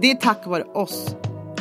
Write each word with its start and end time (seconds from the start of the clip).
Det 0.00 0.10
är 0.10 0.14
tack 0.14 0.46
vare 0.46 0.64
oss 0.64 1.16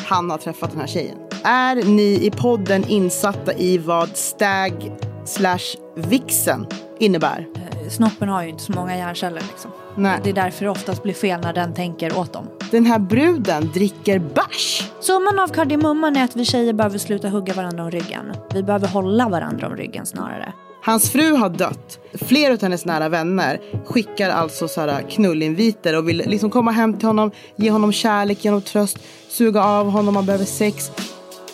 han 0.08 0.30
har 0.30 0.38
träffat 0.38 0.72
den 0.72 0.80
här 0.80 0.88
tjejen. 0.88 1.18
Är 1.44 1.76
ni 1.76 2.26
i 2.26 2.32
podden 2.32 2.84
insatta 2.88 3.54
i 3.54 3.78
vad 3.78 4.18
stag 4.18 4.92
slash 5.26 5.76
vixen 5.96 6.68
innebär? 7.00 7.48
Snoppen 7.90 8.30
har 8.30 8.44
ju 8.44 8.50
inte 8.50 8.64
så 8.64 8.72
många 8.72 8.98
hjärnceller 8.98 9.42
liksom. 9.48 9.72
Nej. 9.96 10.20
Det 10.24 10.30
är 10.30 10.34
därför 10.34 10.66
det 10.66 10.72
oftast 10.72 11.04
blir 11.04 11.14
fel 11.14 11.42
när 11.42 11.54
den 11.54 11.74
tänker 11.74 12.18
åt 12.18 12.34
dem. 12.34 12.48
Den 12.72 12.86
här 12.86 13.00
bruden 13.00 13.72
dricker 13.74 14.20
bärs. 14.20 14.92
Summan 15.00 15.40
av 15.40 15.48
kardemumman 15.48 16.16
är 16.16 16.24
att 16.24 16.36
vi 16.36 16.46
tjejer 16.46 16.74
behöver 16.74 16.98
sluta 16.98 17.30
hugga 17.30 17.54
varandra 17.54 17.84
om 17.84 17.92
ryggen. 17.92 18.34
Vi 18.54 18.64
behöver 18.64 18.88
hålla 18.88 19.30
varandra 19.30 19.68
om 19.68 19.76
ryggen 19.76 20.06
snarare. 20.06 20.54
Hans 20.82 21.10
fru 21.10 21.34
har 21.34 21.50
dött. 21.50 22.00
Flera 22.14 22.54
av 22.54 22.62
hennes 22.62 22.86
nära 22.86 23.10
vänner 23.10 23.60
skickar 23.86 24.30
alltså 24.30 24.68
så 24.68 24.82
här 24.82 25.02
knullinviter 25.10 25.98
och 25.98 26.10
vill 26.10 26.18
liksom 26.18 26.50
komma 26.50 26.72
hem 26.72 26.98
till 26.98 27.08
honom, 27.08 27.32
ge 27.56 27.72
honom 27.72 27.92
kärlek, 27.92 28.46
ge 28.46 28.50
honom 28.50 28.62
tröst, 28.62 28.98
suga 29.30 29.64
av 29.64 29.90
honom 29.90 30.08
om 30.08 30.16
han 30.16 30.26
behöver 30.26 30.46
sex. 30.46 30.92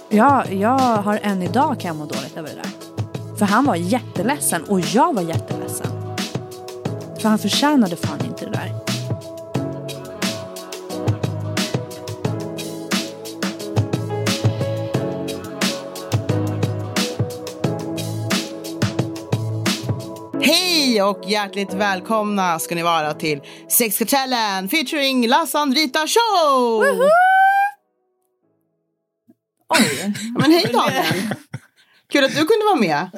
Ja, 0.09 0.45
jag 0.51 0.77
har 0.79 1.19
än 1.23 1.41
idag 1.41 1.79
kan 1.79 1.87
jag 1.87 1.95
må 1.95 2.05
dåligt 2.05 2.37
över 2.37 2.49
det 2.49 2.55
där. 2.55 2.71
För 3.37 3.45
han 3.45 3.65
var 3.65 3.75
jätteledsen 3.75 4.63
och 4.63 4.79
jag 4.79 5.13
var 5.13 5.21
jätteledsen. 5.21 5.87
För 7.19 7.29
han 7.29 7.39
förtjänade 7.39 7.95
fan 7.95 8.19
inte 8.25 8.34
Hej 20.95 21.03
och 21.03 21.23
hjärtligt 21.27 21.73
välkomna 21.73 22.59
ska 22.59 22.75
ni 22.75 22.83
vara 22.83 23.13
till 23.13 23.41
Sexkartellen 23.69 24.69
featuring 24.69 25.27
La 25.27 25.45
Sandrita 25.45 25.99
Show! 25.99 26.83
Oj! 29.69 30.13
Men 30.39 30.51
hej 30.51 30.65
Daniel! 30.73 31.35
Kul 32.11 32.23
att 32.23 32.31
du 32.31 32.37
kunde 32.37 32.65
vara 32.65 32.79
med. 32.79 33.09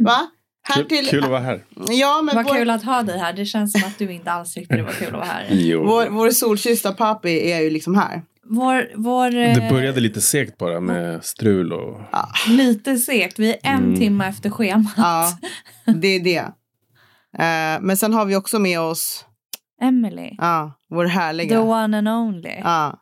Va? 0.00 0.30
Här 0.62 0.84
Kul, 0.88 1.06
kul 1.06 1.24
att 1.24 1.30
vara 1.30 1.40
här. 1.40 1.64
Ja, 1.88 2.22
men 2.22 2.36
Vad 2.36 2.44
vår, 2.44 2.54
kul 2.54 2.70
att 2.70 2.84
ha 2.84 3.02
dig 3.02 3.18
här. 3.18 3.32
Det 3.32 3.44
känns 3.44 3.72
som 3.72 3.82
att 3.86 3.98
du 3.98 4.12
inte 4.12 4.30
alls 4.30 4.54
tyckte 4.54 4.76
det 4.76 4.82
var 4.82 4.92
kul 4.92 5.06
att 5.06 5.12
vara 5.12 5.24
här. 5.24 5.46
Jo. 5.50 5.84
vår, 5.86 6.06
vår 6.06 6.30
solkyssta 6.30 6.92
papi 6.92 7.52
är 7.52 7.60
ju 7.60 7.70
liksom 7.70 7.94
här. 7.94 8.22
Vår, 8.42 8.90
vår, 8.94 9.30
Det 9.30 9.64
eh, 9.64 9.72
började 9.72 10.00
lite 10.00 10.20
segt 10.20 10.58
bara 10.58 10.80
med 10.80 11.24
strul 11.24 11.72
och... 11.72 12.00
Lite 12.48 12.96
segt. 12.96 13.38
Vi 13.38 13.50
är 13.50 13.58
en 13.62 13.84
Mm. 13.84 13.98
timme 13.98 14.28
efter 14.28 14.50
schemat. 14.50 14.92
Ja, 14.96 15.38
det 15.86 16.08
är 16.08 16.20
det. 16.20 16.44
Eh, 17.38 17.80
men 17.80 17.96
sen 17.96 18.14
har 18.14 18.24
vi 18.24 18.36
också 18.36 18.58
med 18.58 18.80
oss 18.80 19.24
Emily. 19.82 20.30
ja, 20.38 20.72
vår 20.88 21.04
The 21.04 21.10
härliga. 21.10 21.60
one 21.62 21.98
and 21.98 22.08
only. 22.08 22.54
Ja. 22.62 22.98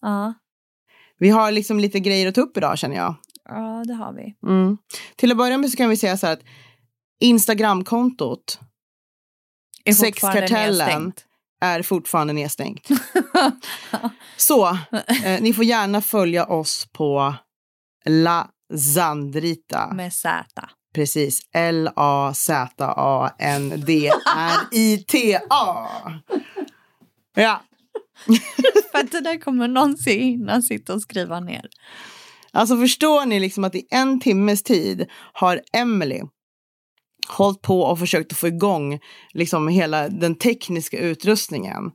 Ja. 0.00 0.34
Vi 1.18 1.30
har 1.30 1.50
liksom 1.50 1.80
lite 1.80 2.00
grejer 2.00 2.28
att 2.28 2.34
ta 2.34 2.40
upp 2.40 2.56
idag 2.56 2.78
känner 2.78 2.96
jag. 2.96 3.14
ja, 3.48 3.84
det 3.86 3.94
har 3.94 4.12
vi. 4.12 4.34
Mm. 4.48 4.78
Till 5.16 5.30
att 5.30 5.36
börja 5.38 5.58
med 5.58 5.70
så 5.70 5.76
kan 5.76 5.90
vi 5.90 5.96
säga 5.96 6.16
så 6.16 6.26
här 6.26 6.32
att 6.32 6.42
Instagramkontot 7.20 8.60
Sexkartellen. 10.00 11.12
är 11.60 11.82
fortfarande 11.82 12.32
nedstängt. 12.32 12.88
Så 14.36 14.68
eh, 15.24 15.40
ni 15.40 15.52
får 15.52 15.64
gärna 15.64 16.00
följa 16.00 16.44
oss 16.46 16.88
på 16.92 17.34
La 18.08 18.50
Zandrita. 18.94 19.92
Med 19.94 20.12
Z. 20.12 20.44
Precis. 20.96 21.40
L-A-Z-A-N-D-R-I-T-A. 21.52 22.08
Ja, 27.34 27.62
För 28.92 28.98
att 28.98 29.12
det 29.12 29.20
där 29.20 29.40
kommer 29.40 29.68
någonsin 29.68 30.20
hinna 30.20 30.62
sitta 30.62 30.94
och 30.94 31.02
skriva 31.02 31.40
ner. 31.40 31.68
alltså 32.52 32.76
förstår 32.76 33.26
ni 33.26 33.40
liksom 33.40 33.64
att 33.64 33.74
i 33.74 33.86
en 33.90 34.20
timmes 34.20 34.62
tid 34.62 35.06
har 35.32 35.60
Emily 35.72 36.20
hållit 37.28 37.62
på 37.62 37.80
och 37.80 37.98
försökt 37.98 38.32
att 38.32 38.38
få 38.38 38.48
igång 38.48 39.00
liksom 39.32 39.68
hela 39.68 40.08
den 40.08 40.34
tekniska 40.34 40.98
utrustningen. 40.98 41.90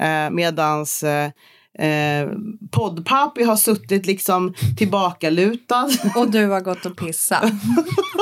Eh, 0.00 0.30
medans 0.30 1.02
eh, 1.02 1.30
eh, 1.78 2.28
poddpapi 2.70 3.42
har 3.42 3.56
suttit 3.56 4.06
liksom 4.06 4.54
tillbakalutad. 4.78 5.88
Och 6.16 6.30
du 6.30 6.46
har 6.46 6.60
gått 6.60 6.86
och 6.86 6.96
pissat. 6.96 7.52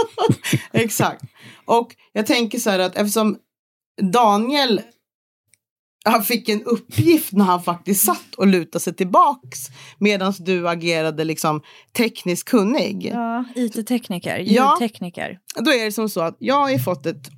Exakt. 0.73 1.23
Och 1.65 1.97
jag 2.13 2.27
tänker 2.27 2.59
så 2.59 2.71
här 2.71 2.79
att 2.79 2.97
eftersom 2.97 3.37
Daniel 4.13 4.81
han 6.05 6.23
fick 6.23 6.49
en 6.49 6.63
uppgift 6.65 7.33
när 7.33 7.45
han 7.45 7.63
faktiskt 7.63 8.05
satt 8.05 8.35
och 8.37 8.47
lutade 8.47 8.81
sig 8.83 8.95
tillbaks 8.95 9.59
medan 9.99 10.35
du 10.39 10.69
agerade 10.69 11.25
liksom 11.25 11.63
tekniskt 11.97 12.49
kunnig. 12.49 13.11
Ja, 13.15 13.45
IT-tekniker, 13.55 14.39
Ja. 14.39 14.77
ljudtekniker. 14.81 15.39
Då 15.57 15.71
är 15.73 15.85
det 15.85 15.93
som 15.93 16.09
så 16.09 16.21
att 16.21 16.37
jag 16.39 16.55
har 16.55 16.71
ju 16.71 16.79
fått 16.79 17.07
ett 17.07 17.31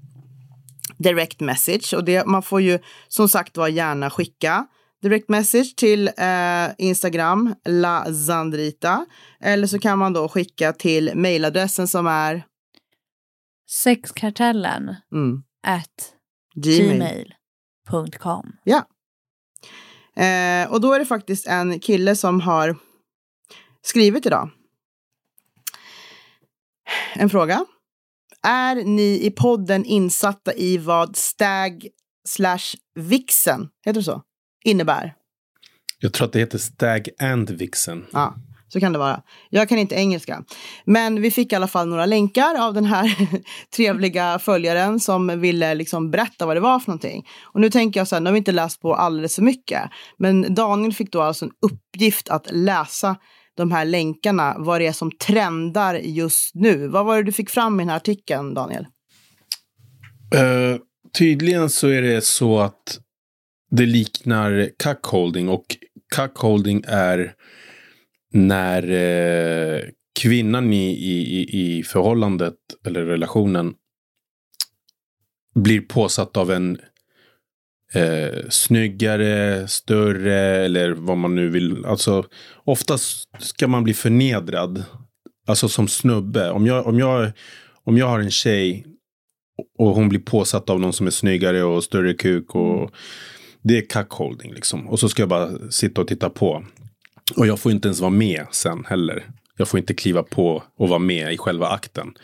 direct 0.98 1.40
message 1.40 1.94
och 1.96 2.04
det, 2.04 2.26
man 2.26 2.42
får 2.42 2.60
ju 2.60 2.78
som 3.08 3.28
sagt 3.28 3.56
var 3.56 3.68
gärna 3.68 4.10
skicka 4.10 4.66
direct 5.02 5.28
message 5.28 5.76
till 5.76 6.08
eh, 6.08 6.68
Instagram, 6.78 7.54
la 7.68 8.14
zandrita. 8.26 9.06
Eller 9.40 9.66
så 9.66 9.78
kan 9.78 9.98
man 9.98 10.12
då 10.12 10.28
skicka 10.28 10.72
till 10.72 11.12
mailadressen 11.14 11.88
som 11.88 12.06
är 12.06 12.44
Sexkartellen 13.70 14.94
mm, 15.12 15.42
at 15.66 16.14
gmail. 16.54 17.34
gmail.com. 17.88 18.52
Eh, 20.16 20.72
och 20.72 20.80
då 20.80 20.92
är 20.92 20.98
det 20.98 21.06
faktiskt 21.06 21.46
en 21.46 21.80
kille 21.80 22.16
som 22.16 22.40
har 22.40 22.76
skrivit 23.82 24.26
idag. 24.26 24.50
En 27.14 27.30
fråga. 27.30 27.64
Är 28.42 28.74
ni 28.74 29.26
i 29.26 29.30
podden 29.30 29.84
insatta 29.84 30.54
i 30.54 30.78
vad 30.78 31.16
stag 31.16 31.88
slash 32.28 32.76
vixen, 32.94 33.68
heter 33.84 34.00
det 34.00 34.04
så, 34.04 34.22
innebär? 34.64 35.14
Jag 35.98 36.12
tror 36.12 36.26
att 36.26 36.32
det 36.32 36.38
heter 36.38 36.58
Stag 36.58 37.08
and 37.18 37.50
Vixen. 37.50 38.06
Ja, 38.12 38.34
så 38.72 38.80
kan 38.80 38.92
det 38.92 38.98
vara. 38.98 39.22
Jag 39.50 39.68
kan 39.68 39.78
inte 39.78 39.94
engelska. 39.94 40.44
Men 40.84 41.22
vi 41.22 41.30
fick 41.30 41.52
i 41.52 41.56
alla 41.56 41.68
fall 41.68 41.88
några 41.88 42.06
länkar 42.06 42.60
av 42.60 42.74
den 42.74 42.84
här 42.84 43.16
trevliga 43.76 44.38
följaren 44.38 45.00
som 45.00 45.40
ville 45.40 45.74
liksom 45.74 46.10
berätta 46.10 46.46
vad 46.46 46.56
det 46.56 46.60
var 46.60 46.80
för 46.80 46.88
någonting. 46.88 47.26
Och 47.42 47.60
nu 47.60 47.70
tänker 47.70 48.00
jag 48.00 48.08
så 48.08 48.16
här, 48.16 48.20
nu 48.20 48.26
har 48.26 48.32
vi 48.32 48.38
inte 48.38 48.52
läst 48.52 48.80
på 48.80 48.94
alldeles 48.94 49.34
för 49.34 49.42
mycket. 49.42 49.82
Men 50.18 50.54
Daniel 50.54 50.92
fick 50.92 51.12
då 51.12 51.22
alltså 51.22 51.44
en 51.44 51.50
uppgift 51.60 52.28
att 52.28 52.46
läsa 52.50 53.16
de 53.56 53.72
här 53.72 53.84
länkarna, 53.84 54.56
vad 54.58 54.80
det 54.80 54.86
är 54.86 54.92
som 54.92 55.10
trendar 55.10 55.94
just 55.94 56.54
nu. 56.54 56.88
Vad 56.88 57.06
var 57.06 57.16
det 57.16 57.22
du 57.22 57.32
fick 57.32 57.50
fram 57.50 57.80
i 57.80 57.82
den 57.82 57.88
här 57.88 57.96
artikeln, 57.96 58.54
Daniel? 58.54 58.86
Eh, 60.34 60.80
tydligen 61.18 61.70
så 61.70 61.88
är 61.88 62.02
det 62.02 62.24
så 62.24 62.58
att 62.58 62.98
det 63.70 63.86
liknar 63.86 64.70
cuckolding 64.78 65.48
och 65.48 65.64
cuckolding 66.14 66.84
är 66.86 67.34
när 68.32 68.82
eh, 68.90 69.82
kvinnan 70.20 70.72
i, 70.72 70.90
i, 70.90 71.42
i- 71.78 71.82
förhållandet 71.82 72.54
eller 72.86 73.04
relationen 73.04 73.74
blir 75.54 75.80
påsatt 75.80 76.36
av 76.36 76.50
en 76.50 76.78
eh, 77.94 78.48
snyggare, 78.48 79.68
större 79.68 80.34
eller 80.36 80.90
vad 80.90 81.16
man 81.18 81.34
nu 81.34 81.48
vill. 81.48 81.84
Alltså 81.84 82.24
oftast 82.64 83.28
ska 83.38 83.68
man 83.68 83.84
bli 83.84 83.94
förnedrad. 83.94 84.84
Alltså 85.46 85.68
som 85.68 85.88
snubbe. 85.88 86.50
Om 86.50 86.66
jag, 86.66 86.86
om 86.86 86.98
jag, 86.98 87.32
om 87.84 87.98
jag 87.98 88.06
har 88.08 88.20
en 88.20 88.30
tjej 88.30 88.86
och 89.78 89.86
hon 89.94 90.08
blir 90.08 90.20
påsatt 90.20 90.70
av 90.70 90.80
någon 90.80 90.92
som 90.92 91.06
är 91.06 91.10
snyggare 91.10 91.62
och 91.62 91.84
större 91.84 92.14
kuk 92.14 92.54
och 92.54 92.78
mm 92.78 92.90
det 93.62 93.78
är 93.78 93.82
cuckolding 93.82 94.52
liksom. 94.52 94.88
Och 94.88 95.00
så 95.00 95.08
ska 95.08 95.22
jag 95.22 95.28
bara 95.28 95.70
sitta 95.70 96.00
och 96.00 96.08
titta 96.08 96.30
på. 96.30 96.64
Och 97.36 97.46
jag 97.46 97.58
får 97.58 97.72
inte 97.72 97.88
ens 97.88 98.00
vara 98.00 98.10
med 98.10 98.46
sen 98.50 98.84
heller. 98.84 99.26
Jag 99.56 99.68
får 99.68 99.80
inte 99.80 99.94
kliva 99.94 100.22
på 100.22 100.62
och 100.76 100.88
vara 100.88 100.98
med 100.98 101.32
i 101.32 101.38
själva 101.38 101.68
akten. 101.68 102.14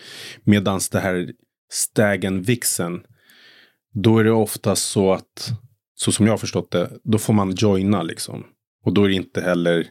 Medans 0.44 0.88
det 0.88 1.00
här 1.00 1.33
stägen 1.73 2.43
vixen. 2.43 3.00
Då 3.93 4.19
är 4.19 4.25
det 4.25 4.33
ofta 4.33 4.77
så 4.77 5.12
att, 5.12 5.50
så 5.94 6.12
som 6.12 6.27
jag 6.27 6.33
har 6.33 6.38
förstått 6.38 6.71
det, 6.71 6.91
då 7.05 7.19
får 7.19 7.33
man 7.33 7.55
joina 7.56 8.03
liksom. 8.03 8.44
Och 8.85 8.94
då 8.94 9.05
är 9.05 9.09
det 9.09 9.15
inte 9.15 9.41
heller 9.41 9.87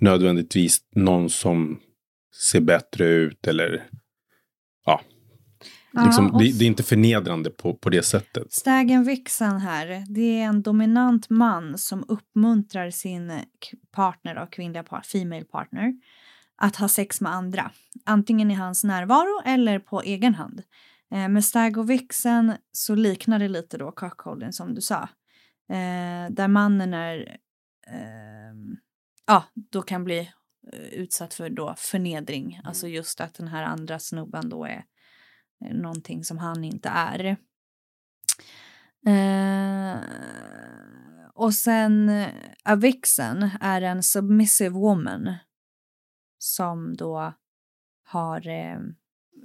nödvändigtvis 0.00 0.78
någon 0.94 1.30
som 1.30 1.80
ser 2.50 2.60
bättre 2.60 3.06
ut 3.06 3.46
eller. 3.46 3.88
Liksom, 5.96 6.30
och 6.30 6.38
det, 6.38 6.58
det 6.58 6.64
är 6.64 6.66
inte 6.66 6.82
förnedrande 6.82 7.50
på, 7.50 7.74
på 7.74 7.90
det 7.90 8.02
sättet. 8.02 8.52
Staggen 8.52 9.04
Vixen 9.04 9.60
här, 9.60 10.04
det 10.08 10.40
är 10.40 10.44
en 10.44 10.62
dominant 10.62 11.30
man 11.30 11.78
som 11.78 12.04
uppmuntrar 12.08 12.90
sin 12.90 13.32
partner 13.92 14.38
och 14.38 14.52
kvinnliga 14.52 14.82
par, 14.82 15.00
female 15.00 15.44
partner 15.44 15.94
att 16.56 16.76
ha 16.76 16.88
sex 16.88 17.20
med 17.20 17.32
andra. 17.32 17.70
Antingen 18.04 18.50
i 18.50 18.54
hans 18.54 18.84
närvaro 18.84 19.42
eller 19.44 19.78
på 19.78 20.02
egen 20.02 20.34
hand. 20.34 20.62
Eh, 21.14 21.28
med 21.28 21.44
Stag 21.44 21.76
och 21.76 21.90
Vixen 21.90 22.52
så 22.72 22.94
liknar 22.94 23.38
det 23.38 23.48
lite 23.48 23.78
då 23.78 23.92
cockholding 23.92 24.52
som 24.52 24.74
du 24.74 24.80
sa. 24.80 25.08
Eh, 25.68 26.30
där 26.30 26.48
mannen 26.48 26.94
är 26.94 27.38
eh, 27.86 28.54
ja, 29.26 29.44
då 29.54 29.82
kan 29.82 30.04
bli 30.04 30.18
eh, 30.72 30.78
utsatt 30.78 31.34
för 31.34 31.50
då 31.50 31.74
förnedring. 31.78 32.60
Alltså 32.64 32.88
just 32.88 33.20
att 33.20 33.34
den 33.34 33.48
här 33.48 33.62
andra 33.62 33.98
snubben 33.98 34.48
då 34.48 34.64
är 34.64 34.84
någonting 35.72 36.24
som 36.24 36.38
han 36.38 36.64
inte 36.64 36.88
är. 36.88 37.36
Eh, 39.06 39.98
och 41.34 41.54
sen 41.54 42.08
eh, 42.08 42.28
Avixen 42.64 42.64
a 42.64 42.76
vixen 42.76 43.50
är 43.60 43.82
en 43.82 44.02
submissive 44.02 44.70
woman 44.70 45.34
som 46.38 46.96
då 46.96 47.32
har 48.04 48.48
eh, 48.48 48.78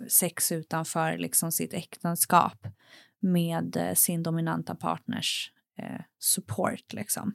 sex 0.10 0.52
utanför 0.52 1.18
liksom 1.18 1.52
sitt 1.52 1.74
äktenskap 1.74 2.68
med 3.20 3.78
eh, 3.78 3.94
sin 3.94 4.24
dominanta 4.24 4.76
partners 4.76 5.52
eh, 5.78 6.02
support 6.20 6.94
liksom. 6.94 7.34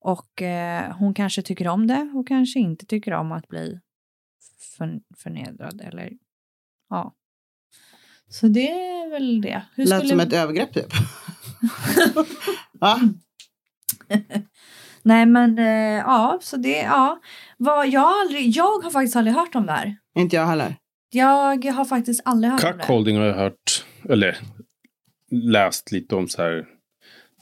Och 0.00 0.42
eh, 0.42 0.96
hon 0.96 1.14
kanske 1.14 1.42
tycker 1.42 1.68
om 1.68 1.86
det 1.86 2.12
och 2.14 2.28
kanske 2.28 2.58
inte 2.58 2.86
tycker 2.86 3.12
om 3.12 3.32
att 3.32 3.48
bli 3.48 3.80
förnedrad 5.16 5.80
eller 5.80 6.12
ja. 6.88 7.14
Så 8.30 8.46
det 8.48 8.70
är 8.70 9.10
väl 9.10 9.40
det. 9.40 9.62
Hur 9.74 9.86
Lät 9.86 9.98
skulle- 9.98 10.08
som 10.08 10.20
ett 10.20 10.32
övergrepp 10.32 10.74
typ. 10.74 10.92
Va? 12.80 13.00
Nej 15.02 15.26
men 15.26 15.58
eh, 15.58 15.64
ja, 16.06 16.38
så 16.42 16.56
det, 16.56 16.78
ja. 16.82 17.20
Vad, 17.58 17.88
jag, 17.88 18.00
har 18.00 18.20
aldrig, 18.20 18.48
jag 18.50 18.78
har 18.82 18.90
faktiskt 18.90 19.16
aldrig 19.16 19.36
hört 19.36 19.54
om 19.54 19.66
det 19.66 19.72
här. 19.72 19.96
Inte 20.18 20.36
jag 20.36 20.46
heller. 20.46 20.76
Jag 21.10 21.64
har 21.64 21.84
faktiskt 21.84 22.22
aldrig 22.24 22.52
hört 22.52 22.64
om 22.64 22.70
det. 22.70 22.78
Cuckolding 22.78 23.16
har 23.16 23.24
jag 23.24 23.34
hört, 23.34 23.84
eller 24.08 24.36
läst 25.30 25.92
lite 25.92 26.14
om 26.16 26.28
så 26.28 26.42
här. 26.42 26.66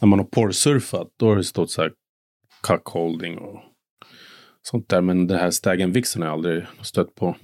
När 0.00 0.08
man 0.08 0.19
har 0.19 0.26
porrsurfat, 0.26 1.08
då 1.16 1.28
har 1.28 1.36
det 1.36 1.44
stått 1.44 1.70
så 1.70 1.82
här 1.82 1.92
cuckolding 2.62 3.38
och 3.38 3.60
sånt 4.62 4.88
där. 4.88 5.00
Men 5.00 5.26
det 5.26 5.36
här 5.38 5.50
stag 5.50 5.86
vixen 5.86 6.22
har 6.22 6.28
jag 6.28 6.32
aldrig 6.34 6.64
stött 6.82 7.14
på. 7.14 7.36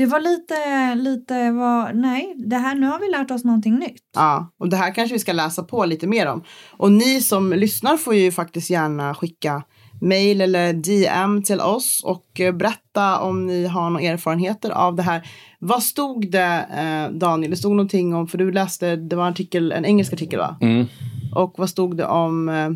Det 0.00 0.06
var 0.06 0.20
lite, 0.20 0.94
lite 0.94 1.50
vad, 1.50 1.96
nej, 1.96 2.34
det 2.36 2.56
här, 2.56 2.74
nu 2.74 2.86
har 2.86 3.00
vi 3.00 3.08
lärt 3.08 3.30
oss 3.30 3.44
någonting 3.44 3.78
nytt. 3.78 4.02
Ja, 4.14 4.52
och 4.58 4.68
det 4.68 4.76
här 4.76 4.94
kanske 4.94 5.12
vi 5.12 5.18
ska 5.18 5.32
läsa 5.32 5.62
på 5.62 5.84
lite 5.84 6.06
mer 6.06 6.26
om. 6.26 6.42
Och 6.70 6.92
ni 6.92 7.20
som 7.20 7.52
lyssnar 7.52 7.96
får 7.96 8.14
ju 8.14 8.32
faktiskt 8.32 8.70
gärna 8.70 9.14
skicka 9.14 9.62
mail 10.00 10.40
eller 10.40 10.72
DM 10.72 11.42
till 11.42 11.60
oss 11.60 12.00
och 12.04 12.40
eh, 12.40 12.52
berätta 12.54 13.20
om 13.20 13.46
ni 13.46 13.66
har 13.66 13.90
några 13.90 14.04
erfarenheter 14.04 14.70
av 14.70 14.96
det 14.96 15.02
här. 15.02 15.28
Vad 15.58 15.82
stod 15.82 16.30
det, 16.30 16.66
eh, 16.76 17.18
Daniel? 17.18 17.50
Det 17.50 17.56
stod 17.56 17.72
någonting 17.72 18.14
om, 18.14 18.28
för 18.28 18.38
du 18.38 18.52
läste, 18.52 18.96
det 18.96 19.16
var 19.16 19.24
en 19.26 19.32
artikel, 19.32 19.72
en 19.72 19.84
engelsk 19.84 20.12
artikel 20.12 20.38
va? 20.38 20.56
Mm. 20.60 20.86
Och 21.34 21.54
vad 21.56 21.70
stod 21.70 21.96
det 21.96 22.06
om 22.06 22.48
eh, 22.48 22.70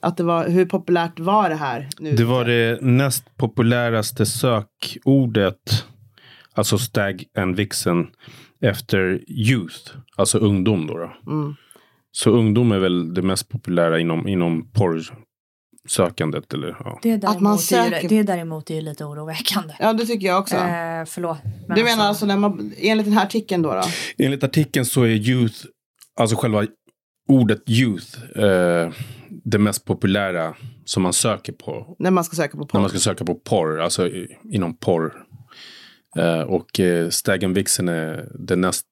att 0.00 0.16
det 0.16 0.24
var, 0.24 0.48
hur 0.48 0.66
populärt 0.66 1.20
var 1.20 1.48
det 1.48 1.54
här 1.54 1.88
nu? 1.98 2.12
Det 2.12 2.24
var 2.24 2.44
det 2.44 2.78
näst 2.82 3.36
populäraste 3.36 4.26
sökordet, 4.26 5.84
alltså 6.54 6.78
stag 6.78 7.24
and 7.38 7.56
vixen, 7.56 8.06
efter 8.60 9.24
youth, 9.28 9.96
alltså 10.16 10.38
ungdom 10.38 10.86
då. 10.86 10.94
då. 10.98 11.12
Mm. 11.32 11.54
Så 12.12 12.30
ungdom 12.30 12.72
är 12.72 12.78
väl 12.78 13.14
det 13.14 13.22
mest 13.22 13.48
populära 13.48 14.00
inom, 14.00 14.28
inom 14.28 14.70
porrsökandet. 14.72 16.52
Eller, 16.54 16.76
ja. 16.84 16.98
Det 17.02 17.12
Att 17.14 17.22
man 17.22 17.32
däremot, 17.32 17.60
är, 17.60 17.64
söker- 17.90 18.08
det 18.08 18.22
däremot 18.22 18.70
är 18.70 18.74
ju 18.74 18.80
lite 18.80 19.04
oroväckande. 19.04 19.74
Ja, 19.78 19.92
det 19.92 20.06
tycker 20.06 20.26
jag 20.26 20.38
också. 20.40 20.56
Eh, 20.56 21.04
förlåt. 21.06 21.38
men 21.68 21.76
du 21.78 21.84
menar 21.84 22.04
alltså 22.04 22.26
när 22.26 22.36
man, 22.36 22.72
enligt 22.76 23.06
den 23.06 23.14
här 23.14 23.24
artikeln 23.26 23.62
då? 23.62 23.74
då? 23.74 23.82
Enligt 24.18 24.44
artikeln 24.44 24.86
så 24.86 25.02
är 25.02 25.08
youth, 25.08 25.56
alltså 26.20 26.36
själva 26.36 26.66
ordet 27.28 27.62
youth, 27.70 28.38
eh, 28.38 28.90
det 29.44 29.58
mest 29.58 29.84
populära 29.84 30.54
som 30.84 31.02
man 31.02 31.12
söker 31.12 31.52
på 31.52 31.96
När 31.98 32.10
man 32.10 32.24
ska 32.24 32.36
söka 32.36 32.52
på 32.52 32.58
när 32.58 32.66
porr? 32.66 32.80
man 32.80 32.90
ska 32.90 32.98
söka 32.98 33.24
på 33.24 33.34
porr, 33.34 33.80
alltså 33.80 34.06
i, 34.08 34.36
inom 34.52 34.76
porr. 34.76 35.12
Eh, 36.16 36.40
och 36.40 36.80
eh, 36.80 37.08
stag 37.08 37.48
vixen 37.54 37.88
är 37.88 38.28
det 38.38 38.56
näst 38.56 38.86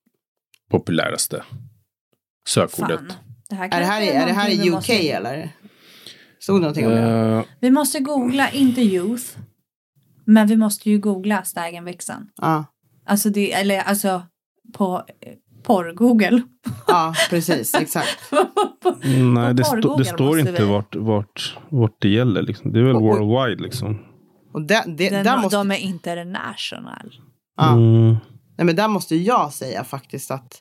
populäraste 0.70 1.43
sökordet. 2.49 2.99
Fan. 3.00 3.12
Det 3.49 3.55
här 3.56 3.64
Är 3.67 3.81
det 3.81 3.87
här, 3.87 4.02
är 4.02 4.26
det 4.26 4.32
här 4.32 4.50
i 4.50 4.56
vi 4.58 4.69
UK 4.69 4.72
måste- 4.75 4.93
eller? 5.11 5.56
Stod 6.40 6.56
det 6.56 6.61
någonting 6.61 6.87
om 6.87 6.93
det? 6.93 6.99
Eh, 7.00 7.43
Vi 7.61 7.70
måste 7.70 8.00
googla, 8.00 8.50
inte 8.50 8.81
youth. 8.81 9.25
Men 10.25 10.46
vi 10.46 10.56
måste 10.56 10.90
ju 10.90 10.99
googla 10.99 11.43
stag 11.43 11.82
vixen. 11.84 12.28
Ja, 12.37 12.64
Alltså 13.06 13.31
det, 13.31 13.52
eller 13.52 13.81
alltså 13.81 14.23
på 14.75 15.05
eh, 15.20 15.32
porr-google. 15.62 16.43
ja 16.87 17.14
precis, 17.31 17.75
exakt. 17.75 18.19
nej, 19.34 19.55
det, 19.55 19.62
sto- 19.62 19.99
det 19.99 20.05
står 20.05 20.40
inte 20.40 20.64
vart, 20.64 20.96
vart, 20.96 21.56
vart 21.69 21.96
det 22.00 22.08
gäller. 22.08 22.43
Liksom. 22.43 22.73
Det 22.73 22.78
är 22.78 22.82
väl 22.84 22.94
worldwide 22.96 23.62
liksom. 23.62 23.99
Och 24.52 24.62
det, 24.62 24.85
det, 24.87 25.11
Den, 25.11 25.25
där, 25.25 25.37
måste, 25.37 25.56
De 25.56 25.70
är 25.70 25.76
international. 25.76 27.14
ja, 27.56 27.73
Mm. 27.73 28.17
nej, 28.58 28.64
men 28.64 28.76
där 28.76 28.88
måste 28.88 29.17
jag 29.17 29.52
säga 29.52 29.85
faktiskt 29.85 30.31
att 30.31 30.58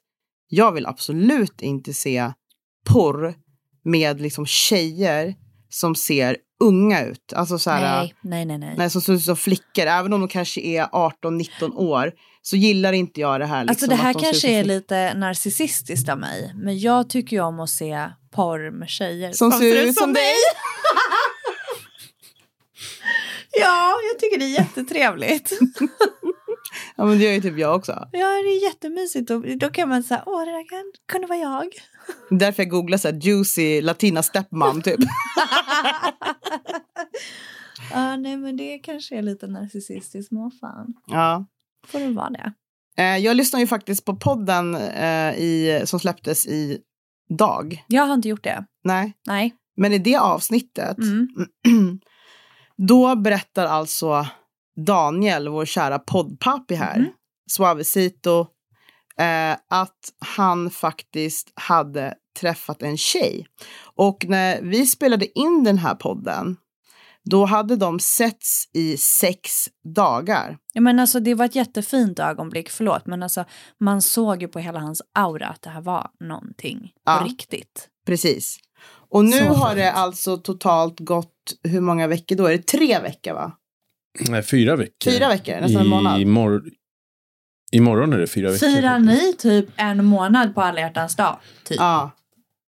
jag 0.48 0.72
vill 0.72 0.86
absolut 0.86 1.62
inte 1.62 1.94
se 1.94 2.32
porr 2.86 3.34
med 3.84 4.22
liksom 4.22 4.46
tjejer 4.46 5.36
som 5.70 5.96
ser 5.96 6.38
unga 6.64 7.06
ut. 7.06 7.34
Alltså 7.34 7.60
så 7.60 7.70
här, 7.70 8.02
Nej, 8.02 8.16
nej, 8.22 8.46
nej. 8.46 8.58
nej. 8.58 8.76
nej, 8.78 8.90
som 8.90 9.02
ser 9.02 9.14
ut 9.14 9.24
som 9.24 9.36
flickor. 9.36 9.86
Även 9.86 10.14
om 10.14 10.20
de 10.20 10.28
kanske 10.28 10.62
är 10.62 10.86
18-19 10.86 11.76
år 11.76 12.12
så 12.42 12.56
gillar 12.56 12.94
inte 12.94 13.22
jag 13.22 13.40
det 13.40 13.46
här. 13.46 13.64
Liksom, 13.64 13.72
Alltså 13.72 13.88
det 13.88 13.96
här 13.96 14.10
att 14.12 14.18
de 14.18 14.24
kanske 14.24 14.42
som 14.42 14.50
är 14.50 14.64
lite 14.64 15.14
narcissistiskt 15.14 16.10
av 16.10 16.18
mig. 16.18 16.54
Men 16.56 16.80
jag 16.80 17.10
tycker 17.10 17.36
ju 17.38 17.42
om 17.44 17.60
att 17.60 17.70
se 17.70 18.10
porr 18.32 18.72
med 18.72 18.90
tjejer 18.90 19.32
Som 19.32 19.52
ser 19.52 19.86
ut 19.88 19.96
som 19.98 20.14
dig. 20.14 20.34
ja, 23.60 23.94
jag 24.12 24.20
tycker 24.20 24.40
det 24.40 24.46
är 24.46 24.60
jättetrevligt. 24.60 25.60
Ja, 26.96 27.06
men 27.06 27.18
det 27.18 27.24
gör 27.24 27.32
ju 27.32 27.42
typ 27.42 27.58
jag 27.58 27.76
också. 27.76 27.92
ja, 28.12 28.28
det 28.28 28.50
är 28.50 28.64
jättemysigt. 28.64 29.30
Och 29.32 29.58
då 29.58 29.70
kan 29.70 29.90
man 29.90 30.04
säga, 30.04 30.24
åh, 30.26 30.40
det 30.46 30.52
där 30.52 30.70
kan, 30.70 30.92
kunde 31.12 31.28
vara 31.28 31.40
jag. 31.40 31.68
Därför 32.40 32.64
jag 32.64 32.70
googlar 32.70 32.98
så 32.98 33.08
här 33.08 33.16
juicy 33.16 33.82
latina 33.82 34.24
stepmom 34.24 34.82
typ. 34.82 35.00
Ja, 37.94 38.16
nej, 38.18 38.38
men 38.38 38.58
det 38.58 38.80
kanske 38.80 39.18
är 39.18 39.22
lite 39.22 39.48
narcissistiskt, 39.48 40.32
men 40.32 40.52
fan. 40.52 40.94
Ja. 41.08 41.46
Får 41.88 42.00
det 42.00 42.08
vara 42.14 42.30
det? 42.30 42.54
Eh, 42.98 43.18
jag 43.18 43.38
lyssnar 43.38 43.60
ju 43.60 43.68
faktiskt 43.68 44.06
på 44.06 44.16
podden 44.16 44.76
eh, 44.76 45.34
i, 45.40 45.82
som 45.86 46.00
släpptes 46.00 46.48
i 46.48 46.80
dag. 47.38 47.84
Jag 47.88 48.04
har 48.06 48.14
inte 48.14 48.30
gjort 48.30 48.44
det. 48.44 48.66
Nej, 48.84 49.14
Nej. 49.28 49.54
men 49.78 49.94
i 49.94 49.98
det 49.98 50.16
avsnittet 50.16 50.98
Mm. 50.98 51.28
då 52.88 53.16
berättar 53.16 53.66
alltså 53.66 54.26
Daniel, 54.86 55.50
vår 55.50 55.66
kära 55.66 56.00
poddpappi 56.00 56.76
här, 56.76 57.00
Mhm. 57.00 57.10
Suavecito, 57.52 58.40
eh, 59.20 59.52
att 59.70 60.14
han 60.20 60.70
faktiskt 60.70 61.52
hade 61.56 62.14
träffat 62.40 62.82
en 62.82 62.98
tjej. 62.98 63.48
Och 63.96 64.26
när 64.28 64.62
vi 64.62 64.86
spelade 64.86 65.40
in 65.40 65.64
den 65.64 65.78
här 65.78 65.96
podden, 65.96 66.58
då 67.30 67.46
hade 67.46 67.76
de 67.76 68.00
setts 68.00 68.70
i 68.74 68.98
sex 68.98 69.70
dagar. 69.96 70.58
Ja, 70.74 70.82
men 70.82 71.00
alltså, 71.00 71.20
det 71.20 71.34
var 71.34 71.46
ett 71.46 71.56
jättefint 71.56 72.20
ögonblick, 72.20 72.70
förlåt. 72.70 73.06
Men 73.06 73.24
alltså, 73.24 73.46
man 73.80 74.02
såg 74.02 74.42
ju 74.42 74.48
på 74.48 74.60
hela 74.60 74.80
hans 74.80 75.02
aura 75.14 75.48
att 75.48 75.62
det 75.62 75.70
här 75.70 75.82
var 75.82 76.10
någonting 76.20 76.92
Ja. 77.06 77.24
riktigt. 77.26 77.90
Precis. 78.06 78.58
Och 79.10 79.26
nu 79.26 79.32
Så 79.32 79.44
har 79.46 79.70
fint. 79.70 79.78
det 79.78 79.92
alltså 79.92 80.38
totalt 80.38 81.00
gått, 81.00 81.34
hur 81.64 81.82
många 81.82 82.08
veckor 82.08 82.36
då? 82.36 82.46
Är 82.48 82.52
det 82.52 82.68
tre 82.68 83.00
veckor 83.00 83.34
va? 83.34 83.52
Nej, 84.30 84.44
fyra 84.44 84.76
veckor. 84.76 85.12
Fyra 85.12 85.28
veckor, 85.28 85.62
nästan 85.62 85.82
en 85.82 85.88
månad. 85.88 86.20
Imor- 86.22 86.72
Imorgon 87.72 88.14
är 88.14 88.18
det 88.18 88.28
fyra 88.28 88.52
veckor. 88.52 88.68
Firar 88.68 89.00
ni 89.00 89.34
typ 89.38 89.70
en 89.76 90.06
månad 90.06 90.56
på 90.56 90.62
alla 90.62 90.80
hjärtans 90.80 91.16
dag? 91.16 91.40
Typ. 91.64 91.78
Ja. 91.80 92.12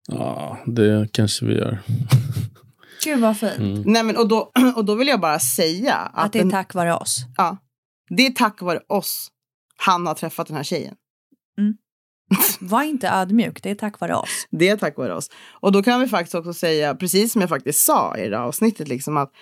Ja, 0.08 0.58
det 0.66 1.08
kanske 1.12 1.46
vi 1.46 1.54
gör. 1.54 1.78
Gud 3.04 3.20
vad 3.20 3.38
fint. 3.38 3.58
Mm. 3.58 3.82
Nej 3.86 4.02
men 4.02 4.16
och 4.16 4.28
då, 4.28 4.50
och 4.76 4.84
då 4.84 4.94
vill 4.94 5.08
jag 5.08 5.20
bara 5.20 5.38
säga 5.38 5.94
att, 5.94 6.24
Att 6.26 6.32
det 6.32 6.40
är 6.40 6.50
tack 6.50 6.74
vare 6.74 6.94
oss. 6.94 7.16
ja, 7.36 7.56
det 8.08 8.26
är 8.26 8.30
tack 8.30 8.62
vare 8.62 8.80
oss 8.88 9.28
han 9.76 10.06
har 10.06 10.14
träffat 10.14 10.46
den 10.46 10.56
här 10.56 10.64
tjejen. 10.64 10.94
Var 12.60 12.82
inte 12.82 13.08
ödmjuk, 13.08 13.62
det 13.62 13.70
är 13.70 13.74
tack 13.74 14.00
vare 14.00 14.14
oss. 14.14 14.46
Det 14.50 14.68
är 14.68 14.76
tack 14.76 14.96
vare 14.96 15.14
oss. 15.14 15.30
Och 15.50 15.72
då 15.72 15.82
kan 15.82 16.00
vi 16.00 16.06
faktiskt 16.08 16.34
också 16.34 16.52
säga, 16.54 16.94
precis 16.94 17.32
som 17.32 17.40
jag 17.40 17.48
faktiskt 17.48 17.84
sa 17.84 18.16
i 18.16 18.28
det 18.28 18.36
här 18.36 18.44
avsnittet, 18.44 18.88
liksom 18.88 19.16
att 19.16 19.32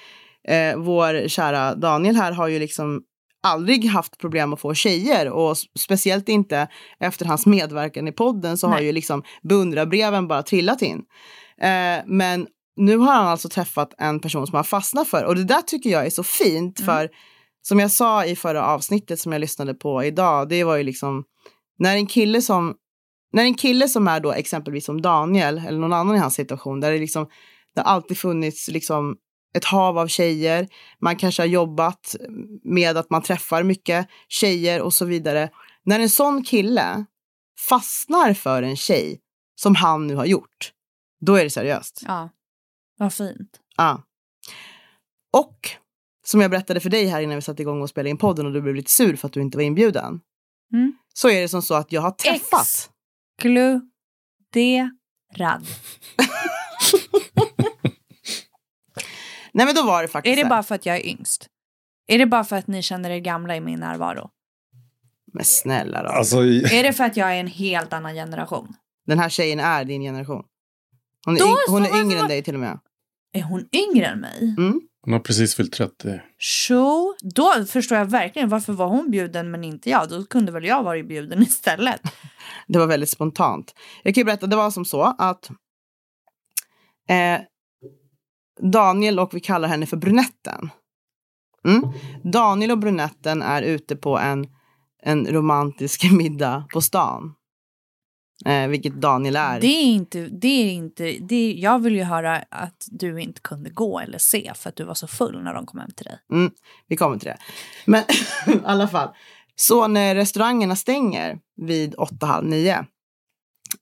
eh, 0.48 0.76
vår 0.76 1.28
kära 1.28 1.74
Daniel 1.74 2.16
här 2.16 2.32
har 2.32 2.48
ju 2.48 2.58
liksom 2.58 3.02
aldrig 3.42 3.84
haft 3.84 4.18
problem 4.18 4.52
att 4.52 4.60
få 4.60 4.74
tjejer 4.74 5.30
och 5.30 5.56
speciellt 5.78 6.28
inte 6.28 6.68
efter 7.00 7.26
hans 7.26 7.46
medverkan 7.46 8.08
i 8.08 8.12
podden 8.12 8.58
så 8.58 8.66
har 8.66 8.74
Nej. 8.74 8.84
ju 8.84 8.92
liksom 8.92 9.22
beundrarbreven 9.42 10.28
bara 10.28 10.42
trillat 10.42 10.82
in. 10.82 11.02
Eh, 11.60 12.04
men 12.06 12.46
nu 12.76 12.96
har 12.96 13.12
han 13.14 13.26
alltså 13.26 13.48
träffat 13.48 13.94
en 13.98 14.20
person 14.20 14.46
som 14.46 14.54
han 14.54 14.64
fastnat 14.64 15.08
för 15.08 15.24
och 15.24 15.34
det 15.34 15.44
där 15.44 15.62
tycker 15.62 15.90
jag 15.90 16.06
är 16.06 16.10
så 16.10 16.22
fint 16.22 16.80
Mm. 16.80 16.86
för 16.86 17.08
som 17.62 17.80
jag 17.80 17.90
sa 17.90 18.24
i 18.24 18.36
förra 18.36 18.66
avsnittet 18.66 19.20
som 19.20 19.32
jag 19.32 19.40
lyssnade 19.40 19.74
på 19.74 20.04
idag, 20.04 20.48
det 20.48 20.64
var 20.64 20.76
ju 20.76 20.82
liksom 20.82 21.24
när 21.78 21.96
en 21.96 22.06
kille 22.06 22.42
som 22.42 22.74
när 23.32 23.42
en 23.42 23.54
kille 23.54 23.88
som 23.88 24.08
är 24.08 24.20
då 24.20 24.32
exempelvis 24.32 24.84
som 24.84 25.02
Daniel 25.02 25.58
eller 25.58 25.78
någon 25.78 25.92
annan 25.92 26.16
i 26.16 26.18
hans 26.18 26.34
situation 26.34 26.80
där 26.80 26.92
det 26.92 26.98
liksom 26.98 27.28
det 27.74 27.80
har 27.80 27.92
alltid 27.92 28.18
funnits 28.18 28.68
liksom 28.68 29.16
ett 29.54 29.64
hav 29.64 29.98
av 29.98 30.06
tjejer. 30.06 30.68
Man 31.00 31.16
kanske 31.16 31.42
har 31.42 31.46
jobbat 31.46 32.16
med 32.64 32.96
att 32.96 33.10
man 33.10 33.22
träffar 33.22 33.62
mycket 33.62 34.08
tjejer 34.28 34.82
och 34.82 34.94
så 34.94 35.04
vidare. 35.04 35.50
När 35.84 36.00
en 36.00 36.10
sån 36.10 36.44
kille 36.44 37.04
fastnar 37.68 38.34
för 38.34 38.62
en 38.62 38.76
tjej 38.76 39.20
som 39.54 39.74
han 39.74 40.06
nu 40.06 40.14
har 40.14 40.26
gjort, 40.26 40.72
då 41.20 41.34
är 41.34 41.44
det 41.44 41.50
seriöst. 41.50 42.02
Ja, 42.06 42.30
vad 42.98 43.14
fint. 43.14 43.60
Ja. 43.76 44.02
Och 45.32 45.70
som 46.24 46.40
jag 46.40 46.50
berättade 46.50 46.80
för 46.80 46.90
dig 46.90 47.06
här 47.06 47.20
innan 47.20 47.36
vi 47.36 47.42
satte 47.42 47.62
igång 47.62 47.82
och 47.82 47.88
spelade 47.88 48.10
in 48.10 48.18
podden 48.18 48.46
och 48.46 48.52
du 48.52 48.62
blev 48.62 48.74
lite 48.74 48.90
sur 48.90 49.16
för 49.16 49.26
att 49.26 49.32
du 49.32 49.40
inte 49.40 49.58
var 49.58 49.62
inbjuden. 49.64 50.20
Mm. 50.72 50.92
Så 51.20 51.28
är 51.30 51.40
det 51.40 51.48
som 51.48 51.62
så 51.62 51.74
att 51.74 51.92
jag 51.92 52.00
har 52.00 52.10
träffat. 52.10 52.90
Exkluderad. 53.38 53.82
Nej 59.52 59.66
men 59.66 59.74
då 59.74 59.82
var 59.82 60.02
det 60.02 60.08
faktiskt 60.08 60.32
Är 60.32 60.36
det 60.36 60.42
här. 60.42 60.48
bara 60.50 60.62
för 60.62 60.74
att 60.74 60.86
jag 60.86 60.96
är 60.96 61.06
yngst? 61.06 61.46
Är 62.06 62.18
det 62.18 62.26
bara 62.26 62.44
för 62.44 62.56
att 62.56 62.66
ni 62.66 62.82
känner 62.82 63.10
er 63.10 63.18
gamla 63.18 63.56
i 63.56 63.60
min 63.60 63.80
närvaro? 63.80 64.30
Men 65.32 65.44
snälla 65.44 66.02
då. 66.02 66.08
Alltså, 66.08 66.36
Är 66.46 66.82
det 66.82 66.92
för 66.92 67.04
att 67.04 67.16
jag 67.16 67.34
är 67.36 67.40
en 67.40 67.46
helt 67.46 67.92
annan 67.92 68.14
generation? 68.14 68.74
Den 69.06 69.18
här 69.18 69.28
tjejen 69.28 69.60
är 69.60 69.84
din 69.84 70.02
generation. 70.02 70.44
Hon 71.26 71.34
är, 71.34 71.38
Då 71.40 71.46
yng- 71.46 71.70
hon 71.70 71.84
är 71.84 72.00
yngre 72.00 72.16
var- 72.16 72.22
än 72.22 72.28
dig 72.28 72.42
till 72.42 72.54
och 72.54 72.60
med. 72.60 72.78
Är 73.32 73.42
hon 73.42 73.68
yngre 73.72 74.06
än 74.06 74.20
mig? 74.20 74.54
Mm. 74.58 74.80
Hon 75.08 75.12
har 75.12 75.20
precis 75.20 75.54
fyllt 75.54 75.72
30. 75.72 76.20
Så, 76.38 77.14
då 77.20 77.64
förstår 77.68 77.98
jag 77.98 78.04
verkligen 78.04 78.48
varför 78.48 78.72
var 78.72 78.86
hon 78.86 79.10
bjuden 79.10 79.50
men 79.50 79.64
inte 79.64 79.90
jag. 79.90 80.08
Då 80.08 80.24
kunde 80.24 80.52
väl 80.52 80.64
jag 80.64 80.82
varit 80.82 81.08
bjuden 81.08 81.42
istället. 81.42 82.00
Det 82.66 82.78
var 82.78 82.86
väldigt 82.86 83.10
spontant. 83.10 83.74
Jag 84.02 84.14
kan 84.14 84.20
ju 84.20 84.24
berätta, 84.24 84.46
det 84.46 84.56
var 84.56 84.70
som 84.70 84.84
så 84.84 85.02
att 85.18 85.50
eh, 87.08 87.40
Daniel 88.72 89.18
och 89.18 89.34
vi 89.34 89.40
kallar 89.40 89.68
henne 89.68 89.86
för 89.86 89.96
brunetten. 89.96 90.70
Mm. 91.64 91.82
Daniel 92.32 92.70
och 92.70 92.78
brunetten 92.78 93.42
är 93.42 93.62
ute 93.62 93.96
på 93.96 94.18
en, 94.18 94.46
en 95.02 95.26
romantisk 95.26 96.12
middag 96.12 96.64
på 96.72 96.80
stan. 96.80 97.34
Eh, 98.46 98.68
vilket 98.68 98.94
Daniel 98.94 99.36
är. 99.36 99.60
Det 99.60 99.66
är 99.66 99.84
inte, 99.84 100.20
det 100.20 100.48
är 100.48 100.70
inte, 100.70 101.04
det 101.04 101.34
är, 101.34 101.54
jag 101.54 101.78
vill 101.78 101.94
ju 101.94 102.02
höra 102.02 102.36
att 102.36 102.86
du 102.90 103.20
inte 103.20 103.40
kunde 103.40 103.70
gå 103.70 104.00
eller 104.00 104.18
se 104.18 104.52
för 104.56 104.68
att 104.68 104.76
du 104.76 104.84
var 104.84 104.94
så 104.94 105.06
full 105.06 105.42
när 105.42 105.54
de 105.54 105.66
kom 105.66 105.80
hem 105.80 105.90
till 105.90 106.04
dig. 106.04 106.18
Vi 106.88 106.96
kommer 106.96 107.18
till 107.18 107.28
det. 107.28 107.38
Men 107.84 108.04
i 108.46 108.60
alla 108.64 108.88
fall. 108.88 109.08
Så 109.56 109.86
när 109.86 110.14
restaurangerna 110.14 110.76
stänger 110.76 111.38
vid 111.56 111.94
åtta, 111.94 112.26
halv 112.26 112.46
nio 112.46 112.86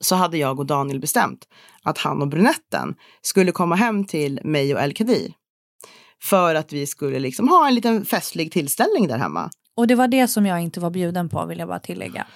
så 0.01 0.15
hade 0.15 0.39
jag 0.39 0.59
och 0.61 0.67
Daniel 0.67 1.01
bestämt 1.01 1.49
att 1.83 1.99
han 1.99 2.23
och 2.23 2.29
brunetten 2.29 2.95
skulle 3.23 3.53
komma 3.53 3.75
hem 3.75 4.05
till 4.05 4.41
mig 4.45 4.75
och 4.75 4.81
El 4.83 4.95
Kadir. 4.95 5.33
För 6.23 6.55
att 6.55 6.73
vi 6.73 6.87
skulle 6.87 7.19
liksom 7.19 7.49
ha 7.49 7.69
en 7.69 7.75
liten 7.75 8.05
festlig 8.05 8.53
tillställning 8.53 9.09
där 9.09 9.19
hemma. 9.19 9.51
Och 9.77 9.87
det 9.87 9.95
var 9.95 10.09
det 10.09 10.29
som 10.29 10.47
jag 10.47 10.61
inte 10.61 10.81
var 10.81 10.91
bjuden 10.91 11.29
på 11.29 11.47
vill 11.47 11.59
jag 11.59 11.69
bara 11.69 11.79
tillägga. 11.79 12.27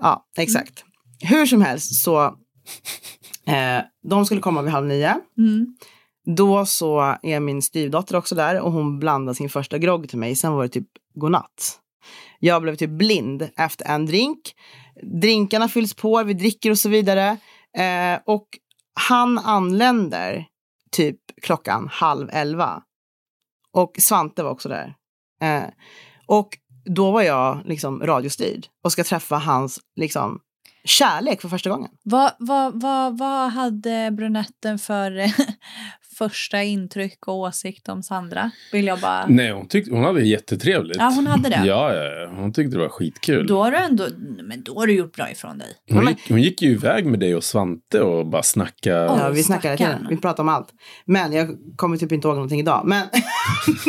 Ja, 0.00 0.26
exakt. 0.36 0.84
Hur 1.20 1.46
som 1.46 1.62
helst 1.62 2.02
så 2.02 2.24
eh, 3.46 3.82
de 4.08 4.26
skulle 4.26 4.40
komma 4.40 4.62
vid 4.62 4.72
halv 4.72 4.86
nio. 4.86 5.20
Mm. 5.38 5.76
Då 6.36 6.66
så 6.66 7.16
är 7.22 7.40
min 7.40 7.62
styvdotter 7.62 8.16
också 8.16 8.34
där 8.34 8.60
och 8.60 8.72
hon 8.72 8.98
blandade 8.98 9.34
sin 9.34 9.48
första 9.48 9.78
grogg 9.78 10.08
till 10.08 10.18
mig. 10.18 10.36
Sen 10.36 10.52
var 10.52 10.62
det 10.62 10.68
typ 10.68 10.88
godnatt. 11.14 11.80
Jag 12.38 12.62
blev 12.62 12.76
typ 12.76 12.90
blind 12.90 13.48
efter 13.56 13.86
en 13.86 14.06
drink. 14.06 14.54
Drinkarna 15.02 15.68
fylls 15.68 15.94
på, 15.94 16.24
vi 16.24 16.34
dricker 16.34 16.70
och 16.70 16.78
så 16.78 16.88
vidare. 16.88 17.36
Eh, 17.78 18.20
och 18.26 18.48
han 18.94 19.38
anländer 19.38 20.46
typ 20.90 21.20
klockan 21.42 21.88
halv 21.92 22.30
elva. 22.32 22.82
Och 23.72 23.96
Svante 23.98 24.42
var 24.42 24.50
också 24.50 24.68
där. 24.68 24.94
Eh, 25.42 25.68
och 26.26 26.48
då 26.84 27.10
var 27.10 27.22
jag 27.22 27.60
liksom 27.64 28.02
radiostyrd 28.02 28.66
och 28.84 28.92
ska 28.92 29.04
träffa 29.04 29.36
hans 29.36 29.80
liksom 29.96 30.40
kärlek 30.88 31.40
för 31.40 31.48
första 31.48 31.70
gången. 31.70 31.90
Vad, 32.02 32.32
vad, 32.38 32.80
vad, 32.80 33.18
vad 33.18 33.50
hade 33.52 34.10
brunetten 34.10 34.78
för 34.78 35.32
första 36.18 36.62
intryck 36.62 37.28
och 37.28 37.34
åsikt 37.34 37.88
om 37.88 38.02
Sandra? 38.02 38.50
Vill 38.72 38.86
jag 38.86 39.00
bara... 39.00 39.26
Nej, 39.26 39.52
hon, 39.52 39.68
tyckte, 39.68 39.94
hon 39.94 40.04
hade 40.04 40.20
det 40.20 40.26
jättetrevligt. 40.26 40.96
Ja, 40.98 41.12
hon 41.14 41.26
hade 41.26 41.48
det. 41.48 41.62
Ja, 41.64 41.94
ja, 41.94 42.04
ja. 42.04 42.30
hon 42.36 42.52
tyckte 42.52 42.76
det 42.76 42.82
var 42.82 42.88
skitkul. 42.88 43.46
Då 43.46 43.62
har 43.62 43.70
du 43.70 43.76
ändå, 43.76 44.06
men 44.42 44.62
då 44.62 44.78
har 44.78 44.86
du 44.86 44.92
gjort 44.92 45.16
bra 45.16 45.30
ifrån 45.30 45.58
dig. 45.58 45.68
Hon 45.90 46.06
gick, 46.06 46.30
hon 46.30 46.42
gick 46.42 46.62
ju 46.62 46.70
iväg 46.70 47.06
med 47.06 47.20
dig 47.20 47.34
och 47.36 47.44
Svante 47.44 48.00
och 48.00 48.26
bara 48.26 48.42
snackade. 48.42 49.04
Ja, 49.04 49.28
vi 49.28 49.42
snackar 49.42 49.76
hela 49.76 49.92
tiden. 49.92 50.06
Vi 50.10 50.16
pratar 50.16 50.42
om 50.42 50.48
allt. 50.48 50.68
Men 51.04 51.32
jag 51.32 51.56
kommer 51.76 51.96
typ 51.96 52.12
inte 52.12 52.28
ihåg 52.28 52.34
någonting 52.34 52.60
idag. 52.60 52.82
Men, 52.84 53.06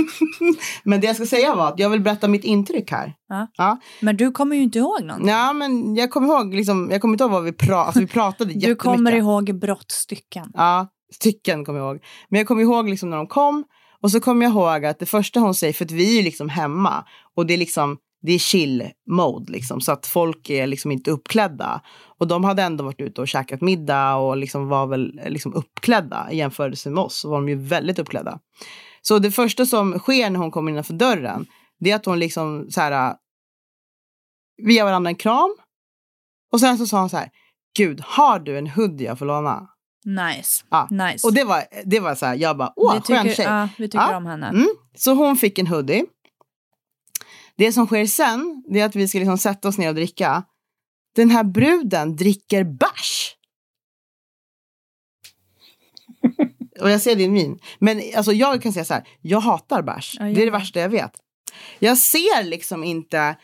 men 0.84 1.02
det 1.02 1.08
jag 1.08 1.16
ska 1.16 1.26
säga 1.26 1.56
var 1.56 1.68
att 1.68 1.80
jag 1.80 1.90
vill 1.90 2.02
berätta 2.02 2.28
mitt 2.28 2.44
intryck 2.44 2.92
här. 2.92 3.14
Ja. 3.30 3.48
Ja, 3.58 3.80
Men 4.02 4.18
du 4.18 4.32
kommer 4.32 4.56
ju 4.56 4.62
inte 4.62 4.80
ihåg 4.80 5.04
någonting. 5.04 5.30
ja 5.30 5.54
men 5.54 5.96
jag 5.96 6.12
kommer 6.12 6.28
ihåg, 6.28 6.54
liksom, 6.54 6.90
jag 6.92 7.02
kommer 7.02 7.14
inte 7.14 7.24
ihåg 7.24 7.32
vad 7.32 7.44
vi 7.44 7.52
pratade 7.52 7.82
alltså, 7.82 8.00
vi 8.00 8.08
pratade 8.08 8.54
Du 8.54 8.76
kommer 8.76 9.16
ihåg 9.16 9.60
brottstycken. 9.60 10.52
Ja, 10.54 10.88
stycken 11.12 11.66
kommer 11.66 11.80
jag 11.80 11.88
ihåg. 11.88 12.04
Men 12.30 12.38
jag 12.38 12.48
kommer 12.48 12.62
ihåg 12.62 12.90
liksom 12.90 13.10
när 13.10 13.18
de 13.18 13.28
kom. 13.28 13.64
Och 14.02 14.12
så 14.12 14.20
kommer 14.20 14.46
jag 14.46 14.52
ihåg 14.52 14.86
att 14.86 15.00
det 15.00 15.06
första 15.06 15.40
hon 15.40 15.56
säger, 15.56 15.74
för 15.74 15.86
att 15.86 15.92
vi 15.92 16.10
är 16.10 16.18
ju 16.18 16.24
liksom 16.24 16.50
hemma. 16.50 17.06
Och 17.36 17.46
det 17.46 17.54
är 17.54 17.58
liksom, 17.58 17.98
det 18.22 18.32
är 18.32 18.40
chill 18.40 18.90
mode 19.10 19.52
liksom. 19.52 19.82
Så 19.82 19.92
att 19.92 20.08
folk 20.08 20.50
är 20.50 20.68
liksom 20.68 20.92
inte 20.92 21.12
uppklädda. 21.12 21.82
Och 22.20 22.28
de 22.28 22.44
hade 22.44 22.64
ändå 22.64 22.84
varit 22.84 23.02
ute 23.02 23.22
och 23.22 23.28
käkat 23.28 23.62
middag 23.62 24.16
och 24.16 24.38
liksom 24.38 24.68
var 24.68 24.88
väl 24.88 25.22
liksom 25.28 25.54
uppklädda 25.54 26.28
i 26.32 26.38
jämförelse 26.38 26.90
med 26.90 27.04
oss. 27.04 27.20
Så 27.20 27.30
var 27.30 27.38
de 27.38 27.50
ju 27.50 27.56
väldigt 27.56 28.00
uppklädda. 28.00 28.40
Så 29.02 29.20
det 29.20 29.32
första 29.32 29.66
som 29.66 30.00
sker 30.00 30.30
när 30.30 30.40
hon 30.40 30.52
kommer 30.52 30.72
innanför 30.72 30.94
dörren, 30.94 31.46
det 31.80 31.92
är 31.92 31.96
att 31.96 32.06
hon 32.06 32.20
liksom 32.20 32.66
så 32.70 32.82
här. 32.82 33.16
Vi 34.64 34.74
ger 34.74 34.84
varandra 34.84 35.10
en 35.10 35.16
kram. 35.16 35.56
Och 36.52 36.60
sen 36.60 36.78
så 36.78 36.88
sa 36.88 37.00
hon 37.00 37.10
så 37.10 37.18
här, 37.18 37.30
Gud, 37.78 38.02
har 38.02 38.40
du 38.40 38.58
en 38.58 38.68
hoodie 38.68 39.06
jag 39.06 39.20
får 39.20 39.26
låna? 39.26 39.68
Nice. 40.06 40.66
Ja. 40.70 40.88
nice. 40.92 41.28
Och 41.28 41.34
det 41.34 41.44
var, 41.44 41.64
det 41.86 42.00
var 42.00 42.16
så 42.16 42.26
här, 42.26 42.36
jag 42.36 42.58
bara, 42.58 42.74
åh, 42.76 42.94
vi 42.94 43.02
skön 43.02 43.24
tycker, 43.24 43.36
tjej. 43.36 43.46
ja, 43.46 43.70
vi 43.78 43.88
tycker 43.88 43.98
Ja. 44.12 44.18
om 44.18 44.26
henne. 44.26 44.48
Mm. 44.48 44.68
Så 44.98 45.14
hon 45.14 45.38
fick 45.38 45.60
en 45.60 45.68
hoodie. 45.68 46.06
Det 47.56 47.74
som 47.74 47.88
sker 47.88 48.06
sen, 48.06 48.64
det 48.68 48.80
är 48.80 48.86
att 48.86 48.96
vi 48.96 49.08
ska 49.08 49.18
liksom 49.20 49.38
sätta 49.38 49.68
oss 49.68 49.78
ner 49.78 49.90
och 49.90 49.96
dricka. 49.96 50.44
Den 51.16 51.30
här 51.30 51.44
bruden 51.44 52.16
dricker 52.16 52.64
bärs. 52.64 53.36
och 56.82 56.90
jag 56.90 57.02
ser 57.02 57.16
din 57.16 57.34
min. 57.34 57.60
Men 57.80 58.02
alltså, 58.16 58.32
jag 58.32 58.62
kan 58.64 58.74
säga 58.74 58.86
så 58.86 58.94
här, 58.94 59.08
jag 59.22 59.40
hatar 59.40 59.82
bärs. 59.82 60.16
Ja, 60.20 60.26
det 60.26 60.42
är 60.42 60.46
det 60.46 60.52
värsta 60.52 60.80
jag 60.80 60.90
vet. 60.90 61.12
Jag 61.80 61.98
ser 61.98 62.44
liksom 62.44 62.84
inte 62.84 63.36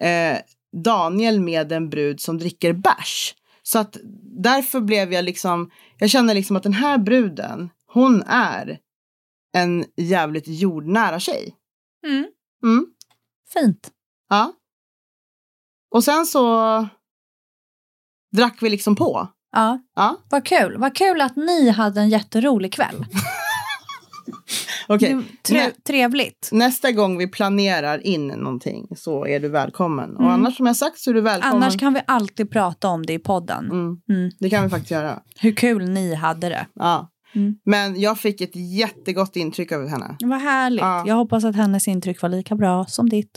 eh, 0.00 0.38
Daniel 0.84 1.40
med 1.40 1.72
en 1.72 1.90
brud 1.90 2.20
som 2.20 2.38
dricker 2.38 2.72
bärs. 2.72 3.34
Så 3.72 3.78
att 3.78 3.96
därför 4.42 4.80
blev 4.80 5.12
jag 5.12 5.24
liksom, 5.24 5.70
jag 5.98 6.10
känner 6.10 6.34
liksom 6.34 6.56
att 6.56 6.62
den 6.62 6.72
här 6.72 6.98
bruden, 6.98 7.70
hon 7.86 8.22
är 8.26 8.78
en 9.52 9.84
jävligt 9.96 10.44
jordnära 10.46 11.20
tjej. 11.20 11.56
Mm. 12.06 12.26
Mm, 12.62 12.86
Fint. 13.52 13.90
ja. 14.28 14.52
Och 15.90 16.04
sen 16.04 16.26
så 16.26 16.88
drack 18.36 18.62
vi 18.62 18.70
liksom 18.70 18.96
på. 18.96 19.28
Ja, 19.52 19.82
Ja, 19.94 20.16
vad 20.30 20.44
kul. 20.46 20.76
Vad 20.78 20.96
kul 20.96 21.20
att 21.20 21.36
ni 21.36 21.70
hade 21.70 22.00
en 22.00 22.08
jätterolig 22.08 22.72
kväll. 22.72 23.06
Det- 24.98 25.22
Tre, 25.42 25.70
trevligt. 25.86 26.48
Nästa 26.52 26.92
gång 26.92 27.18
vi 27.18 27.26
planerar 27.28 28.06
in 28.06 28.26
någonting 28.26 28.86
så 28.96 29.26
är 29.26 29.40
du 29.40 29.48
välkommen. 29.48 30.10
Och 30.16 30.20
Mm. 30.22 30.32
annars 30.32 30.56
som 30.56 30.66
jag 30.66 30.76
sagt 30.76 30.98
så 30.98 31.10
är 31.10 31.14
du 31.14 31.20
välkommen. 31.20 31.56
Annars 31.62 31.76
kan 31.78 31.94
vi 31.94 32.00
alltid 32.06 32.50
prata 32.50 32.88
om 32.88 33.06
det 33.06 33.12
i 33.12 33.18
podden. 33.18 33.64
mm, 33.64 33.96
Mm. 34.08 34.30
det 34.40 34.50
kan 34.50 34.62
vi 34.64 34.70
faktiskt 34.70 34.90
göra. 34.90 35.20
Hur 35.40 35.52
kul 35.52 35.88
ni 35.88 36.14
hade 36.14 36.48
det. 36.48 36.66
Ja. 36.74 37.10
Mm. 37.34 37.54
Men 37.64 38.00
jag 38.00 38.18
fick 38.18 38.40
ett 38.40 38.56
jättegott 38.78 39.36
intryck 39.36 39.72
av 39.72 39.88
henne. 39.88 40.16
Vad 40.20 40.40
härligt. 40.40 40.80
Ja. 40.80 41.04
Jag 41.06 41.14
hoppas 41.14 41.44
att 41.44 41.56
hennes 41.56 41.88
intryck 41.88 42.22
var 42.22 42.28
lika 42.28 42.54
bra 42.56 42.84
som 42.88 43.08
ditt. 43.08 43.30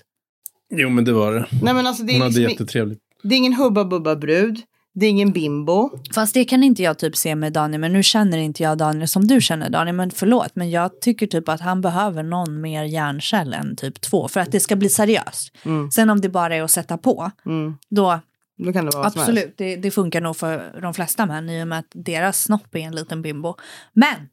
Jo, 0.75 0.89
men 0.89 1.05
det 1.05 1.13
var 1.13 1.33
det. 1.33 1.47
Nej, 1.63 1.73
men 1.73 1.87
alltså, 1.87 2.03
det, 2.03 2.11
är 2.11 2.13
Hon 2.13 2.21
hade 2.21 2.33
liksom, 2.39 2.51
jättetrevligt. 2.51 2.99
det 3.23 3.35
är 3.35 3.37
ingen 3.37 3.53
hubba 3.53 3.85
bubba 3.85 4.15
brud. 4.15 4.59
Det 4.95 5.05
är 5.05 5.09
ingen 5.09 5.31
bimbo. 5.31 5.99
Fast 6.15 6.33
det 6.33 6.45
kan 6.45 6.63
inte 6.63 6.83
jag 6.83 6.99
typ 6.99 7.15
se 7.15 7.35
med 7.35 7.53
Daniel, 7.53 7.81
men 7.81 7.93
nu 7.93 8.03
känner 8.03 8.37
inte 8.37 8.63
jag 8.63 8.77
Daniel 8.77 9.07
som 9.07 9.27
du 9.27 9.41
känner 9.41 9.69
Daniel, 9.69 9.95
men 9.95 10.11
förlåt, 10.11 10.55
men 10.55 10.71
jag 10.71 11.01
tycker 11.01 11.27
typ 11.27 11.49
att 11.49 11.61
han 11.61 11.81
behöver 11.81 12.23
någon 12.23 12.61
mer 12.61 12.83
hjärncell 12.83 13.53
än 13.53 13.75
typ 13.75 14.01
två 14.01 14.27
för 14.27 14.39
att 14.39 14.51
det 14.51 14.59
ska 14.59 14.75
bli 14.75 14.89
seriöst. 14.89 15.51
Mm. 15.65 15.91
Sen 15.91 16.09
om 16.09 16.21
det 16.21 16.29
bara 16.29 16.55
är 16.55 16.61
att 16.61 16.71
sätta 16.71 16.97
på, 16.97 17.31
Mm. 17.45 17.77
då 17.89 18.19
Då 18.57 18.73
kan 18.73 18.85
det 18.85 18.91
vara 18.97 19.07
absolut, 19.07 19.53
det, 19.57 19.75
det 19.75 19.91
funkar 19.91 20.21
nog 20.21 20.37
för 20.37 20.79
de 20.81 20.93
flesta 20.93 21.25
män 21.25 21.49
i 21.49 21.63
och 21.63 21.67
med 21.67 21.79
att 21.79 21.91
deras 21.93 22.43
snopp 22.43 22.75
är 22.75 22.79
en 22.79 22.95
liten 22.95 23.21
bimbo. 23.21 23.55
Men 23.93 24.15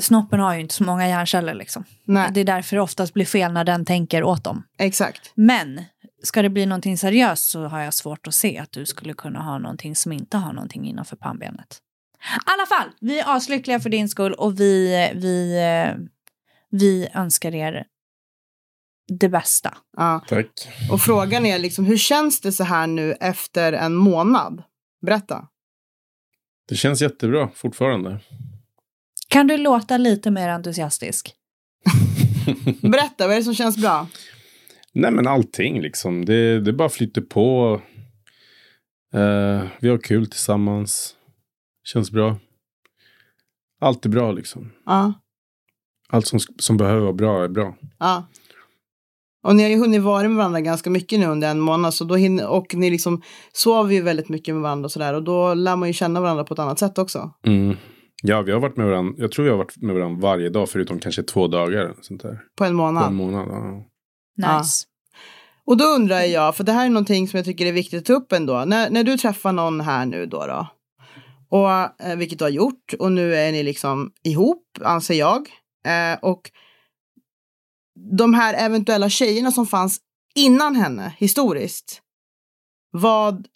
snoppen 0.00 0.40
har 0.40 0.54
ju 0.54 0.60
inte 0.60 0.74
så 0.74 0.84
många 0.84 1.08
hjärnceller 1.08 1.54
liksom. 1.54 1.84
Nej, 2.04 2.30
Det 2.32 2.40
är 2.40 2.44
därför 2.44 2.76
det 2.76 2.82
oftast 2.82 3.14
blir 3.14 3.24
fel 3.24 3.52
när 3.52 3.64
den 3.64 3.84
tänker 3.84 4.24
åt 4.24 4.44
dem. 4.44 4.62
exakt. 4.78 5.32
Men 5.34 5.80
ska 6.26 6.42
det 6.42 6.50
bli 6.50 6.66
någonting 6.66 6.98
seriöst 6.98 7.50
så 7.50 7.64
har 7.64 7.80
jag 7.80 7.94
svårt 7.94 8.26
att 8.26 8.34
se 8.34 8.58
att 8.58 8.72
du 8.72 8.86
skulle 8.86 9.14
kunna 9.14 9.42
ha 9.42 9.58
någonting 9.58 9.96
som 9.96 10.12
inte 10.12 10.36
har 10.36 10.52
någonting 10.52 10.88
innanför 10.88 11.16
pannbenet. 11.16 11.78
alla 12.46 12.66
fall, 12.66 12.90
vi 13.00 13.20
är 13.20 13.36
aslyckliga 13.36 13.80
för 13.80 13.90
din 13.90 14.08
skull 14.08 14.32
och 14.32 14.60
vi, 14.60 15.10
vi, 15.14 15.60
vi 16.70 17.08
önskar 17.14 17.54
er 17.54 17.84
det 19.08 19.28
bästa. 19.28 19.76
Ja. 19.96 20.24
Tack. 20.28 20.68
Och 20.90 21.00
frågan 21.00 21.46
är 21.46 21.58
liksom, 21.58 21.84
hur 21.84 21.96
känns 21.96 22.40
det 22.40 22.52
så 22.52 22.64
här 22.64 22.86
nu 22.86 23.12
efter 23.12 23.72
en 23.72 23.94
månad? 23.94 24.62
Berätta. 25.06 25.48
Det 26.68 26.76
känns 26.76 27.02
jättebra 27.02 27.50
fortfarande. 27.54 28.20
Kan 29.28 29.46
du 29.46 29.56
låta 29.56 29.96
lite 29.96 30.30
mer 30.30 30.48
entusiastisk? 30.48 31.34
Berätta, 32.82 33.26
vad 33.26 33.32
är 33.32 33.36
det 33.36 33.44
som 33.44 33.54
känns 33.54 33.76
bra? 33.76 34.06
Nej 34.98 35.10
men 35.10 35.26
allting 35.26 35.80
liksom. 35.80 36.24
Det, 36.24 36.60
det 36.60 36.72
bara 36.72 36.88
flyter 36.88 37.20
på. 37.20 37.80
Eh, 39.14 39.62
vi 39.80 39.88
har 39.88 39.98
kul 39.98 40.26
tillsammans. 40.26 41.14
Känns 41.84 42.10
bra. 42.10 42.36
Allt 43.80 44.04
är 44.04 44.08
bra 44.08 44.32
liksom. 44.32 44.72
Ja. 44.86 45.12
Allt 46.08 46.26
som, 46.26 46.38
som 46.58 46.76
behöver 46.76 47.00
vara 47.00 47.12
bra 47.12 47.44
är 47.44 47.48
bra. 47.48 47.76
ja. 47.98 48.28
Och 49.42 49.56
ni 49.56 49.62
har 49.62 49.70
ju 49.70 49.78
hunnit 49.78 50.02
vara 50.02 50.28
med 50.28 50.36
varandra 50.36 50.60
ganska 50.60 50.90
mycket 50.90 51.20
nu 51.20 51.26
under 51.26 51.50
en 51.50 51.60
månad. 51.60 51.94
Så 51.94 52.04
då 52.04 52.14
hinner, 52.14 52.48
och 52.48 52.74
ni 52.74 52.90
liksom 52.90 53.22
sover 53.52 53.94
ju 53.94 54.02
väldigt 54.02 54.28
mycket 54.28 54.54
med 54.54 54.62
varandra 54.62 54.84
och 54.84 54.92
sådär. 54.92 55.14
Och 55.14 55.22
då 55.22 55.54
lär 55.54 55.76
man 55.76 55.88
ju 55.88 55.92
känna 55.92 56.20
varandra 56.20 56.44
på 56.44 56.54
ett 56.54 56.60
annat 56.60 56.78
sätt 56.78 56.98
också. 56.98 57.30
Mm. 57.46 57.76
Ja, 58.22 58.42
vi 58.42 58.52
har 58.52 58.60
varit 58.60 58.76
med 58.76 58.86
varandra. 58.86 59.14
Jag 59.18 59.32
tror 59.32 59.44
vi 59.44 59.50
har 59.50 59.58
varit 59.58 59.82
med 59.82 59.94
varandra 59.94 60.20
varje 60.20 60.48
dag 60.48 60.68
förutom 60.68 60.98
kanske 60.98 61.22
två 61.22 61.46
dagar. 61.48 61.94
Sånt 62.00 62.22
där. 62.22 62.40
På 62.58 62.64
en 62.64 62.70
På 62.70 62.76
månad. 62.76 63.08
en 63.08 63.14
månad. 63.14 63.48
Ja. 63.50 63.84
Ja. 64.36 64.58
Nice. 64.58 64.84
Och 65.66 65.76
då 65.76 65.84
undrar 65.84 66.20
jag, 66.20 66.56
för 66.56 66.64
det 66.64 66.72
här 66.72 66.86
är 66.86 66.90
någonting 66.90 67.28
som 67.28 67.36
jag 67.36 67.44
tycker 67.44 67.66
är 67.66 67.72
viktigt 67.72 68.00
att 68.00 68.04
ta 68.06 68.12
upp 68.12 68.32
ändå. 68.32 68.64
När, 68.64 68.90
när 68.90 69.04
du 69.04 69.18
träffar 69.18 69.52
någon 69.52 69.80
här 69.80 70.06
nu 70.06 70.26
då, 70.26 70.46
då 70.46 70.66
och, 71.48 71.70
eh, 72.04 72.16
vilket 72.16 72.38
du 72.38 72.44
har 72.44 72.50
gjort, 72.50 72.94
och 72.98 73.12
nu 73.12 73.34
är 73.34 73.52
ni 73.52 73.62
liksom 73.62 74.12
ihop, 74.22 74.64
anser 74.80 75.14
jag. 75.14 75.48
Eh, 75.86 76.18
och 76.22 76.50
de 78.18 78.34
här 78.34 78.54
eventuella 78.54 79.10
tjejerna 79.10 79.50
som 79.50 79.66
fanns 79.66 80.00
innan 80.34 80.76
henne, 80.76 81.14
historiskt. 81.18 82.02
Vad 82.90 83.46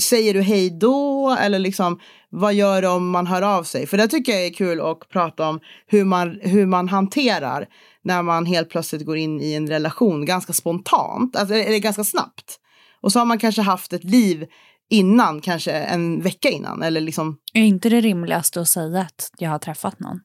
säger 0.00 0.34
du 0.34 0.42
hej 0.42 0.70
då? 0.70 1.36
Eller 1.40 1.58
liksom, 1.58 2.00
vad 2.30 2.54
gör 2.54 2.82
du 2.82 2.88
om 2.88 3.10
man 3.10 3.26
hör 3.26 3.42
av 3.42 3.64
sig? 3.64 3.86
För 3.86 3.96
det 3.96 4.08
tycker 4.08 4.32
jag 4.32 4.46
är 4.46 4.52
kul 4.52 4.80
att 4.80 5.08
prata 5.08 5.48
om 5.48 5.60
hur 5.86 6.04
man, 6.04 6.40
hur 6.42 6.66
man 6.66 6.88
hanterar 6.88 7.66
när 8.06 8.22
man 8.22 8.46
helt 8.46 8.70
plötsligt 8.70 9.06
går 9.06 9.16
in 9.16 9.40
i 9.40 9.52
en 9.52 9.66
relation 9.66 10.24
ganska 10.24 10.52
spontant, 10.52 11.36
alltså, 11.36 11.54
eller 11.54 11.78
ganska 11.78 12.04
snabbt. 12.04 12.60
Och 13.00 13.12
så 13.12 13.18
har 13.18 13.26
man 13.26 13.38
kanske 13.38 13.62
haft 13.62 13.92
ett 13.92 14.04
liv 14.04 14.46
innan, 14.90 15.40
kanske 15.40 15.72
en 15.72 16.22
vecka 16.22 16.48
innan. 16.48 16.82
Eller 16.82 17.00
liksom, 17.00 17.38
Är 17.54 17.62
inte 17.62 17.88
det 17.88 18.00
rimligaste 18.00 18.60
att 18.60 18.68
säga 18.68 19.00
att 19.00 19.30
jag 19.38 19.50
har 19.50 19.58
träffat 19.58 20.00
någon? 20.00 20.20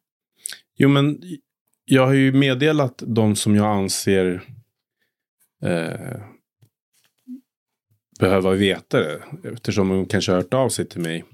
Jo, 0.78 0.90
men 0.90 1.18
jag 1.86 2.06
har 2.06 2.14
ju 2.14 2.32
meddelat 2.34 3.04
de 3.08 3.36
som 3.36 3.56
jag 3.56 3.78
anser 3.78 4.44
eh, 5.64 6.22
behöva 8.20 8.52
veta 8.52 9.00
det. 9.00 9.22
Eftersom 9.54 9.90
de 9.90 10.06
kanske 10.06 10.32
har 10.32 10.38
hört 10.38 10.54
av 10.54 10.70
sig 10.70 10.90
till 10.90 11.02
mig. 11.02 11.26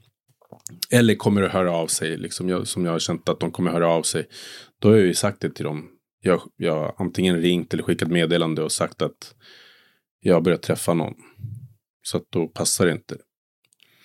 Eller 0.91 1.15
kommer 1.15 1.41
att 1.41 1.51
höra 1.51 1.71
av 1.71 1.87
sig, 1.87 2.17
liksom 2.17 2.49
jag, 2.49 2.67
som 2.67 2.85
jag 2.85 2.91
har 2.91 2.99
känt 2.99 3.29
att 3.29 3.39
de 3.39 3.51
kommer 3.51 3.69
att 3.69 3.75
höra 3.75 3.89
av 3.89 4.03
sig. 4.03 4.27
Då 4.79 4.89
har 4.89 4.95
jag 4.95 5.05
ju 5.05 5.13
sagt 5.13 5.41
det 5.41 5.49
till 5.49 5.65
dem. 5.65 5.96
Jag, 6.27 6.41
jag 6.57 6.95
antingen 6.97 7.37
ringt 7.41 7.73
eller 7.73 7.83
skickat 7.83 8.09
meddelande 8.09 8.63
och 8.63 8.71
sagt 8.71 9.01
att 9.01 9.33
jag 10.19 10.33
har 10.33 10.41
börjat 10.41 10.61
träffa 10.61 10.93
någon. 10.93 11.13
Så 12.01 12.17
att 12.17 12.23
då 12.29 12.47
passar 12.47 12.85
det 12.85 12.91
inte. 12.91 13.15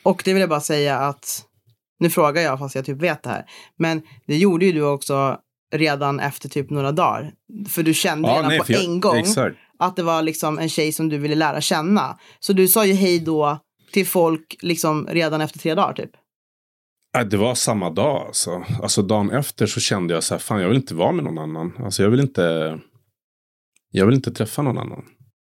och 0.02 0.22
det 0.24 0.32
vill 0.32 0.40
jag 0.40 0.48
bara 0.50 0.60
säga 0.60 0.98
att, 0.98 1.44
nu 2.00 2.10
frågar 2.10 2.42
jag 2.42 2.58
fast 2.58 2.74
jag 2.74 2.84
typ 2.84 2.98
vet 3.02 3.22
det 3.22 3.30
här, 3.30 3.44
men 3.76 4.02
det 4.26 4.36
gjorde 4.36 4.64
ju 4.66 4.72
du 4.72 4.82
också 4.82 5.38
redan 5.74 6.20
efter 6.20 6.48
typ 6.48 6.70
några 6.70 6.92
dagar. 6.92 7.32
För 7.68 7.82
du 7.82 7.94
kände 7.94 8.28
redan 8.28 8.58
på 8.58 8.64
för 8.64 8.72
jag- 8.72 8.84
en 8.84 9.00
gång 9.00 9.16
Exakt. 9.18 9.56
att 9.78 9.96
det 9.96 10.02
var 10.02 10.22
liksom 10.22 10.58
en 10.58 10.68
tjej 10.68 10.92
som 10.92 11.08
du 11.08 11.18
ville 11.18 11.34
lära 11.34 11.60
känna. 11.60 12.18
Så 12.40 12.52
du 12.52 12.68
sa 12.68 12.86
ju 12.86 12.92
hej 12.92 13.18
då 13.20 13.58
till 13.92 14.06
folk 14.06 14.56
liksom 14.62 15.06
redan 15.10 15.40
efter 15.40 15.58
tre 15.58 15.74
dagar 15.74 15.92
typ. 15.92 16.10
Ja, 17.12 17.24
det 17.24 17.36
var 17.36 17.54
samma 17.54 17.90
dag 17.90 18.26
alltså. 18.26 18.64
Alltså 18.82 19.02
dagen 19.02 19.30
efter 19.30 19.66
så 19.66 19.80
kände 19.80 20.14
jag 20.14 20.24
så 20.24 20.34
här, 20.34 20.38
fan 20.38 20.60
jag 20.60 20.68
vill 20.68 20.76
inte 20.76 20.94
vara 20.94 21.12
med 21.12 21.24
någon 21.24 21.38
annan. 21.38 21.72
Alltså 21.84 22.02
jag 22.02 22.10
vill 22.10 22.20
inte, 22.20 22.78
jag 23.90 24.06
vill 24.06 24.14
inte 24.14 24.32
träffa 24.32 24.62
någon 24.62 24.78
annan. 24.78 25.04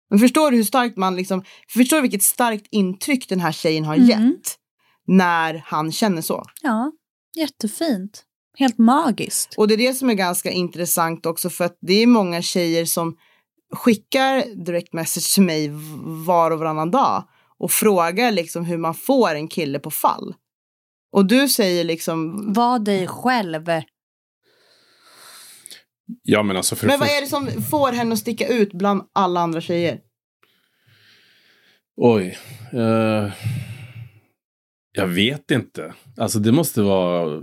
Men 0.09 0.19
förstår 0.19 0.51
du 0.51 0.57
hur 0.57 0.63
starkt 0.63 0.97
man 0.97 1.15
liksom, 1.15 1.43
förstår 1.73 1.97
du 1.97 2.01
vilket 2.01 2.23
starkt 2.23 2.67
intryck 2.71 3.29
den 3.29 3.39
här 3.39 3.51
tjejen 3.51 3.85
har 3.85 3.95
Mm. 3.95 4.07
gett 4.07 4.55
när 5.07 5.63
han 5.65 5.91
känner 5.91 6.21
så? 6.21 6.43
Ja, 6.61 6.91
jättefint. 7.35 8.23
Helt 8.57 8.77
magiskt. 8.77 9.53
Och 9.57 9.67
det 9.67 9.73
är 9.73 9.77
det 9.77 9.93
som 9.93 10.09
är 10.09 10.13
ganska 10.13 10.51
intressant 10.51 11.25
också 11.25 11.49
för 11.49 11.65
att 11.65 11.77
det 11.81 11.93
är 11.93 12.07
många 12.07 12.41
tjejer 12.41 12.85
som 12.85 13.17
skickar 13.73 14.65
direct 14.65 14.93
message 14.93 15.33
till 15.33 15.43
mig 15.43 15.69
var 16.25 16.51
och 16.51 16.59
varannan 16.59 16.91
dag 16.91 17.23
och 17.59 17.71
frågar 17.71 18.31
liksom 18.31 18.65
hur 18.65 18.77
man 18.77 18.93
får 18.93 19.35
en 19.35 19.47
kille 19.47 19.79
på 19.79 19.91
fall. 19.91 20.33
Och 21.15 21.25
du 21.25 21.49
säger 21.49 21.83
liksom, 21.83 22.53
Var 22.53 22.79
dig 22.79 23.07
själv. 23.07 23.65
Ja 26.23 26.43
men 26.43 26.57
alltså 26.57 26.75
för 26.75 26.87
men 26.87 26.99
vad 26.99 27.09
är 27.09 27.21
det 27.21 27.27
som 27.27 27.47
får 27.47 27.91
henne 27.91 28.13
att 28.13 28.19
sticka 28.19 28.47
ut 28.47 28.73
bland 28.73 29.03
alla 29.13 29.39
andra 29.39 29.61
tjejer? 29.61 29.99
Oj. 31.95 32.37
eh, 32.73 33.33
jag 34.91 35.07
vet 35.07 35.51
inte. 35.51 35.93
Alltså 36.17 36.39
det 36.39 36.51
måste 36.51 36.81
vara... 36.81 37.41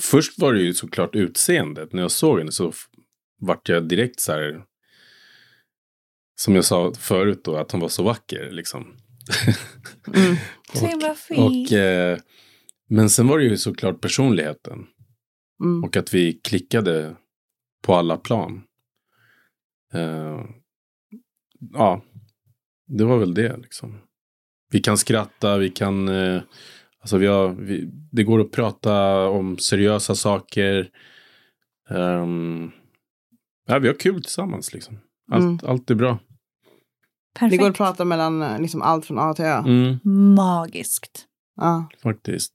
Först 0.00 0.38
var 0.38 0.52
det 0.52 0.60
ju 0.62 0.74
såklart 0.74 1.14
utseendet. 1.14 1.92
När 1.92 2.02
jag 2.02 2.10
såg 2.10 2.38
henne 2.38 2.52
så 2.52 2.72
vart 3.40 3.68
jag 3.68 3.88
direkt 3.88 4.20
så 4.20 4.32
här... 4.32 4.64
Som 6.40 6.54
jag 6.54 6.64
sa 6.64 6.94
förut 6.94 7.40
då, 7.44 7.56
att 7.56 7.72
hon 7.72 7.80
var 7.80 7.88
så 7.88 8.02
vacker 8.02 8.50
liksom. 8.50 9.01
Mm. 10.14 10.36
Fint. 11.16 11.70
Och, 11.70 11.72
eh, 11.78 12.18
men 12.88 13.10
sen 13.10 13.26
var 13.28 13.38
det 13.38 13.44
ju 13.44 13.56
såklart 13.56 14.00
personligheten. 14.00 14.86
Mm. 15.64 15.84
Och 15.84 15.96
att 15.96 16.14
vi 16.14 16.32
klickade 16.32 17.16
på 17.86 17.94
alla 17.94 18.16
plan. 18.16 18.62
Eh, 19.94 20.40
ja, 21.72 22.02
det 22.86 23.04
var 23.04 23.18
väl 23.18 23.34
det 23.34 23.56
liksom. 23.56 23.98
Vi 24.70 24.80
kan 24.80 24.98
skratta, 24.98 25.58
vi 25.58 25.70
kan... 25.70 26.08
Eh, 26.08 26.42
alltså 27.00 27.16
vi 27.16 27.26
har, 27.26 27.48
vi, 27.48 27.90
det 28.12 28.24
går 28.24 28.40
att 28.40 28.50
prata 28.52 29.26
om 29.28 29.58
seriösa 29.58 30.14
saker. 30.14 30.90
Ehm, 31.90 32.70
ja, 33.66 33.78
vi 33.78 33.88
har 33.88 33.94
kul 33.94 34.22
tillsammans 34.22 34.72
liksom. 34.74 34.98
Allt, 35.32 35.42
Mm. 35.42 35.58
allt 35.62 35.90
är 35.90 35.94
bra. 35.94 36.18
Det 37.32 37.38
Perfekt. 37.38 37.60
går 37.62 37.70
att 37.70 37.76
prata 37.76 38.04
mellan 38.04 38.42
eh, 38.42 38.60
liksom 38.60 38.82
allt 38.82 39.06
från 39.06 39.18
A 39.18 39.34
till 39.34 39.44
Ö. 39.44 39.58
Mm, 39.58 39.98
Magiskt. 40.34 41.24
Ja. 41.56 41.88
faktiskt. 42.02 42.52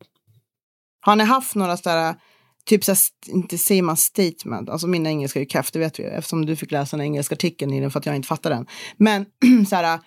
Har 1.01 1.15
ni 1.15 1.23
haft 1.23 1.55
några 1.55 1.77
sådär, 1.77 2.15
typ 2.65 2.81
st- 2.89 3.31
inte 3.31 3.57
säger 3.57 3.81
man 3.81 3.97
statement, 3.97 4.69
alltså 4.69 4.87
min 4.87 5.07
engelska 5.07 5.39
är 5.39 5.43
ju 5.43 5.49
keff, 5.49 5.71
det 5.71 5.79
vet 5.79 5.99
vi 5.99 6.03
ju, 6.03 6.09
eftersom 6.09 6.45
du 6.45 6.55
fick 6.55 6.71
läsa 6.71 6.95
en 6.97 7.01
engelsk 7.01 7.31
artikel 7.31 7.73
i 7.73 7.79
den 7.79 7.91
för 7.91 7.99
att 7.99 8.05
jag 8.05 8.15
inte 8.15 8.27
fattar 8.27 8.49
den. 8.49 8.65
Men 8.97 9.25
såhär, 9.69 9.99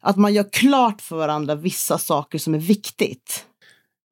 att 0.00 0.16
man 0.16 0.34
gör 0.34 0.46
klart 0.52 1.00
för 1.00 1.16
varandra 1.16 1.54
vissa 1.54 1.98
saker 1.98 2.38
som 2.38 2.54
är 2.54 2.58
viktigt. 2.58 3.46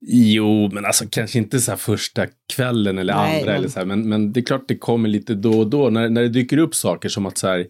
Jo, 0.00 0.70
men 0.72 0.84
alltså 0.86 1.04
kanske 1.10 1.38
inte 1.38 1.60
så 1.60 1.70
här 1.70 1.78
första 1.78 2.26
kvällen 2.54 2.98
eller 2.98 3.14
Nej, 3.14 3.38
andra. 3.40 3.46
men- 3.52 3.54
Eller 3.60 3.68
så 3.68 3.78
här, 3.78 3.86
men, 3.86 4.08
men 4.08 4.32
det 4.32 4.40
är 4.40 4.44
klart 4.44 4.64
det 4.68 4.76
kommer 4.78 5.08
lite 5.08 5.34
då 5.34 5.58
och 5.58 5.66
då. 5.70 5.90
När, 5.90 6.08
när 6.08 6.22
det 6.22 6.28
dyker 6.28 6.58
upp 6.58 6.74
saker 6.74 7.08
som 7.08 7.26
att 7.26 7.38
så 7.38 7.48
här, 7.48 7.66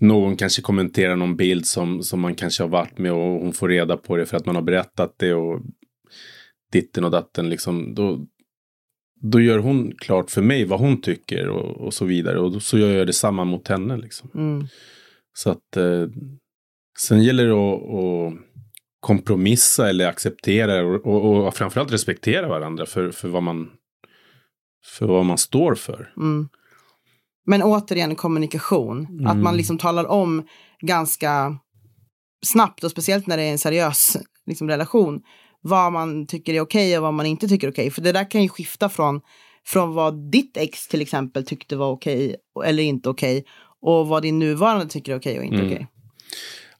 någon 0.00 0.36
kanske 0.36 0.62
kommenterar 0.62 1.16
någon 1.16 1.36
bild 1.36 1.66
som, 1.66 2.02
som 2.02 2.20
man 2.20 2.34
kanske 2.34 2.62
har 2.62 2.68
varit 2.68 2.98
med 2.98 3.12
och 3.12 3.18
hon 3.18 3.52
får 3.52 3.68
reda 3.68 3.96
på 3.96 4.16
det 4.16 4.26
för 4.26 4.36
att 4.36 4.46
man 4.46 4.54
har 4.54 4.62
berättat 4.62 5.14
det 5.18 5.34
och 5.34 5.62
ditten 6.72 7.04
och 7.04 7.10
datten. 7.10 7.48
Liksom, 7.48 7.94
då, 7.94 8.26
då 9.20 9.40
gör 9.40 9.58
hon 9.58 9.92
klart 9.98 10.30
för 10.30 10.42
mig 10.42 10.64
vad 10.64 10.80
hon 10.80 11.00
tycker 11.00 11.48
och, 11.48 11.86
och 11.86 11.94
så 11.94 12.04
vidare. 12.04 12.40
Och 12.40 12.52
då, 12.52 12.60
så 12.60 12.78
gör 12.78 12.96
jag 12.96 13.06
detsamma 13.06 13.44
mot 13.44 13.68
henne. 13.68 13.96
Liksom. 13.96 14.30
Mm. 14.34 14.66
Så 15.32 15.50
att 15.50 15.76
eh, 15.76 16.06
sen 16.98 17.22
gäller 17.22 17.46
det 17.46 17.52
att, 17.52 17.82
att 17.82 18.48
kompromissa 19.00 19.88
eller 19.88 20.06
acceptera 20.06 20.84
och, 20.84 21.06
och, 21.06 21.46
och 21.46 21.54
framförallt 21.54 21.92
respektera 21.92 22.48
varandra 22.48 22.86
för, 22.86 23.10
för, 23.10 23.28
vad 23.28 23.42
man, 23.42 23.70
för 24.84 25.06
vad 25.06 25.24
man 25.24 25.38
står 25.38 25.74
för. 25.74 26.12
Mm. 26.16 26.48
Men 27.48 27.62
återigen 27.62 28.16
kommunikation, 28.16 29.02
att 29.26 29.32
Mm. 29.32 29.42
man 29.42 29.56
liksom 29.56 29.78
talar 29.78 30.04
om 30.10 30.46
ganska 30.80 31.58
snabbt 32.46 32.84
och 32.84 32.90
speciellt 32.90 33.26
när 33.26 33.36
det 33.36 33.42
är 33.42 33.52
en 33.52 33.58
seriös 33.58 34.16
liksom, 34.46 34.68
relation 34.68 35.20
vad 35.60 35.92
man 35.92 36.26
tycker 36.26 36.54
är 36.54 36.60
okej 36.60 36.96
och 36.96 37.02
vad 37.02 37.14
man 37.14 37.26
inte 37.26 37.48
tycker 37.48 37.66
är 37.68 37.72
okej. 37.72 37.90
För 37.90 38.02
det 38.02 38.12
där 38.12 38.30
kan 38.30 38.42
ju 38.42 38.48
skifta 38.48 38.88
från, 38.88 39.20
från 39.66 39.94
vad 39.94 40.30
ditt 40.30 40.56
ex 40.56 40.88
till 40.88 41.00
exempel 41.02 41.46
tyckte 41.46 41.76
var 41.76 41.90
okej 41.90 42.36
eller 42.64 42.82
inte 42.82 43.08
okej 43.08 43.44
och 43.80 44.08
vad 44.08 44.22
din 44.22 44.38
nuvarande 44.38 44.86
tycker 44.88 45.12
är 45.12 45.18
okej 45.18 45.38
och 45.38 45.44
inte 45.44 45.56
Mm. 45.56 45.66
okej. 45.72 45.86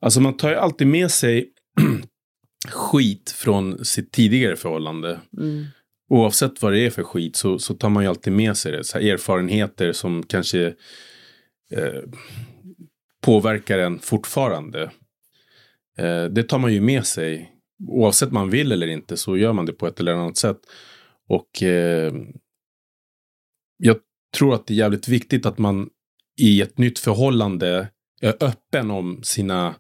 Alltså 0.00 0.20
man 0.20 0.37
tar 0.37 0.48
ju 0.50 0.57
alltid 0.57 0.87
med 0.87 1.11
sig 1.11 1.48
skit 2.68 3.31
från 3.31 3.85
sitt 3.85 4.12
tidigare 4.12 4.57
förhållande. 4.57 5.20
Mm. 5.38 5.64
Oavsett 6.09 6.62
vad 6.62 6.73
det 6.73 6.81
är 6.81 6.90
för 6.90 7.03
skit 7.03 7.37
så, 7.37 7.59
så 7.59 7.75
tar 7.75 7.88
man 7.88 8.03
ju 8.03 8.09
alltid 8.09 8.33
med 8.33 8.57
sig 8.57 8.73
det. 8.73 8.85
Så 8.85 8.99
här 8.99 9.07
erfarenheter 9.07 9.92
som 9.92 10.23
kanske 10.23 10.66
eh, 11.71 12.03
påverkar 13.21 13.79
en 13.79 13.99
fortfarande. 13.99 14.90
Eh, 15.99 16.25
det 16.25 16.42
tar 16.42 16.59
man 16.59 16.73
ju 16.73 16.81
med 16.81 17.07
sig. 17.07 17.53
Oavsett 17.88 18.33
man 18.33 18.51
vill 18.51 18.73
eller 18.73 18.87
inte 18.87 19.16
så 19.16 19.37
gör 19.37 19.53
man 19.53 19.66
det 19.66 19.73
på 19.73 19.87
ett 19.87 20.01
eller 20.01 20.12
annat 20.12 20.37
sätt. 20.37 20.59
Och 21.29 21.62
eh, 21.62 22.12
jag 23.77 23.97
tror 24.37 24.55
att 24.55 24.66
det 24.66 24.75
är 24.75 24.79
jävligt 24.79 25.09
viktigt 25.09 25.47
att 25.47 25.59
man 25.59 25.88
i 26.40 26.62
ett 26.62 26.79
nytt 26.79 26.99
förhållande 26.99 27.88
är 28.21 28.35
öppen 28.40 28.90
om 28.90 29.21
sina 29.23 29.75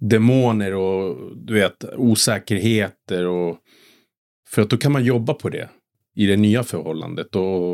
demoner 0.00 0.74
och 0.74 1.36
du 1.36 1.54
vet 1.54 1.84
osäkerheter 1.96 3.26
och 3.26 3.58
för 4.50 4.62
att 4.62 4.70
då 4.70 4.76
kan 4.76 4.92
man 4.92 5.04
jobba 5.04 5.34
på 5.34 5.48
det 5.48 5.68
i 6.14 6.26
det 6.26 6.36
nya 6.36 6.62
förhållandet 6.62 7.36
och, 7.36 7.72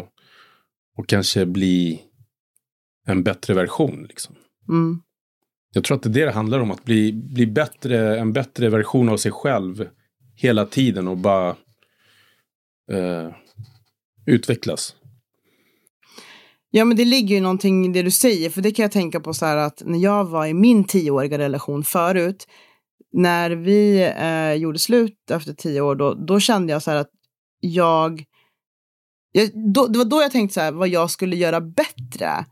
och 0.96 1.08
kanske 1.08 1.46
bli 1.46 2.02
en 3.06 3.22
bättre 3.22 3.54
version. 3.54 4.06
Liksom. 4.08 4.34
Mm. 4.68 5.02
Jag 5.72 5.84
tror 5.84 5.96
att 5.96 6.02
det 6.02 6.08
är 6.08 6.12
det 6.12 6.24
det 6.24 6.32
handlar 6.32 6.60
om, 6.60 6.70
att 6.70 6.84
bli, 6.84 7.12
bli 7.12 7.46
bättre, 7.46 8.18
en 8.18 8.32
bättre 8.32 8.68
version 8.68 9.08
av 9.08 9.16
sig 9.16 9.32
själv 9.32 9.88
hela 10.34 10.66
tiden 10.66 11.08
och 11.08 11.16
bara 11.16 11.56
eh, 12.92 13.30
utvecklas. 14.26 14.96
Ja 16.70 16.84
men 16.84 16.96
det 16.96 17.04
ligger 17.04 17.34
ju 17.34 17.40
någonting 17.40 17.86
i 17.86 17.88
det 17.92 18.02
du 18.02 18.10
säger, 18.10 18.50
för 18.50 18.62
det 18.62 18.70
kan 18.70 18.82
jag 18.82 18.92
tänka 18.92 19.20
på 19.20 19.34
så 19.34 19.46
här 19.46 19.56
att 19.56 19.82
när 19.86 19.98
jag 19.98 20.24
var 20.24 20.46
i 20.46 20.54
min 20.54 20.84
tioåriga 20.84 21.38
relation 21.38 21.84
förut, 21.84 22.46
när 23.12 23.50
vi 23.50 24.12
eh, 24.16 24.52
gjorde 24.52 24.78
slut 24.78 25.30
efter 25.30 25.52
tio 25.52 25.80
år, 25.80 25.94
då, 25.94 26.14
då 26.14 26.40
kände 26.40 26.72
jag 26.72 26.82
så 26.82 26.90
här 26.90 26.98
att 26.98 27.10
jag, 27.60 28.24
jag 29.32 29.72
då, 29.74 29.86
det 29.86 29.98
var 29.98 30.04
då 30.04 30.22
jag 30.22 30.30
tänkte 30.30 30.54
så 30.54 30.60
här, 30.60 30.72
vad 30.72 30.88
jag 30.88 31.10
skulle 31.10 31.36
göra 31.36 31.60
bättre 31.60 32.44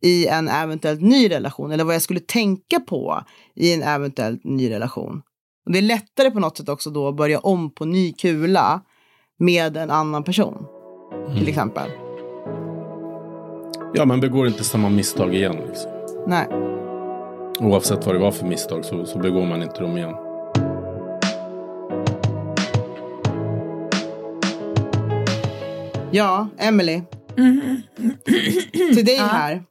i 0.00 0.26
en 0.26 0.48
eventuellt 0.48 1.00
ny 1.00 1.30
relation, 1.30 1.72
eller 1.72 1.84
vad 1.84 1.94
jag 1.94 2.02
skulle 2.02 2.20
tänka 2.20 2.80
på 2.80 3.22
i 3.54 3.74
en 3.74 3.82
eventuellt 3.82 4.44
ny 4.44 4.70
relation. 4.70 5.22
Och 5.66 5.72
det 5.72 5.78
är 5.78 5.82
lättare 5.82 6.30
på 6.30 6.40
något 6.40 6.56
sätt 6.56 6.68
också 6.68 6.90
då 6.90 7.08
att 7.08 7.16
börja 7.16 7.38
om 7.38 7.74
på 7.74 7.84
ny 7.84 8.12
kula 8.12 8.80
med 9.38 9.76
en 9.76 9.90
annan 9.90 10.24
person, 10.24 10.66
till 11.38 11.48
exempel. 11.48 11.90
Ja, 13.94 14.04
man 14.04 14.20
begår 14.20 14.46
inte 14.46 14.64
samma 14.64 14.88
misstag 14.88 15.34
igen. 15.34 15.56
Liksom. 15.68 15.90
Nej. 16.26 16.77
Oavsett 17.60 18.06
vad 18.06 18.14
det 18.14 18.18
var 18.18 18.32
för 18.32 18.46
misstag 18.46 18.84
så, 18.84 19.06
så 19.06 19.18
begår 19.18 19.46
man 19.46 19.62
inte 19.62 19.80
dem 19.80 19.96
igen. 19.98 20.14
Ja, 26.12 26.48
Emily. 26.58 27.02
Till 28.94 29.04
dig 29.04 29.16
här. 29.16 29.64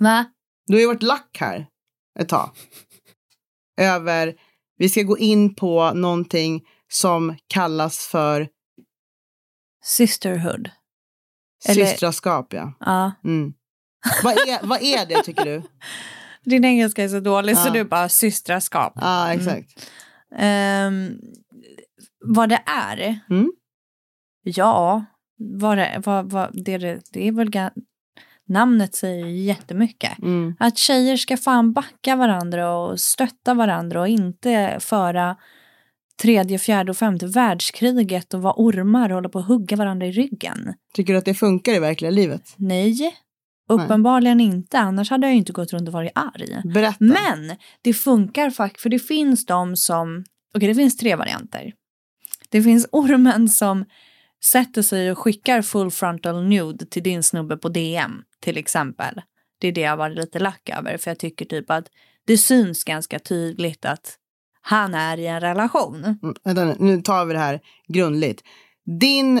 Va? 0.00 0.24
Du 0.66 0.74
har 0.74 0.80
ju 0.80 0.86
varit 0.86 1.02
lack 1.02 1.36
här 1.40 1.66
ett 2.18 2.28
tag. 2.28 2.50
Över, 3.80 4.34
vi 4.76 4.88
ska 4.88 5.02
gå 5.02 5.18
in 5.18 5.54
på 5.54 5.92
någonting 5.94 6.62
som 6.88 7.36
kallas 7.46 8.06
för 8.06 8.48
Sisterhood. 9.84 10.70
Eller- 11.68 11.86
systraskap. 11.86 12.52
Ja. 12.52 12.72
Ja. 12.80 13.12
Mm. 13.24 13.52
vad, 14.22 14.32
är, 14.32 14.66
vad 14.66 14.82
är 14.82 15.06
det 15.06 15.22
tycker 15.22 15.44
du? 15.44 15.62
Din 16.44 16.64
engelska 16.64 17.04
är 17.04 17.08
så 17.08 17.20
dålig 17.20 17.56
så 17.56 17.68
Ja. 17.68 17.72
du 17.72 17.84
bara 17.84 18.08
systraskap. 18.08 18.92
Ja, 18.96 19.32
exakt. 19.32 19.90
Ehm, 20.36 21.18
vad 22.24 22.48
det 22.48 22.62
är? 22.66 23.20
Mm. 23.30 23.52
Ja, 24.42 25.04
vad 25.36 25.78
det, 25.78 26.02
vad, 26.04 26.30
vad, 26.30 26.64
det, 26.64 26.78
det, 27.12 27.28
är 27.28 27.32
väl 27.32 27.50
namnet 28.48 28.94
säger 28.94 29.26
jättemycket. 29.26 30.18
Mm. 30.18 30.56
Att 30.58 30.78
tjejer 30.78 31.16
ska 31.16 31.36
fan 31.36 31.72
backa 31.72 32.16
varandra 32.16 32.76
och 32.76 33.00
stötta 33.00 33.54
varandra 33.54 34.00
och 34.00 34.08
inte 34.08 34.76
föra 34.80 35.36
tredje, 36.22 36.58
fjärde 36.58 36.90
och 36.90 36.96
femte 36.96 37.26
världskriget 37.26 38.34
och 38.34 38.42
vara 38.42 38.54
ormar 38.56 39.08
och 39.08 39.14
hålla 39.14 39.28
på 39.28 39.38
att 39.38 39.46
hugga 39.46 39.76
varandra 39.76 40.06
i 40.06 40.12
ryggen. 40.12 40.74
Tycker 40.94 41.12
du 41.12 41.18
att 41.18 41.24
det 41.24 41.34
funkar 41.34 41.72
i 41.72 41.78
verkliga 41.78 42.10
livet? 42.10 42.54
Nej, 42.56 43.12
uppenbarligen 43.68 44.40
inte. 44.40 44.78
Annars 44.78 45.10
hade 45.10 45.26
jag 45.26 45.36
inte 45.36 45.52
gått 45.52 45.72
runt 45.72 45.88
och 45.88 45.92
varit 45.92 46.12
arg. 46.14 46.62
Berätta. 46.74 46.96
Men 46.98 47.56
det 47.82 47.94
funkar 47.94 48.50
faktiskt, 48.50 48.82
för 48.82 48.90
det 48.90 48.98
finns 48.98 49.46
de 49.46 49.76
som, 49.76 50.24
okej 50.54 50.68
det 50.68 50.74
finns 50.74 50.96
tre 50.96 51.16
varianter. 51.16 51.72
Det 52.48 52.62
finns 52.62 52.88
ormen 52.92 53.48
som 53.48 53.84
sätter 54.44 54.82
sig 54.82 55.10
och 55.10 55.18
skickar 55.18 55.62
full 55.62 55.90
frontal 55.90 56.44
nude 56.44 56.86
till 56.86 57.02
din 57.02 57.22
snubbe 57.22 57.56
på 57.56 57.68
DM 57.68 58.22
till 58.40 58.56
exempel. 58.56 59.20
Det 59.58 59.68
är 59.68 59.72
det 59.72 59.80
jag 59.80 59.96
var 59.96 60.10
lite 60.10 60.38
lack 60.38 60.70
över 60.78 60.96
för 60.96 61.10
jag 61.10 61.18
tycker 61.18 61.44
typ 61.44 61.70
att 61.70 61.88
det 62.26 62.38
syns 62.38 62.84
ganska 62.84 63.18
tydligt 63.18 63.84
att 63.84 64.18
han 64.60 64.94
är 64.94 65.18
i 65.18 65.26
en 65.26 65.40
relation. 65.40 66.04
Mm, 66.04 66.34
vänta 66.44 66.64
nu, 66.64 66.76
nu 66.78 67.02
tar 67.02 67.24
vi 67.24 67.32
det 67.32 67.38
här 67.38 67.60
grundligt. 67.88 68.42
Din 69.00 69.40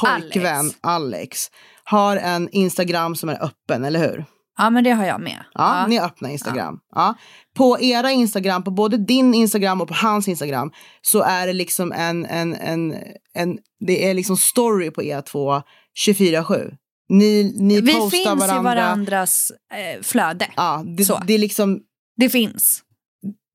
pojkvän 0.00 0.56
Alex. 0.56 0.78
Alex. 0.80 1.38
Har 1.84 2.16
en 2.16 2.48
Instagram 2.52 3.16
som 3.16 3.28
är 3.28 3.44
öppen, 3.44 3.84
eller 3.84 4.00
hur? 4.00 4.24
Ja 4.58 4.70
men 4.70 4.84
det 4.84 4.90
har 4.90 5.04
jag 5.04 5.20
med. 5.20 5.44
Ja, 5.54 5.86
ni 5.86 5.96
har 5.96 6.06
öppna 6.06 6.30
Instagram. 6.30 6.78
Ja. 6.94 7.14
På 7.56 7.80
era 7.80 8.10
Instagram, 8.10 8.62
på 8.64 8.70
både 8.70 8.96
din 8.96 9.34
Instagram 9.34 9.80
och 9.80 9.88
på 9.88 9.94
hans 9.94 10.28
Instagram 10.28 10.70
så 11.02 11.22
är 11.22 11.46
det 11.46 11.52
liksom 11.52 11.92
en, 11.92 12.26
en, 12.26 12.54
en, 12.54 12.94
en 13.34 13.58
det 13.86 14.08
är 14.10 14.14
liksom 14.14 14.36
story 14.36 14.90
på 14.90 15.02
er 15.02 15.20
två 15.20 15.62
24-7. 16.06 16.74
Ni, 17.08 17.52
ni 17.60 17.80
Vi 17.80 17.94
postar 17.94 18.10
finns 18.10 18.26
varandra. 18.48 18.72
i 18.72 18.76
varandras 18.76 19.52
eh, 19.74 20.02
flöde. 20.02 20.46
Ja, 20.56 20.82
det, 20.96 21.04
Så. 21.04 21.22
det 21.26 21.34
är 21.34 21.38
liksom, 21.38 21.80
Det 22.16 22.28
finns. 22.30 22.80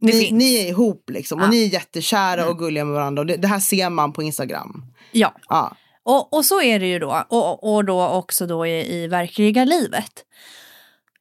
Det 0.01 0.05
ni, 0.05 0.11
finns. 0.11 0.31
ni 0.31 0.55
är 0.55 0.67
ihop 0.69 1.09
liksom 1.09 1.39
Ja. 1.39 1.45
och 1.45 1.51
ni 1.51 1.63
är 1.63 1.67
jättekära 1.67 2.41
Mm. 2.41 2.49
och 2.49 2.59
gulliga 2.59 2.85
med 2.85 2.93
varandra 2.93 3.21
och 3.21 3.25
det, 3.25 3.35
det 3.35 3.47
här 3.47 3.59
ser 3.59 3.89
man 3.89 4.13
på 4.13 4.23
Instagram. 4.23 4.85
Ja. 5.11 5.33
Ja. 5.49 5.75
Och, 6.09 6.33
och 6.33 6.45
så 6.45 6.61
är 6.61 6.79
det 6.79 6.87
ju 6.87 6.99
då. 6.99 7.23
Och, 7.29 7.73
och 7.75 7.85
då 7.85 8.07
också 8.07 8.45
då 8.47 8.65
i, 8.67 8.95
i 9.03 9.07
verkliga 9.07 9.65
livet. 9.65 10.11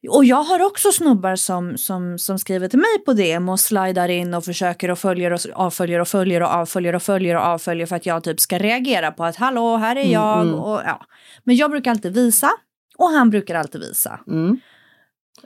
Och 0.09 0.25
jag 0.25 0.43
har 0.43 0.65
också 0.65 0.91
snubbar 0.91 1.35
som, 1.35 1.77
som, 1.77 2.17
som 2.19 2.39
skriver 2.39 2.67
till 2.67 2.79
mig 2.79 2.99
på 3.05 3.13
DM 3.13 3.49
och 3.49 3.59
slidar 3.59 4.09
in 4.09 4.33
och 4.33 4.45
försöker 4.45 4.91
och 4.91 4.99
följer 4.99 5.31
och 5.33 5.39
avföljer 5.53 5.99
och 5.99 6.07
följer 6.07 6.41
och 6.43 6.49
avföljer 6.49 6.95
och 6.95 7.03
följer 7.03 7.35
och 7.35 7.41
avföljer 7.41 7.85
för 7.85 7.95
att 7.95 8.05
jag 8.05 8.23
typ 8.23 8.39
ska 8.39 8.57
reagera 8.59 9.11
på 9.11 9.23
att 9.25 9.35
hallå, 9.35 9.77
här 9.77 9.95
är 9.95 9.99
Mm, 10.01 10.11
jag. 10.13 10.41
mm. 10.41 10.55
Och, 10.55 10.81
ja. 10.85 11.01
Men 11.43 11.55
jag 11.55 11.71
brukar 11.71 11.91
alltid 11.91 12.13
visa 12.13 12.49
och 12.97 13.09
han 13.09 13.29
brukar 13.29 13.55
alltid 13.55 13.81
visa. 13.81 14.19
Mm. 14.27 14.59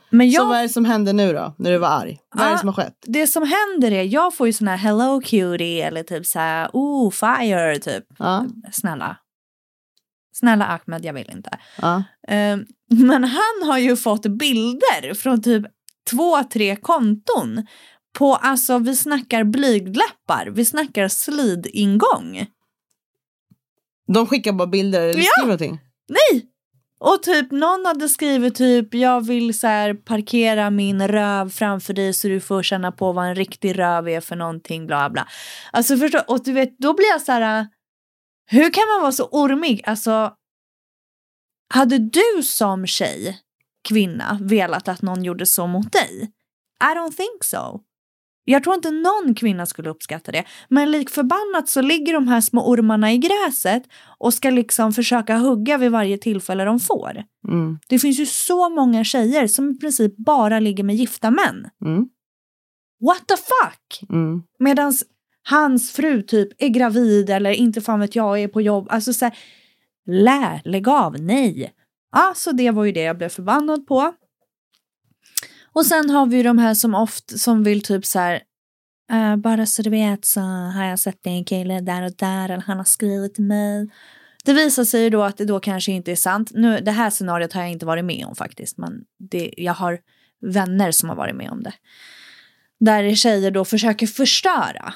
Men 0.09 0.31
Så 0.31 0.35
jag, 0.41 0.45
vad 0.45 0.57
är 0.57 0.63
det 0.63 0.69
som 0.69 0.85
hände 0.85 1.13
nu 1.13 1.33
då, 1.33 1.55
när 1.57 1.71
du 1.71 1.77
var 1.77 1.87
arg? 1.87 2.19
Vad 2.35 2.43
är 2.45 2.49
det 2.49 2.53
Ja. 2.53 2.57
som 2.59 2.67
har 2.69 2.75
skett? 2.75 2.95
det 3.07 3.27
som 3.27 3.43
händer 3.43 3.91
är, 3.91 4.03
jag 4.03 4.35
får 4.35 4.47
ju 4.47 4.53
sån 4.53 4.67
här 4.67 4.77
hello 4.77 5.21
cutie 5.25 5.87
eller 5.87 6.03
typ 6.03 6.25
så 6.25 6.39
här, 6.39 6.69
oh 6.73 7.11
fire 7.11 7.79
typ. 7.79 8.03
Ja, 8.19 8.45
Snälla. 8.71 9.17
Snälla 10.33 10.65
Ahmed, 10.65 11.05
jag 11.05 11.13
vill 11.13 11.31
inte. 11.31 11.49
ja. 11.81 12.03
Ehm, 12.27 12.65
men 12.89 13.23
han 13.23 13.69
har 13.69 13.77
ju 13.77 13.95
fått 13.95 14.25
bilder 14.25 15.13
från 15.13 15.41
typ 15.41 15.65
två, 16.11 16.43
tre 16.43 16.75
konton. 16.75 17.65
På, 18.17 18.35
alltså 18.35 18.77
vi 18.77 18.95
snackar 18.95 19.43
blygdläppar, 19.43 20.49
vi 20.51 20.65
snackar 20.65 21.07
slidingång. 21.07 22.45
De 24.13 24.27
skickar 24.27 24.53
bara 24.53 24.67
bilder 24.67 25.01
eller 25.01 25.19
Ja. 25.19 25.23
skriver 25.31 25.47
någonting? 25.47 25.79
Nej! 26.09 26.45
Och 26.99 27.23
typ 27.23 27.51
någon 27.51 27.85
hade 27.85 28.09
skrivit 28.09 28.55
typ 28.55 28.93
jag 28.93 29.25
vill 29.27 29.59
så 29.59 29.67
här 29.67 29.93
parkera 29.93 30.69
min 30.69 31.07
röv 31.07 31.49
framför 31.49 31.93
dig 31.93 32.13
så 32.13 32.27
du 32.27 32.39
får 32.39 32.63
känna 32.63 32.91
på 32.91 33.11
vad 33.11 33.25
en 33.25 33.35
riktig 33.35 33.79
röv 33.79 34.07
är 34.09 34.21
för 34.21 34.35
någonting 34.35 34.87
bla 34.87 35.09
bla. 35.09 35.27
Alltså 35.71 35.97
förstå, 35.97 36.19
och 36.27 36.43
du 36.43 36.51
vet 36.53 36.77
då 36.77 36.93
blir 36.93 37.07
jag 37.07 37.21
så 37.21 37.31
här 37.31 37.67
hur 38.45 38.73
kan 38.73 38.83
man 38.93 39.01
vara 39.01 39.11
så 39.11 39.25
ormig? 39.25 39.81
Alltså 39.85 40.33
hade 41.73 41.97
du 41.97 42.43
som 42.43 42.87
tjej, 42.87 43.39
kvinna, 43.87 44.37
velat 44.41 44.87
att 44.87 45.01
någon 45.01 45.23
gjorde 45.23 45.45
så 45.45 45.67
mot 45.67 45.91
dig? 45.91 46.31
I 46.81 46.97
don't 46.97 47.15
think 47.15 47.43
so. 47.43 47.81
Jag 48.45 48.63
tror 48.63 48.75
inte 48.75 48.91
någon 48.91 49.35
kvinna 49.35 49.65
skulle 49.65 49.89
uppskatta 49.89 50.31
det. 50.31 50.43
Men 50.69 50.91
lik 50.91 51.09
förbannat 51.09 51.69
så 51.69 51.81
ligger 51.81 52.13
de 52.13 52.27
här 52.27 52.41
små 52.41 52.69
ormarna 52.69 53.13
i 53.13 53.17
gräset 53.17 53.83
och 54.19 54.33
ska 54.33 54.49
liksom 54.49 54.93
försöka 54.93 55.37
hugga 55.37 55.77
vid 55.77 55.91
varje 55.91 56.17
tillfälle 56.17 56.63
de 56.63 56.79
får. 56.79 57.23
Mm. 57.47 57.79
Det 57.87 57.99
finns 57.99 58.19
ju 58.19 58.25
så 58.25 58.69
många 58.69 59.03
tjejer 59.03 59.47
som 59.47 59.71
i 59.71 59.77
princip 59.77 60.17
bara 60.17 60.59
ligger 60.59 60.83
med 60.83 60.95
gifta 60.95 61.31
män. 61.31 61.69
Mm. 61.85 62.07
What 63.05 63.27
the 63.27 63.35
fuck? 63.37 64.09
Mm. 64.09 64.43
Medan 64.59 64.93
hans 65.43 65.91
fru 65.91 66.21
typ 66.21 66.49
är 66.57 66.69
gravid 66.69 67.29
eller 67.29 67.51
inte 67.51 67.81
fan 67.81 67.99
vet 67.99 68.15
jag 68.15 68.39
är 68.39 68.47
på 68.47 68.61
jobb. 68.61 68.87
Alltså 68.89 69.13
så 69.13 69.25
här, 69.25 69.37
lä, 70.05 70.61
lägg 70.65 70.87
av, 70.87 71.21
nej. 71.21 71.73
Ja, 72.11 72.33
så 72.35 72.51
det 72.51 72.71
var 72.71 72.83
ju 72.83 72.91
det 72.91 73.01
jag 73.01 73.17
blev 73.17 73.29
förbannad 73.29 73.87
på. 73.87 74.13
Och 75.73 75.85
sen 75.85 76.09
har 76.09 76.25
vi 76.25 76.37
ju 76.37 76.43
de 76.43 76.57
här 76.57 76.73
som 76.73 76.95
ofta 76.95 77.37
som 77.37 77.63
vill 77.63 77.81
typ 77.81 78.05
så 78.05 78.19
här 78.19 78.43
Uh, 79.13 79.35
bara 79.35 79.65
så 79.65 79.81
du 79.81 79.89
vet 79.89 80.25
så 80.25 80.41
har 80.41 80.85
jag 80.85 80.99
sett 80.99 81.27
en 81.27 81.45
kille 81.45 81.79
där 81.79 82.03
och 82.03 82.11
där 82.17 82.49
eller 82.49 82.63
han 82.63 82.77
har 82.77 82.83
skrivit 82.83 83.35
till 83.35 83.43
mig. 83.43 83.89
Det 84.45 84.53
visar 84.53 84.83
sig 84.83 85.03
ju 85.03 85.09
då 85.09 85.23
att 85.23 85.37
det 85.37 85.45
då 85.45 85.59
kanske 85.59 85.91
inte 85.91 86.11
är 86.11 86.15
sant. 86.15 86.51
Nu, 86.53 86.79
det 86.79 86.91
här 86.91 87.09
scenariot 87.09 87.53
har 87.53 87.61
jag 87.61 87.71
inte 87.71 87.85
varit 87.85 88.05
med 88.05 88.25
om 88.25 88.35
faktiskt. 88.35 88.77
Men 88.77 89.03
det, 89.19 89.53
jag 89.57 89.73
har 89.73 89.99
vänner 90.41 90.91
som 90.91 91.09
har 91.09 91.15
varit 91.15 91.35
med 91.35 91.49
om 91.49 91.63
det. 91.63 91.73
Där 92.79 93.15
tjejer 93.15 93.51
då 93.51 93.65
försöker 93.65 94.07
förstöra. 94.07 94.93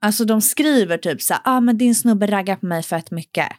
Alltså 0.00 0.24
de 0.24 0.42
skriver 0.42 0.98
typ 0.98 1.22
så 1.22 1.34
här, 1.34 1.42
ah, 1.44 1.60
men 1.60 1.78
din 1.78 1.94
snubbe 1.94 2.26
raggar 2.26 2.56
på 2.56 2.66
mig 2.66 2.82
fett 2.82 3.10
mycket. 3.10 3.52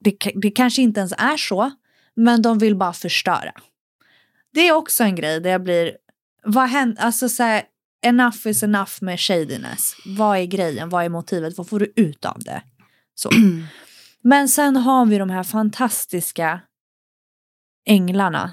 Det, 0.00 0.16
det 0.34 0.50
kanske 0.50 0.82
inte 0.82 1.00
ens 1.00 1.12
är 1.18 1.36
så, 1.36 1.70
men 2.16 2.42
de 2.42 2.58
vill 2.58 2.76
bara 2.76 2.92
förstöra. 2.92 3.52
Det 4.52 4.68
är 4.68 4.72
också 4.72 5.04
en 5.04 5.14
grej 5.14 5.40
där 5.40 5.50
jag 5.50 5.62
blir, 5.62 5.96
vad 6.42 6.68
händer, 6.68 7.02
alltså 7.02 7.28
så 7.28 7.42
här, 7.42 7.62
enough 8.02 8.46
is 8.46 8.62
enough 8.62 8.92
med 9.00 9.20
shadiness. 9.20 9.94
Vad 10.06 10.38
är 10.38 10.44
grejen, 10.44 10.88
vad 10.88 11.04
är 11.04 11.08
motivet, 11.08 11.58
vad 11.58 11.68
får 11.68 11.80
du 11.80 11.92
ut 11.96 12.24
av 12.24 12.38
det? 12.38 12.62
Så. 13.14 13.30
Men 14.22 14.48
sen 14.48 14.76
har 14.76 15.06
vi 15.06 15.18
de 15.18 15.30
här 15.30 15.42
fantastiska 15.42 16.60
änglarna 17.86 18.52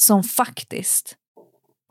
som 0.00 0.22
faktiskt 0.22 1.16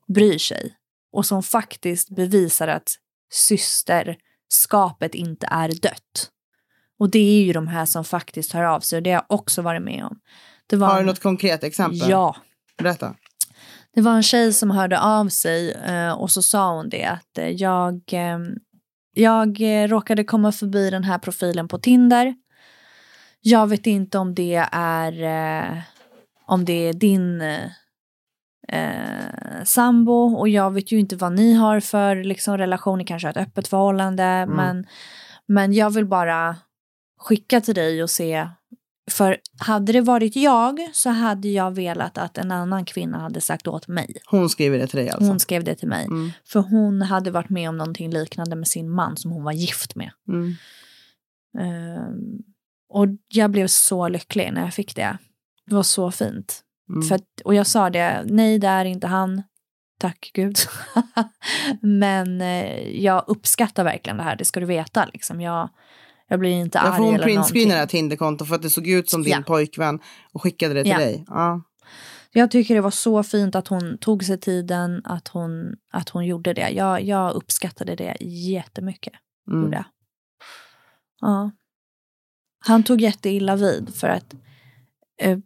bryr 0.07 0.37
sig 0.37 0.75
och 1.11 1.25
som 1.25 1.43
faktiskt 1.43 2.09
bevisar 2.09 2.67
att 2.67 2.95
systerskapet 3.31 5.15
inte 5.15 5.47
är 5.51 5.69
dött. 5.81 6.31
Och 6.99 7.09
det 7.09 7.39
är 7.39 7.43
ju 7.43 7.53
de 7.53 7.67
här 7.67 7.85
som 7.85 8.05
faktiskt 8.05 8.53
hör 8.53 8.63
av 8.63 8.79
sig 8.79 8.97
och 8.97 9.03
det 9.03 9.09
har 9.09 9.15
jag 9.15 9.25
också 9.39 9.61
varit 9.61 9.81
med 9.81 10.03
om. 10.03 10.19
Har 10.79 10.99
du 10.99 11.05
något 11.05 11.19
konkret 11.19 11.63
exempel? 11.63 12.09
Ja. 12.09 12.35
Berätta. 12.77 13.15
Det 13.93 14.01
var 14.01 14.15
en 14.15 14.23
tjej 14.23 14.53
som 14.53 14.71
hörde 14.71 14.99
av 14.99 15.29
sig 15.29 15.71
eh, 15.71 16.11
och 16.11 16.31
så 16.31 16.41
sa 16.41 16.75
hon 16.75 16.89
det 16.89 17.03
att 17.05 17.37
eh, 17.37 17.49
jag, 17.49 18.01
ehm, 18.11 18.55
jag 19.13 19.61
råkade 19.91 20.23
komma 20.23 20.51
förbi 20.51 20.89
den 20.89 21.03
här 21.03 21.17
profilen 21.17 21.67
på 21.67 21.79
Tinder. 21.79 22.35
Jag 23.41 23.67
vet 23.67 23.87
inte 23.87 24.17
om 24.17 24.35
det 24.35 24.67
är 24.71 25.23
eh, 25.23 25.77
om 26.45 26.65
det 26.65 26.73
är 26.73 26.93
din 26.93 27.43
eh, 28.67 29.63
sambo 29.63 30.35
och 30.37 30.49
jag 30.49 30.71
vet 30.71 30.91
ju 30.91 30.99
inte 30.99 31.15
vad 31.15 31.33
ni 31.33 31.53
har 31.53 31.79
för 31.79 32.23
liksom, 32.23 32.57
relation, 32.57 32.97
ni 32.97 33.05
kanske 33.05 33.27
har 33.27 33.31
ett 33.31 33.47
öppet 33.47 33.67
förhållande 33.67 34.23
mm. 34.23 34.55
men, 34.55 34.85
men 35.47 35.73
jag 35.73 35.89
vill 35.89 36.05
bara 36.05 36.55
skicka 37.19 37.61
till 37.61 37.75
dig 37.75 38.03
och 38.03 38.09
se 38.09 38.47
för 39.11 39.37
hade 39.59 39.93
det 39.93 40.01
varit 40.01 40.35
jag 40.35 40.89
så 40.93 41.09
hade 41.09 41.47
jag 41.47 41.71
velat 41.71 42.17
att 42.17 42.37
en 42.37 42.51
annan 42.51 42.85
kvinna 42.85 43.19
hade 43.19 43.41
sagt 43.41 43.67
åt 43.67 43.87
mig. 43.87 44.17
Hon 44.25 44.49
skrev 44.49 44.73
det 44.73 44.87
till 44.87 44.99
dig 44.99 45.09
alltså? 45.09 45.27
Hon 45.27 45.39
skrev 45.39 45.63
det 45.63 45.75
till 45.75 45.87
mig. 45.87 46.05
Mm. 46.05 46.31
För 46.45 46.59
hon 46.59 47.01
hade 47.01 47.31
varit 47.31 47.49
med 47.49 47.69
om 47.69 47.77
någonting 47.77 48.11
liknande 48.11 48.55
med 48.55 48.67
sin 48.67 48.89
man 48.89 49.17
som 49.17 49.31
hon 49.31 49.43
var 49.43 49.51
gift 49.51 49.95
med. 49.95 50.11
Mm. 50.27 50.55
Um, 51.59 52.43
och 52.89 53.07
jag 53.27 53.51
blev 53.51 53.67
så 53.67 54.07
lycklig 54.07 54.53
när 54.53 54.61
jag 54.61 54.73
fick 54.73 54.95
det. 54.95 55.17
Det 55.65 55.75
var 55.75 55.83
så 55.83 56.11
fint. 56.11 56.63
Mm. 56.91 57.07
För 57.07 57.15
att, 57.15 57.41
och 57.45 57.55
jag 57.55 57.67
sa 57.67 57.89
det, 57.89 58.23
nej 58.25 58.59
det 58.59 58.67
är 58.67 58.85
inte 58.85 59.07
han. 59.07 59.43
Tack 59.99 60.31
gud. 60.33 60.57
Men 61.81 62.41
eh, 62.41 63.01
jag 63.01 63.23
uppskattar 63.27 63.83
verkligen 63.83 64.17
det 64.17 64.23
här, 64.23 64.35
det 64.35 64.45
ska 64.45 64.59
du 64.59 64.65
veta. 64.65 65.05
Liksom. 65.13 65.41
Jag, 65.41 65.69
jag 66.27 66.39
blir 66.39 66.51
inte 66.51 66.77
jag 66.77 66.87
arg 66.87 66.93
eller 66.95 67.05
någonting. 67.05 67.25
Printscreena 67.25 67.73
det 67.73 67.79
här 67.79 67.85
Tinderkonto 67.85 68.45
för 68.45 68.55
att 68.55 68.61
det 68.61 68.69
såg 68.69 68.87
ut 68.87 69.09
som 69.09 69.23
din 69.23 69.33
ja. 69.33 69.43
pojkvän 69.47 69.99
och 70.33 70.41
skickade 70.41 70.73
det 70.73 70.83
till 70.83 70.91
ja. 70.91 70.97
dig. 70.97 71.25
Ja. 71.27 71.61
Jag 72.33 72.51
tycker 72.51 72.75
det 72.75 72.81
var 72.81 72.91
så 72.91 73.23
fint 73.23 73.55
att 73.55 73.67
hon 73.67 73.97
tog 73.97 74.23
sig 74.23 74.39
tiden, 74.39 75.01
att 75.05 75.27
hon, 75.27 75.75
att 75.91 76.09
hon 76.09 76.25
gjorde 76.25 76.53
det. 76.53 76.69
Jag, 76.69 77.01
jag 77.01 77.33
uppskattade 77.33 77.95
det 77.95 78.17
jättemycket. 78.21 79.13
Mm. 79.51 79.83
Ja. 81.21 81.51
Han 82.65 82.83
tog 82.83 83.01
jätteilla 83.01 83.55
vid 83.55 83.95
för 83.95 84.09
att 84.09 84.35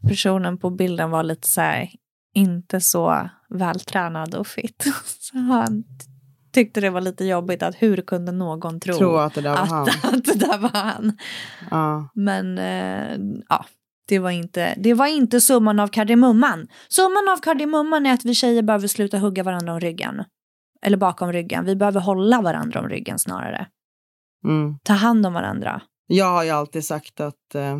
personen 0.07 0.57
på 0.57 0.69
bilden 0.69 1.09
var 1.09 1.23
lite 1.23 1.47
så 1.47 1.61
här, 1.61 1.89
inte 2.33 2.81
så 2.81 3.29
vältränad 3.49 4.35
och 4.35 4.47
fit. 4.47 4.85
Så 5.19 5.37
han 5.37 5.83
tyckte 6.53 6.81
det 6.81 6.89
var 6.89 7.01
lite 7.01 7.25
jobbigt 7.25 7.63
att 7.63 7.75
hur 7.75 7.97
kunde 7.97 8.31
någon 8.31 8.79
tro, 8.79 8.97
tro 8.97 9.15
att, 9.15 9.33
det 9.33 9.41
där 9.41 9.51
var 9.51 9.61
att, 9.61 9.69
han. 9.69 9.83
att 10.15 10.25
det 10.25 10.35
där 10.35 10.57
var 10.57 10.69
han. 10.69 11.17
Ja. 11.71 12.09
Men 12.13 12.57
eh, 12.57 13.17
ja, 13.49 13.65
det 14.07 14.19
var, 14.19 14.31
inte, 14.31 14.75
det 14.77 14.93
var 14.93 15.07
inte 15.07 15.41
summan 15.41 15.79
av 15.79 15.87
kardemumman. 15.87 16.67
Summan 16.89 17.29
av 17.33 17.41
kardemumman 17.41 18.05
är 18.05 18.13
att 18.13 18.25
vi 18.25 18.35
tjejer 18.35 18.61
behöver 18.61 18.87
sluta 18.87 19.17
hugga 19.17 19.43
varandra 19.43 19.73
om 19.73 19.79
ryggen. 19.79 20.23
Eller 20.81 20.97
bakom 20.97 21.33
ryggen. 21.33 21.65
Vi 21.65 21.75
behöver 21.75 22.01
hålla 22.01 22.41
varandra 22.41 22.79
om 22.79 22.89
ryggen 22.89 23.19
snarare. 23.19 23.67
Mm. 24.45 24.79
Ta 24.83 24.93
hand 24.93 25.25
om 25.25 25.33
varandra. 25.33 25.81
Jag 26.07 26.31
har 26.31 26.43
ju 26.43 26.49
alltid 26.49 26.85
sagt 26.85 27.19
att... 27.19 27.55
Eh... 27.55 27.79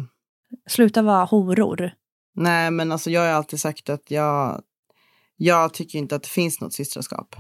Sluta 0.70 1.02
vara 1.02 1.26
horor. 1.26 1.92
Nej, 2.36 2.72
men 2.72 2.92
alltså 2.92 3.10
jag 3.10 3.22
har 3.22 3.28
alltid 3.28 3.60
sagt 3.60 3.90
att 3.90 4.12
jag, 4.12 4.62
jag 5.38 5.74
tycker 5.74 6.00
inte 6.00 6.16
att 6.16 6.24
det 6.24 6.30
finns 6.30 6.62
något 6.62 6.74
systraskap. 6.74 7.36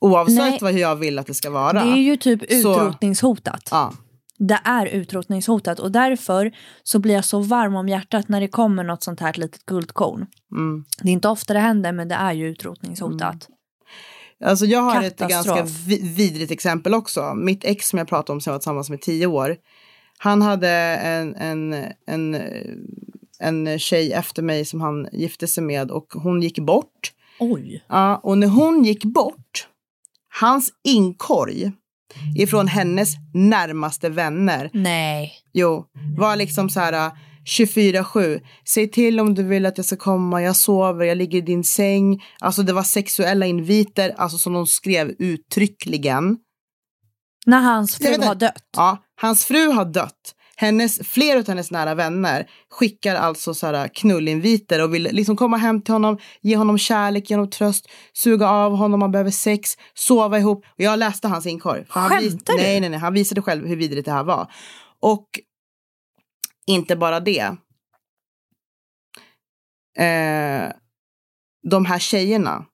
Oavsett 0.00 0.62
vad 0.62 0.72
jag 0.72 0.96
vill 0.96 1.18
att 1.18 1.26
det 1.26 1.34
ska 1.34 1.50
vara. 1.50 1.84
Det 1.84 1.90
är 1.90 2.02
ju 2.02 2.16
typ 2.16 2.42
utrotningshotat. 2.42 3.68
Så, 3.68 3.74
ja. 3.74 3.92
Det 4.38 4.60
är 4.64 4.86
utrotningshotat 4.86 5.78
och 5.78 5.92
därför 5.92 6.52
så 6.82 6.98
blir 6.98 7.14
jag 7.14 7.24
så 7.24 7.40
varm 7.40 7.76
om 7.76 7.88
hjärtat 7.88 8.28
när 8.28 8.40
det 8.40 8.48
kommer 8.48 8.84
något 8.84 9.02
sånt 9.02 9.20
här 9.20 9.32
litet 9.34 9.66
guldkorn. 9.66 10.26
Mm. 10.52 10.84
Det 11.02 11.08
är 11.08 11.12
inte 11.12 11.28
ofta 11.28 11.54
det 11.54 11.60
händer 11.60 11.92
men 11.92 12.08
det 12.08 12.14
är 12.14 12.32
ju 12.32 12.48
utrotningshotat. 12.48 13.48
Mm. 13.48 14.50
Alltså 14.50 14.64
jag 14.64 14.80
har 14.80 15.02
Katastrof. 15.02 15.30
ett 15.30 15.44
ganska 15.46 15.64
vidrigt 16.04 16.50
exempel 16.50 16.94
också. 16.94 17.34
Mitt 17.34 17.64
ex 17.64 17.88
som 17.88 17.98
jag 17.98 18.08
pratade 18.08 18.32
om 18.32 18.40
som 18.40 18.50
jag 18.50 18.54
var 18.54 18.58
tillsammans 18.58 18.90
med 18.90 19.00
tio 19.00 19.26
år. 19.26 19.56
Han 20.22 20.42
hade 20.42 20.68
en, 20.68 21.34
en, 21.36 21.74
en, 22.06 22.36
en 23.38 23.78
tjej 23.78 24.12
efter 24.12 24.42
mig 24.42 24.64
som 24.64 24.80
han 24.80 25.08
gifte 25.12 25.46
sig 25.46 25.64
med 25.64 25.90
och 25.90 26.06
hon 26.12 26.42
gick 26.42 26.58
bort. 26.58 27.12
Oj. 27.38 27.84
Ja, 27.88 28.16
och 28.16 28.38
när 28.38 28.46
hon 28.46 28.84
gick 28.84 29.04
bort 29.04 29.68
Hans 30.40 30.72
inkorg 30.84 31.72
ifrån 32.36 32.68
hennes 32.68 33.08
närmaste 33.34 34.08
vänner. 34.08 34.70
Nej. 34.72 35.32
Jo, 35.52 35.86
var 36.16 36.36
liksom 36.36 36.70
så 36.70 36.80
här 36.80 37.10
24-7. 37.58 38.40
Säg 38.68 38.90
till 38.90 39.20
om 39.20 39.34
du 39.34 39.42
vill 39.42 39.66
att 39.66 39.78
jag 39.78 39.86
ska 39.86 39.96
komma, 39.96 40.42
jag 40.42 40.56
sover, 40.56 41.04
jag 41.04 41.18
ligger 41.18 41.38
i 41.38 41.40
din 41.40 41.64
säng. 41.64 42.22
Alltså 42.40 42.62
det 42.62 42.72
var 42.72 42.82
sexuella 42.82 43.46
inviter, 43.46 44.14
alltså 44.16 44.38
som 44.38 44.52
de 44.52 44.66
skrev 44.66 45.14
uttryckligen. 45.18 46.38
När 47.46 47.60
hans 47.60 47.96
fru 47.96 48.22
har 48.22 48.34
dött? 48.34 48.68
Ja, 48.76 48.98
hans 49.16 49.44
fru 49.44 49.68
har 49.68 49.84
dött 49.84 50.34
hennes, 50.56 51.08
flera 51.08 51.38
av 51.38 51.48
hennes 51.48 51.70
nära 51.70 51.94
vänner 51.94 52.50
skickar 52.70 53.14
alltså 53.14 53.54
så 53.54 53.88
knullinviter 53.94 54.82
och 54.82 54.94
vill 54.94 55.02
liksom 55.02 55.36
komma 55.36 55.56
hem 55.56 55.82
till 55.82 55.94
honom, 55.94 56.18
ge 56.40 56.56
honom 56.56 56.78
kärlek, 56.78 57.30
ge 57.30 57.36
honom 57.36 57.50
tröst, 57.50 57.88
suga 58.12 58.48
av 58.48 58.76
honom, 58.76 59.00
man 59.00 59.12
behöver 59.12 59.30
sex, 59.30 59.70
sova 59.94 60.38
ihop. 60.38 60.64
Och 60.64 60.80
jag 60.80 60.98
läste 60.98 61.28
hans 61.28 61.46
inkorg. 61.46 61.84
Skämtar 61.88 62.52
du? 62.52 62.62
Nej, 62.62 62.80
nej, 62.80 62.90
nej. 62.90 62.98
Han 62.98 63.12
visade 63.12 63.42
själv 63.42 63.66
hur 63.66 63.76
vidrigt 63.76 64.04
det 64.04 64.12
här 64.12 64.24
var. 64.24 64.52
Och 65.00 65.28
inte 66.66 66.96
bara 66.96 67.20
det. 67.20 67.56
Eh, 69.98 70.72
de 71.70 71.84
här 71.84 71.98
tjejerna, 71.98 72.64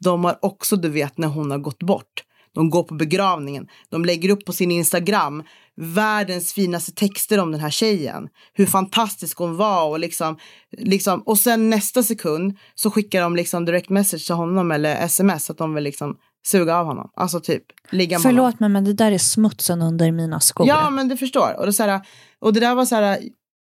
de 0.00 0.24
har 0.24 0.38
också, 0.42 0.76
du 0.76 0.88
vet, 0.88 1.18
när 1.18 1.28
hon 1.28 1.50
har 1.50 1.58
gått 1.58 1.82
bort, 1.82 2.23
de 2.54 2.70
går 2.70 2.82
på 2.82 2.94
begravningen, 2.94 3.66
de 3.88 4.04
lägger 4.04 4.28
upp 4.28 4.44
på 4.44 4.52
sin 4.52 4.70
Instagram 4.70 5.42
världens 5.76 6.52
finaste 6.52 6.92
texter 6.92 7.38
om 7.38 7.52
den 7.52 7.60
här 7.60 7.70
tjejen. 7.70 8.28
Hur 8.52 8.66
fantastisk 8.66 9.38
hon 9.38 9.56
var 9.56 9.88
och 9.88 9.98
liksom, 9.98 10.38
liksom 10.78 11.22
och 11.22 11.38
sen 11.38 11.70
nästa 11.70 12.02
sekund 12.02 12.58
så 12.74 12.90
skickar 12.90 13.20
de 13.20 13.36
liksom 13.36 13.64
direct 13.64 13.90
message 13.90 14.26
till 14.26 14.34
honom 14.34 14.70
eller 14.70 14.96
sms 14.96 15.50
att 15.50 15.58
de 15.58 15.74
vill 15.74 15.84
liksom 15.84 16.16
suga 16.46 16.76
av 16.76 16.86
honom. 16.86 17.10
Alltså 17.16 17.40
typ 17.40 17.64
ligga 17.90 18.16
med 18.16 18.22
Förlåt 18.22 18.44
honom. 18.44 18.56
mig 18.60 18.68
men 18.68 18.84
det 18.84 18.92
där 18.92 19.12
är 19.12 19.18
smutsen 19.18 19.82
under 19.82 20.12
mina 20.12 20.40
skor. 20.40 20.68
Ja 20.68 20.90
men 20.90 21.08
du 21.08 21.16
förstår. 21.16 21.56
Och 21.58 21.66
det, 21.66 21.72
så 21.72 21.82
här, 21.82 22.00
och 22.38 22.52
det 22.52 22.60
där 22.60 22.74
var 22.74 22.84
så 22.84 22.94
här, 22.94 23.18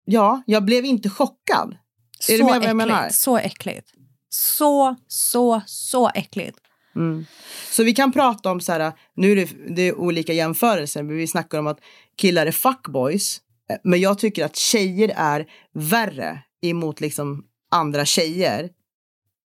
ja, 0.06 0.42
jag 0.46 0.66
blev 0.66 0.86
inte 0.86 1.10
chockad. 1.10 1.78
Så 2.20 2.32
är 2.32 2.38
du 2.38 2.44
med 2.44 2.60
vad 2.60 2.70
jag 2.70 2.76
menar? 2.76 3.10
Så 3.12 3.38
äckligt. 3.38 3.88
Så, 4.30 4.96
så, 5.08 5.62
så 5.66 6.10
äckligt. 6.10 6.60
Mm. 6.96 7.26
Så 7.72 7.84
vi 7.84 7.94
kan 7.94 8.12
prata 8.12 8.52
om 8.52 8.62
så 8.62 8.72
här, 8.72 8.92
nu 9.16 9.32
är 9.32 9.36
det, 9.36 9.76
det 9.76 9.82
är 9.82 9.96
olika 9.96 10.34
jämförelser, 10.34 11.04
men 11.04 11.18
vi 11.18 11.28
snackar 11.28 11.60
om 11.60 11.68
att 11.68 11.80
killar 12.16 12.46
är 12.46 12.52
fuckboys. 12.52 13.42
Men 13.84 14.00
jag 14.00 14.20
tycker 14.20 14.46
att 14.46 14.56
tjejer 14.56 15.14
är 15.16 15.46
värre 15.74 16.40
emot 16.62 17.02
liksom 17.02 17.46
andra 17.72 18.06
tjejer 18.06 18.70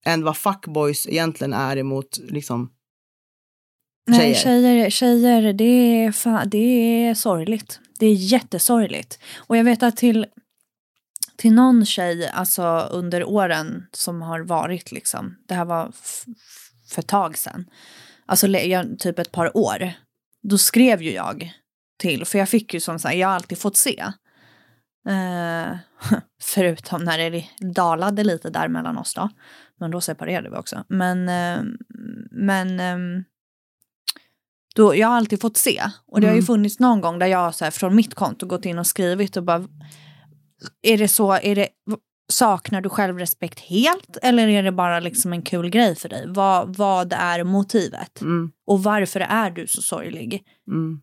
än 0.06 0.24
vad 0.24 0.38
fuckboys 0.38 1.08
egentligen 1.08 1.54
är 1.54 1.78
emot 1.78 2.18
liksom 2.18 2.72
tjejer. 4.12 4.22
Nej, 4.22 4.36
tjejer, 4.36 4.90
tjejer 4.90 5.54
det, 5.54 5.64
är 5.64 6.12
fan, 6.12 6.50
det 6.50 6.58
är 6.58 7.14
sorgligt. 7.14 7.80
Det 8.00 8.06
är 8.06 8.14
jättesorgligt. 8.14 9.20
Och 9.36 9.58
jag 9.58 9.64
vet 9.64 9.84
att 9.84 9.98
till, 9.98 10.26
till 11.36 11.54
någon 11.54 11.86
tjej, 11.86 12.28
alltså 12.28 12.90
under 12.92 13.24
åren 13.24 13.86
som 13.92 14.22
har 14.22 14.40
varit 14.40 14.92
liksom, 14.92 15.38
det 15.48 15.54
här 15.54 15.66
var 15.66 15.92
för 16.90 17.02
ett 17.02 17.08
tag 17.08 17.38
sedan. 17.38 17.66
alltså 18.26 18.48
typ 19.00 19.20
ett 19.20 19.32
par 19.32 19.58
år, 19.58 19.92
då 20.44 20.58
skrev 20.58 21.02
ju 21.02 21.12
jag 21.12 21.54
till, 22.00 22.26
för 22.26 22.40
jag 22.40 22.50
fick 22.50 22.74
ju 22.74 22.80
som 22.80 23.00
sagt, 23.00 23.16
jag 23.16 23.28
har 23.28 23.36
alltid 23.36 23.58
fått 23.58 23.78
se. 23.78 24.00
Eh, 25.08 25.78
förutom 26.42 27.04
när 27.04 27.30
det 27.32 27.46
dalade 27.74 28.24
lite 28.24 28.50
där 28.50 28.68
mellan 28.68 28.98
oss 28.98 29.14
då. 29.14 29.30
Men 29.80 29.92
då 29.92 30.02
separerade 30.02 30.50
vi 30.50 30.56
också. 30.56 30.84
Men, 30.90 31.30
eh, 31.30 31.64
men 32.32 32.80
ehm, 32.80 33.24
då, 34.76 34.96
jag 34.96 35.08
har 35.08 35.16
alltid 35.16 35.42
fått 35.42 35.58
se. 35.58 35.84
Och 36.08 36.22
det 36.22 36.28
har 36.28 36.34
ju 36.34 36.38
Mm. 36.40 36.46
funnits 36.46 36.80
någon 36.80 37.02
gång 37.02 37.20
där 37.20 37.28
jag 37.28 37.56
så 37.56 37.64
här, 37.64 37.72
från 37.72 37.96
mitt 37.96 38.14
konto 38.16 38.46
gått 38.46 38.66
in 38.66 38.80
och 38.80 38.88
skrivit 38.88 39.38
och 39.38 39.44
bara 39.44 39.68
är 40.82 40.98
det 40.98 41.08
så, 41.08 41.34
är 41.34 41.56
det, 41.56 41.68
saknar 42.30 42.82
du 42.82 42.90
självrespekt 42.90 43.60
helt 43.60 44.18
eller 44.22 44.48
är 44.48 44.64
det 44.64 44.72
bara 44.72 45.00
liksom 45.00 45.34
en 45.34 45.42
kul 45.42 45.70
grej 45.70 45.96
för 45.96 46.10
dig? 46.10 46.26
Vad, 46.28 46.76
vad 46.78 47.14
är 47.14 47.44
motivet? 47.44 48.22
Mm, 48.22 48.52
Och 48.68 48.84
varför 48.84 49.20
är 49.20 49.50
du 49.52 49.68
så 49.68 49.82
sorglig? 49.82 50.44
mm, 50.68 51.02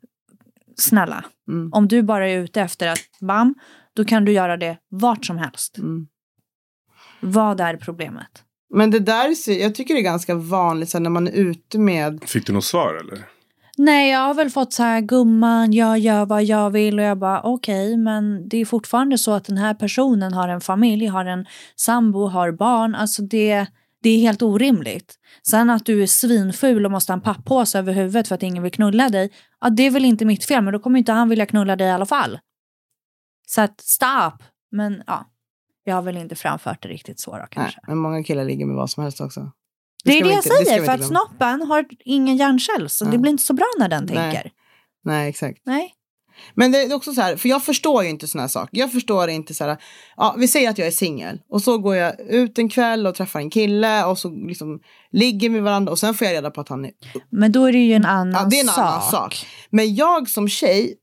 Snälla, 0.77 1.25
mm, 1.49 1.73
om 1.73 1.89
du 1.89 2.03
bara 2.03 2.29
är 2.29 2.39
ute 2.39 2.61
efter 2.61 2.89
att 2.89 2.99
bam, 3.21 3.55
då 3.95 4.05
kan 4.05 4.25
du 4.25 4.33
göra 4.33 4.57
det 4.57 4.79
vart 4.91 5.25
som 5.27 5.39
helst. 5.39 5.79
mm. 5.79 6.07
Vad 7.21 7.61
är 7.61 7.77
problemet? 7.77 8.43
Men 8.75 8.91
det 8.91 8.99
där, 8.99 9.35
ser- 9.35 9.61
jag 9.63 9.75
tycker 9.75 9.95
det 9.95 10.01
är 10.01 10.05
ganska 10.05 10.35
vanligt 10.35 10.89
så 10.91 10.99
när 10.99 11.11
man 11.11 11.27
är 11.29 11.33
ute 11.33 11.79
med 11.79 12.25
Fick 12.27 12.47
du 12.47 12.53
något 12.53 12.65
svar 12.65 12.95
eller? 12.95 13.25
Nej, 13.79 14.11
jag 14.11 14.19
har 14.19 14.35
väl 14.35 14.51
fått 14.51 14.73
så 14.73 14.83
här, 14.83 15.01
gumman, 15.01 15.73
jag 15.73 15.99
gör 15.99 16.27
vad 16.27 16.45
jag 16.45 16.71
vill 16.71 16.99
och 16.99 17.05
jag 17.05 17.19
bara 17.19 17.43
okej, 17.43 17.97
men 17.97 18.49
det 18.49 18.57
är 18.57 18.65
fortfarande 18.65 19.19
så 19.19 19.33
att 19.33 19.45
den 19.45 19.59
här 19.59 19.75
personen 19.75 20.33
har 20.33 20.49
en 20.49 20.61
familj, 20.61 21.07
har 21.07 21.25
en 21.25 21.47
sambo, 21.77 22.27
har 22.27 22.53
barn, 22.53 22.95
alltså 22.95 23.23
det, 23.23 23.67
det 24.03 24.11
är 24.11 24.19
helt 24.19 24.43
orimligt. 24.43 25.15
Sen 25.47 25.71
att 25.71 25.87
du 25.87 26.03
är 26.03 26.07
svinful 26.07 26.85
och 26.85 26.93
måste 26.93 27.13
ha 27.13 27.15
en 27.15 27.21
papppåse 27.21 27.79
över 27.79 27.93
huvudet 27.93 28.29
för 28.29 28.35
att 28.35 28.43
ingen 28.43 28.63
vill 28.63 28.73
knulla 28.73 29.09
dig, 29.09 29.33
ja 29.61 29.71
det 29.71 29.83
är 29.83 29.91
väl 29.91 30.05
inte 30.05 30.25
mitt 30.25 30.45
fel, 30.45 30.65
men 30.65 30.73
då 30.73 30.79
kommer 30.79 30.99
inte 30.99 31.13
han 31.13 31.29
vilja 31.29 31.47
knulla 31.47 31.77
dig 31.77 31.87
i 31.87 31.91
alla 31.91 32.07
fall. 32.07 32.39
Så 33.47 33.61
att 33.61 33.81
stop! 33.81 34.43
Men 34.71 35.03
ja, 35.07 35.27
jag 35.85 35.95
har 35.95 36.03
väl 36.03 36.17
inte 36.17 36.35
framfört 36.35 36.83
det 36.83 36.89
riktigt 36.89 37.21
så 37.21 37.31
då 37.31 37.37
Nej, 37.37 37.47
kanske. 37.51 37.81
men 37.87 37.99
många 37.99 38.25
killar 38.25 38.45
ligger 38.45 38.67
med 38.67 38.77
vad 38.77 38.91
som 38.91 39.03
helst 39.03 39.21
också. 39.21 39.53
Det 40.05 40.19
är 40.19 40.23
det 40.25 40.29
jag 40.31 40.39
inte- 40.39 40.49
säger, 40.49 40.81
vi 40.81 40.87
för 40.87 40.93
att 40.93 41.05
snoppen 41.07 41.63
har 41.63 41.85
ingen 42.05 42.37
hjärncell, 42.37 42.89
så 42.91 43.05
Ja. 43.05 43.11
det 43.11 43.19
blir 43.19 43.31
inte 43.31 43.43
så 43.43 43.53
bra 43.55 43.67
när 43.79 43.89
den 43.89 44.05
Nej. 44.05 44.17
tänker. 44.17 44.51
Nej, 45.05 45.29
exakt. 45.29 45.59
Nej. 45.67 45.95
Men 46.55 46.73
det 46.73 46.79
är 46.83 46.95
också 46.95 47.13
så 47.15 47.21
här, 47.21 47.37
för 47.37 47.49
jag 47.49 47.65
förstår 47.65 48.05
ju 48.05 48.11
inte 48.11 48.29
såna 48.29 48.43
här 48.43 48.49
saker. 48.49 48.79
Jag 48.79 48.93
förstår 48.93 49.29
inte 49.31 49.55
så 49.55 49.65
här, 49.65 49.77
ja, 50.17 50.35
vi 50.39 50.49
säger 50.49 50.71
att 50.71 50.79
jag 50.79 50.87
är 50.87 50.93
singel 50.93 51.41
och 51.49 51.63
så 51.63 51.79
går 51.79 51.97
jag 51.97 52.21
ut 52.21 52.59
en 52.59 52.69
kväll 52.69 53.07
och 53.07 53.15
träffar 53.15 53.41
en 53.41 53.51
kille 53.51 54.05
och 54.05 54.19
så 54.19 54.31
liksom 54.31 54.81
ligger 55.13 55.51
med 55.51 55.63
varandra 55.63 55.93
och 55.93 55.99
sen 55.99 56.15
får 56.15 56.27
jag 56.27 56.35
reda 56.35 56.51
på 56.51 56.61
att 56.61 56.69
han 56.69 56.85
är... 56.85 56.91
Men 57.31 57.53
då 57.53 57.65
är 57.65 57.73
det 57.73 57.79
ju 57.79 57.95
en 57.95 58.05
annan 58.07 58.43
Ja, 58.43 58.49
det 58.51 58.57
är 58.57 58.61
en 58.61 58.67
sak. 58.69 58.79
annan 58.79 59.03
sak. 59.03 59.47
Men 59.71 59.95
jag 59.95 60.29
som 60.29 60.49
tjej, 60.49 60.95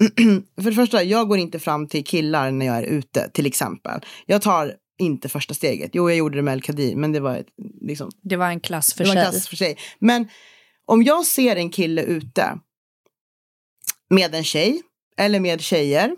för 0.62 0.70
det 0.70 0.76
första, 0.76 1.02
jag 1.02 1.28
går 1.28 1.38
inte 1.38 1.58
fram 1.58 1.86
till 1.88 2.04
killar 2.04 2.50
när 2.50 2.66
jag 2.66 2.76
är 2.78 2.82
ute, 2.82 3.30
till 3.32 3.46
exempel. 3.46 4.00
Jag 4.26 4.42
tar 4.42 4.72
inte 4.98 5.28
första 5.28 5.54
steget. 5.54 5.90
Jo, 5.94 6.10
jag 6.10 6.16
gjorde 6.18 6.38
det 6.38 6.42
med 6.42 6.52
El 6.54 6.62
Kadir, 6.62 6.96
men 6.96 7.12
det 7.12 7.20
var 7.20 7.36
ett, 7.36 7.46
liksom, 7.80 8.10
Det 8.22 8.36
var 8.36 8.48
en 8.48 8.60
klass 8.60 8.94
för 8.94 9.04
det 9.04 9.10
var 9.10 9.16
en 9.16 9.22
sig. 9.24 9.30
klass 9.32 9.48
för 9.48 9.56
sig. 9.56 9.76
Men 9.98 10.28
om 10.86 11.02
jag 11.02 11.26
ser 11.26 11.56
en 11.56 11.70
kille 11.70 12.02
ute 12.02 12.58
med 14.10 14.34
en 14.34 14.44
tjej 14.44 14.82
eller 15.18 15.40
med 15.40 15.60
tjejer 15.60 16.16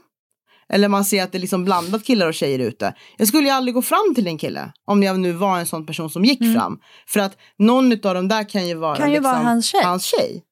eller 0.73 0.89
man 0.89 1.05
ser 1.05 1.23
att 1.23 1.33
det 1.33 1.39
är 1.39 1.41
liksom 1.41 1.65
blandat 1.65 2.05
killar 2.05 2.27
och 2.29 2.35
tjejer 2.35 2.59
ute. 2.59 2.95
Jag 3.19 3.29
skulle 3.29 3.45
ju 3.49 3.51
aldrig 3.55 3.75
gå 3.75 3.83
fram 3.83 4.15
till 4.15 4.27
en 4.27 4.39
kille 4.39 4.73
om 4.85 5.03
jag 5.03 5.21
nu 5.21 5.33
var 5.33 5.59
en 5.59 5.67
sån 5.67 5.87
person 5.87 6.11
som 6.11 6.25
gick 6.25 6.41
Mm. 6.41 6.55
fram. 6.55 6.81
För 7.07 7.21
att 7.21 7.37
någon 7.59 7.93
av 7.93 8.15
dem 8.15 8.29
där 8.29 8.49
kan 8.49 8.69
ju 8.69 8.75
vara, 8.75 8.97
Kan 8.97 9.09
ju 9.09 9.15
liksom, 9.15 9.33
vara 9.33 9.43
hans 9.43 9.67
tjej. 9.67 9.83
hans 9.85 10.05
tjej. 10.05 10.45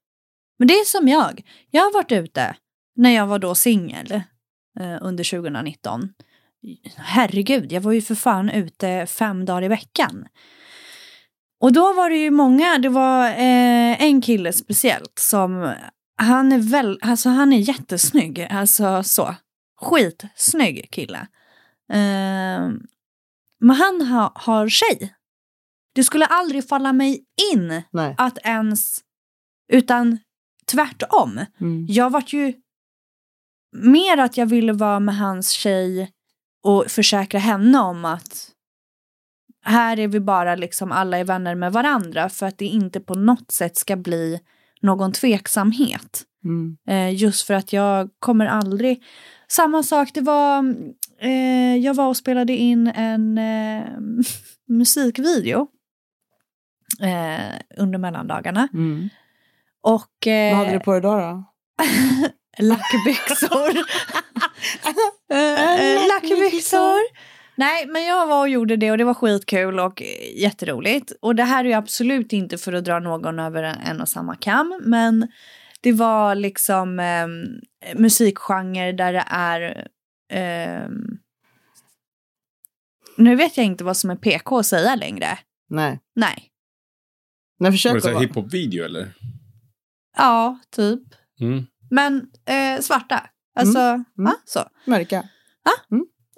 Men 0.58 0.68
det 0.68 0.74
är 0.74 0.84
som 0.84 1.08
jag. 1.08 1.42
Jag 1.70 1.82
har 1.82 1.92
varit 1.92 2.12
ute 2.12 2.56
när 2.96 3.10
jag 3.10 3.26
var 3.26 3.38
då 3.38 3.54
singel 3.54 4.12
eh, 4.80 4.96
under 5.00 5.24
2019. 5.24 6.08
Herregud, 6.96 7.72
jag 7.72 7.80
var 7.80 7.92
ju 7.92 8.02
för 8.02 8.14
fan 8.14 8.50
ute 8.50 9.06
fem 9.06 9.44
dagar 9.44 9.64
i 9.64 9.68
veckan. 9.68 10.26
Och 11.60 11.72
då 11.72 11.92
var 11.92 12.10
det 12.10 12.16
ju 12.16 12.30
många, 12.30 12.78
det 12.78 12.88
var 12.88 13.28
eh, 13.28 14.02
en 14.02 14.22
kille 14.22 14.52
speciellt 14.52 15.18
som, 15.18 15.74
han 16.16 16.52
är 16.52 16.58
väl, 16.58 16.98
alltså 17.02 17.28
han 17.28 17.52
är 17.52 17.58
jättesnygg, 17.58 18.40
alltså 18.50 19.02
så. 19.02 19.34
Skitsnygg 19.80 20.90
kille. 20.90 21.18
Eh, 21.92 22.70
men 23.60 23.76
han 23.76 24.06
ha, 24.06 24.32
har 24.34 24.68
tjej. 24.68 25.14
Det 25.94 26.04
skulle 26.04 26.26
aldrig 26.26 26.68
falla 26.68 26.92
mig 26.92 27.24
in 27.52 27.82
Nej. 27.90 28.14
att 28.18 28.38
ens, 28.38 29.00
utan 29.72 30.18
tvärtom. 30.66 31.40
Mm. 31.60 31.86
Jag 31.88 32.10
vart 32.10 32.32
ju 32.32 32.54
mer 33.76 34.18
att 34.18 34.36
jag 34.36 34.46
ville 34.46 34.72
vara 34.72 35.00
med 35.00 35.16
hans 35.16 35.50
tjej 35.50 36.12
och 36.62 36.84
försäkra 36.88 37.40
henne 37.40 37.78
om 37.78 38.04
att 38.04 38.50
här 39.64 39.98
är 39.98 40.08
vi 40.08 40.20
bara 40.20 40.54
liksom 40.54 40.92
alla 40.92 41.18
är 41.18 41.24
vänner 41.24 41.54
med 41.54 41.72
varandra 41.72 42.28
för 42.28 42.46
att 42.46 42.58
det 42.58 42.64
inte 42.64 43.00
på 43.00 43.14
något 43.14 43.50
sätt 43.50 43.76
ska 43.76 43.96
bli 43.96 44.40
någon 44.80 45.12
tveksamhet. 45.12 46.22
Mm. 46.44 46.76
Eh, 46.88 47.14
just 47.22 47.46
för 47.46 47.54
att 47.54 47.72
jag 47.72 48.08
kommer 48.18 48.46
aldrig... 48.46 49.02
Samma 49.48 49.82
sak, 49.82 50.10
det 50.14 50.20
var... 50.20 50.74
Eh, 51.20 51.76
jag 51.76 51.94
var 51.94 52.08
och 52.08 52.16
spelade 52.16 52.52
in 52.52 52.86
en 52.86 53.38
eh, 53.38 53.84
musikvideo 54.68 55.68
eh, 57.00 57.60
under 57.76 57.98
mellandagarna. 57.98 58.68
Mm. 58.72 59.08
Och... 59.82 60.26
Eh, 60.26 60.56
Vad 60.56 60.66
hade 60.66 60.78
du 60.78 60.84
på 60.84 60.92
dig 60.92 61.00
då? 61.00 61.16
då? 61.16 61.44
Lackbyxor. 62.58 63.84
Eh, 65.30 65.80
eh, 65.80 66.08
Lackbyxor. 66.08 67.28
Nej, 67.54 67.86
men 67.86 68.04
jag 68.04 68.26
var 68.26 68.40
och 68.40 68.48
gjorde 68.48 68.76
det 68.76 68.90
och 68.90 68.98
det 68.98 69.04
var 69.04 69.14
skitkul 69.14 69.80
och 69.80 70.02
eh, 70.02 70.38
jätteroligt. 70.42 71.12
Och 71.20 71.34
det 71.34 71.44
här 71.44 71.64
är 71.64 71.68
ju 71.68 71.74
absolut 71.74 72.32
inte 72.32 72.58
för 72.58 72.72
att 72.72 72.84
dra 72.84 72.98
någon 72.98 73.38
över 73.38 73.62
en, 73.62 74.00
och 74.00 74.08
samma 74.08 74.36
kam, 74.36 74.80
men 74.84 75.28
det 75.80 75.92
var 75.92 76.34
liksom 76.34 77.00
eh, 77.00 77.26
musikgenre 77.96 78.92
där 78.92 79.12
det 79.12 79.24
är... 79.26 79.88
ehm, 80.32 81.18
nu 83.16 83.36
vet 83.36 83.56
jag 83.56 83.66
inte 83.66 83.84
vad 83.84 83.96
som 83.96 84.10
är 84.10 84.16
PK 84.16 84.58
att 84.58 84.66
säga 84.66 84.94
längre. 84.94 85.38
Nej. 85.70 86.00
Nej. 86.14 86.44
Men 87.58 87.64
Var 87.64 87.72
försök 87.72 87.94
det 87.94 88.00
så 88.00 88.08
här 88.08 88.14
vara... 88.14 88.26
hiphop-video 88.26 88.84
eller? 88.84 89.08
Ja, 90.16 90.58
typ. 90.70 91.02
Mm. 91.40 91.66
Men 91.90 92.26
eh, 92.46 92.80
svarta. 92.80 93.30
Alltså, 93.60 94.04
va? 94.14 94.34
Så. 94.44 94.60
Mörka. 94.84 95.24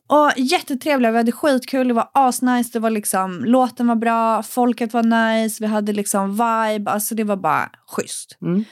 Och 0.08 0.32
jättetrevliga, 0.36 1.10
vi 1.10 1.16
hade 1.16 1.32
skitkul, 1.32 1.88
det 1.88 1.94
var 1.94 2.10
asnice, 2.14 2.70
det 2.72 2.78
var 2.78 2.90
liksom, 2.90 3.44
låten 3.44 3.86
var 3.86 3.94
bra, 3.96 4.42
folket 4.42 4.92
var 4.92 5.02
nice, 5.02 5.64
vi 5.64 5.66
hade 5.66 5.92
liksom 5.92 6.30
vibe, 6.30 6.90
alltså 6.90 7.14
det 7.14 7.24
var 7.24 7.36
bara 7.36 7.70
schysst. 7.86 8.38
Mm. 8.42 8.64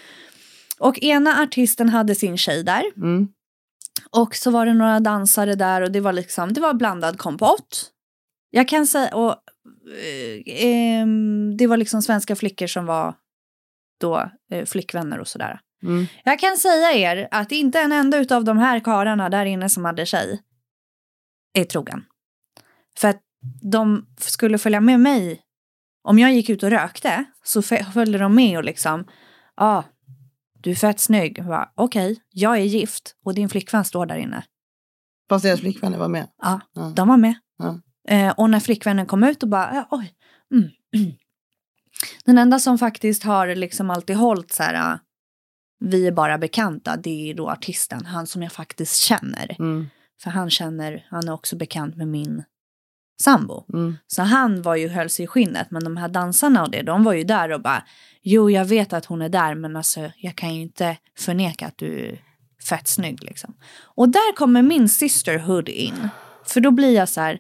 Och 0.79 0.99
ena 0.99 1.43
artisten 1.43 1.89
hade 1.89 2.15
sin 2.15 2.37
tjej 2.39 2.65
där 2.65 2.83
Mm. 2.97 3.29
och 4.11 4.35
så 4.35 4.51
var 4.51 4.67
det 4.67 4.75
några 4.75 5.01
dansare 5.01 5.55
där 5.55 5.83
och 5.83 5.93
det 5.93 6.01
var 6.01 6.13
liksom, 6.13 6.53
det 6.53 6.61
var 6.61 6.75
blandad 6.75 7.19
kompott. 7.19 7.91
Jag 8.51 8.69
kan 8.69 8.87
säga, 8.87 9.15
och 9.17 9.31
eh, 10.53 11.07
det 11.59 11.67
var 11.67 11.77
liksom 11.77 12.03
svenska 12.03 12.37
flickor 12.37 12.67
som 12.67 12.87
var 12.87 13.15
då 14.01 14.31
eh, 14.51 14.65
flickvänner 14.65 15.19
och 15.19 15.29
sådär. 15.29 15.61
Mm. 15.83 16.07
Jag 16.25 16.39
kan 16.39 16.57
säga 16.57 16.93
er 16.93 17.29
att 17.31 17.53
inte 17.53 17.81
en 17.81 17.93
enda 17.93 18.37
av 18.37 18.45
de 18.45 18.59
här 18.59 18.81
karlarna 18.81 19.29
där 19.29 19.45
inne 19.45 19.69
som 19.69 19.85
hade 19.85 20.07
tjej 20.07 20.43
är 21.55 21.65
trogen. 21.65 22.05
För 22.99 23.09
att 23.09 23.21
de 23.63 24.07
skulle 24.19 24.59
följa 24.59 24.81
med 24.81 25.01
mig. 25.01 25.43
Om 26.03 26.19
jag 26.19 26.33
gick 26.33 26.49
ut 26.51 26.63
och 26.63 26.71
rökte 26.71 27.25
så 27.45 27.63
följde 27.63 28.19
de 28.19 28.35
med 28.35 28.59
och 28.59 28.65
liksom, 28.65 29.05
ja, 29.57 29.77
ah, 29.77 29.85
du 30.61 30.71
är 30.71 30.75
fett 30.75 31.01
snygg. 31.01 31.43
Okej, 31.75 32.23
jag 32.31 32.59
är 32.59 32.63
gift 32.63 33.15
och 33.25 33.35
din 33.35 33.49
flickvän 33.49 33.85
står 33.85 34.07
där 34.07 34.17
inne. 34.17 34.45
Fast 35.29 35.43
deras 35.43 35.61
flickvänner 35.61 35.99
var 35.99 36.09
med. 36.09 36.29
Ja, 36.43 36.61
Ja. 36.73 36.93
de 36.97 37.09
var 37.09 37.17
med. 37.17 37.35
Ja. 37.59 37.81
Eh, 38.09 38.31
och 38.37 38.51
när 38.51 38.61
flickvännen 38.61 39.07
kom 39.07 39.25
ut 39.25 39.43
och 39.43 39.49
bara, 39.49 39.87
oj. 39.91 40.15
Mm, 40.55 40.71
mm. 40.97 41.13
Den 42.25 42.39
enda 42.39 42.59
som 42.59 42.79
faktiskt 42.79 43.23
har 43.23 43.55
liksom 43.55 43.91
alltid 43.91 44.17
hållit 44.17 44.53
så 44.53 44.63
här, 44.63 44.99
vi 45.81 46.07
är 46.07 46.13
bara 46.13 46.39
bekanta, 46.39 46.97
det 46.97 47.31
är 47.31 47.35
då 47.35 47.51
artisten, 47.51 48.07
han 48.07 48.27
som 48.27 48.43
jag 48.43 48.53
faktiskt 48.53 48.97
känner. 48.97 49.57
Mm. 49.59 49.89
För 50.23 50.31
han 50.31 50.51
känner, 50.51 51.07
han 51.11 51.29
är 51.29 51.33
också 51.33 51.57
bekant 51.57 51.97
med 51.97 52.09
min 52.09 52.45
sambo. 53.23 53.65
Mm. 53.73 53.97
Så 54.07 54.23
han 54.23 54.63
var 54.63 54.77
ju 54.77 54.89
höll 54.89 55.11
sig 55.11 55.25
i 55.25 55.27
skinnet, 55.27 55.71
men 55.71 55.85
de 55.85 55.97
här 55.97 56.09
dansarna 56.09 56.63
och 56.63 56.71
det, 56.71 56.83
de 56.83 57.05
var 57.05 57.13
ju 57.13 57.25
där 57.25 57.53
och 57.53 57.63
bara, 57.63 57.85
jo 58.23 58.51
jag 58.51 58.65
vet 58.65 58.93
att 58.93 59.05
hon 59.05 59.23
är 59.23 59.29
där, 59.29 59.55
men 59.55 59.77
alltså 59.77 60.11
jag 60.17 60.37
kan 60.37 60.55
ju 60.55 60.63
inte 60.63 60.97
förneka 61.19 61.67
att 61.67 61.79
du 61.79 62.07
är 62.07 62.23
fett 62.69 62.89
snygg 62.89 63.25
liksom. 63.25 63.55
Och 63.81 64.09
där 64.09 64.37
kommer 64.37 64.63
min 64.63 64.89
sisterhood 64.89 65.69
in. 65.69 66.09
För 66.47 66.61
då 66.61 66.71
blir 66.71 66.95
jag 66.95 67.09
så 67.09 67.21
här, 67.21 67.39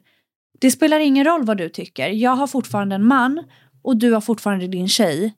det 0.60 0.70
spelar 0.70 1.00
ingen 1.00 1.24
roll 1.24 1.44
vad 1.44 1.56
du 1.56 1.68
tycker, 1.68 2.08
jag 2.08 2.30
har 2.30 2.46
fortfarande 2.46 2.94
en 2.94 3.04
man 3.04 3.44
och 3.82 3.96
du 3.96 4.12
har 4.12 4.20
fortfarande 4.20 4.66
din 4.66 4.88
tjej. 4.88 5.34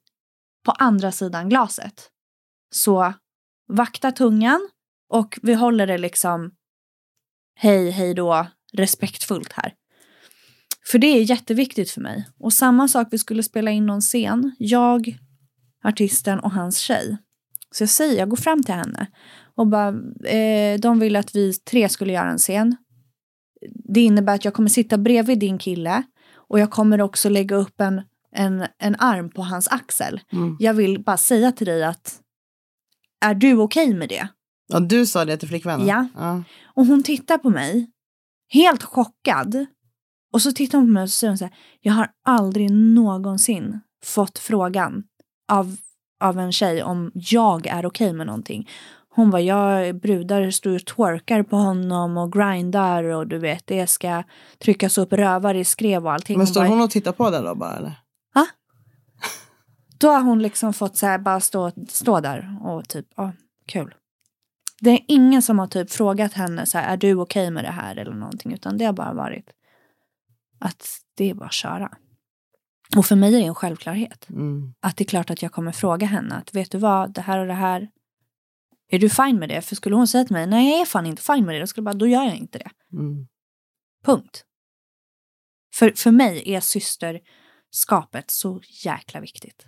på 0.65 0.73
andra 0.73 1.13
sidan 1.13 1.49
glaset. 1.49 2.11
Så 2.71 3.13
vakta 3.69 4.13
tungan 4.13 4.69
och 5.09 5.39
vi 5.43 5.55
håller 5.55 5.87
det 5.87 5.99
liksom 5.99 6.51
hej, 7.55 7.91
hej 7.91 8.15
då, 8.15 8.47
respektfullt 8.73 9.53
här. 9.53 9.75
För 10.91 10.99
det 10.99 11.07
är 11.07 11.23
jätteviktigt 11.23 11.91
för 11.91 12.01
mig. 12.01 12.29
Och 12.39 12.53
samma 12.53 12.89
sak, 12.89 13.09
vi 13.11 13.19
skulle 13.19 13.43
spela 13.43 13.71
in 13.71 13.87
någon 13.87 14.01
scen. 14.01 14.57
Jag, 14.59 15.19
artisten 15.85 16.41
och 16.41 16.51
hans 16.51 16.79
tjej. 16.79 17.17
Så 17.71 17.83
jag 17.83 17.91
säger, 17.91 18.19
jag 18.19 18.29
går 18.29 18.37
fram 18.37 18.63
till 18.63 18.75
henne 18.75 19.07
och 19.55 19.67
bara, 19.67 19.89
eh, 20.29 20.81
de 20.81 20.99
vill 20.99 21.17
att 21.17 21.35
vi 21.35 21.53
tre 21.53 21.89
skulle 21.89 22.13
göra 22.13 22.31
en 22.31 22.39
scen. 22.39 22.77
Det 23.95 24.01
innebär 24.01 24.35
att 24.35 24.45
jag 24.45 24.55
kommer 24.55 24.69
sitta 24.69 24.99
bredvid 24.99 25.39
din 25.39 25.59
kille 25.59 26.03
och 26.35 26.61
jag 26.61 26.71
kommer 26.71 27.01
också 27.01 27.29
lägga 27.29 27.57
upp 27.57 27.81
en, 27.81 28.03
en, 28.33 28.67
en 28.79 28.97
arm 28.99 29.31
på 29.31 29.43
hans 29.43 29.69
axel. 29.69 30.21
Mm. 30.33 30.57
Jag 30.61 30.75
vill 30.75 31.03
bara 31.05 31.17
säga 31.17 31.53
till 31.53 31.67
dig 31.67 31.85
att, 31.85 32.20
är 33.21 33.35
du 33.35 33.57
okej 33.57 33.85
okay 33.85 33.99
med 33.99 34.09
det? 34.09 34.29
Ja, 34.69 34.81
du 34.81 35.07
sa 35.07 35.25
det 35.25 35.37
till 35.37 35.49
flickvännen? 35.49 35.87
Ja. 35.87 36.07
ja. 36.15 36.43
Och 36.75 36.87
hon 36.87 37.03
tittar 37.03 37.39
på 37.39 37.51
mig, 37.51 37.91
helt 38.53 38.83
chockad. 38.83 39.67
Och 40.33 40.43
så 40.43 40.53
tittar 40.53 40.79
hon 40.79 40.87
på 40.87 40.93
mig 40.93 41.03
och 41.03 41.11
säger 41.11 41.31
hon 41.31 41.39
så 41.39 41.45
här, 41.45 41.55
jag 41.81 41.93
har 41.93 42.11
aldrig 42.25 42.71
någonsin 42.71 43.81
fått 44.05 44.39
frågan 44.39 45.03
av, 45.53 45.77
av 46.21 46.39
en 46.39 46.53
tjej 46.53 46.83
om 46.83 47.11
jag 47.15 47.67
är 47.67 47.79
okej 47.79 47.87
okay 47.87 48.13
med 48.13 48.27
någonting. 48.27 48.69
Hon 49.15 49.31
var 49.31 49.39
jag 49.39 50.01
brudar 50.01 50.51
står 50.51 50.75
och 50.75 50.87
twerkar 50.87 51.43
på 51.43 51.57
honom 51.57 52.17
och 52.17 52.33
grindar 52.33 53.05
och 53.05 53.27
du 53.27 53.39
vet 53.39 53.67
det 53.67 53.87
ska 53.87 54.23
tryckas 54.59 54.99
upp 54.99 55.13
rövar 55.13 55.55
i 55.55 55.65
skrev 55.65 56.07
och 56.07 56.13
allting. 56.13 56.39
Men 56.39 56.47
står 56.47 56.61
bara, 56.61 56.69
hon 56.69 56.83
och 56.83 56.91
tittar 56.91 57.13
på 57.13 57.31
det 57.31 57.39
då 57.41 57.55
bara 57.55 57.77
eller? 57.77 58.00
Då 60.01 60.09
har 60.09 60.23
hon 60.23 60.43
liksom 60.43 60.73
fått 60.73 60.97
så 60.97 61.07
här 61.07 61.19
bara 61.19 61.41
stå, 61.41 61.73
stå 61.89 62.21
där 62.21 62.59
och 62.63 62.89
typ, 62.89 63.07
ja, 63.17 63.33
kul. 63.67 63.95
Det 64.81 64.91
är 64.91 65.01
ingen 65.09 65.43
som 65.43 65.59
har 65.59 65.67
typ 65.67 65.91
frågat 65.91 66.33
henne 66.33 66.67
så 66.67 66.79
här, 66.79 66.93
är 66.93 66.97
du 66.97 67.15
okej 67.15 67.43
okay 67.43 67.51
med 67.51 67.65
det 67.65 67.71
här 67.71 67.97
eller 67.97 68.15
någonting, 68.15 68.53
utan 68.53 68.79
det 68.79 68.85
har 68.85 68.93
bara 68.93 69.13
varit 69.13 69.51
att 70.59 70.87
det 71.15 71.31
är 71.31 71.35
bara 71.35 71.47
att 71.47 71.53
köra. 71.53 71.91
Och 72.97 73.07
för 73.07 73.17
mig 73.17 73.35
är 73.35 73.39
det 73.39 73.47
en 73.47 73.55
självklarhet. 73.55 74.29
Mm. 74.29 74.75
Att 74.81 74.97
det 74.97 75.05
är 75.05 75.07
klart 75.07 75.31
att 75.31 75.43
jag 75.43 75.53
kommer 75.53 75.73
fråga 75.73 76.07
henne 76.07 76.35
att 76.35 76.55
vet 76.55 76.71
du 76.71 76.79
vad, 76.79 77.13
det 77.13 77.21
här 77.21 77.39
och 77.39 77.47
det 77.47 77.55
här. 77.55 77.89
Är 78.89 78.99
du 78.99 79.11
fine 79.11 79.39
med 79.39 79.49
det? 79.49 79.63
För 79.63 79.77
skulle 79.77 79.97
hon 79.97 80.09
säga 80.09 80.25
till 80.25 80.37
mig, 80.37 80.47
nej 80.47 80.71
jag 80.71 80.81
är 80.81 80.85
fan 80.85 81.07
inte 81.07 81.23
fine 81.23 81.45
med 81.45 81.55
det, 81.55 81.61
då 81.61 81.67
skulle 81.67 81.89
jag 81.89 81.95
bara, 81.95 81.99
då 81.99 82.07
gör 82.07 82.25
jag 82.25 82.37
inte 82.37 82.59
det. 82.59 82.71
Mm. 82.93 83.27
Punkt. 84.05 84.45
För, 85.75 85.93
för 85.97 86.11
mig 86.11 86.53
är 86.55 86.61
systerskapet 86.61 88.31
så 88.31 88.61
jäkla 88.85 89.21
viktigt. 89.21 89.67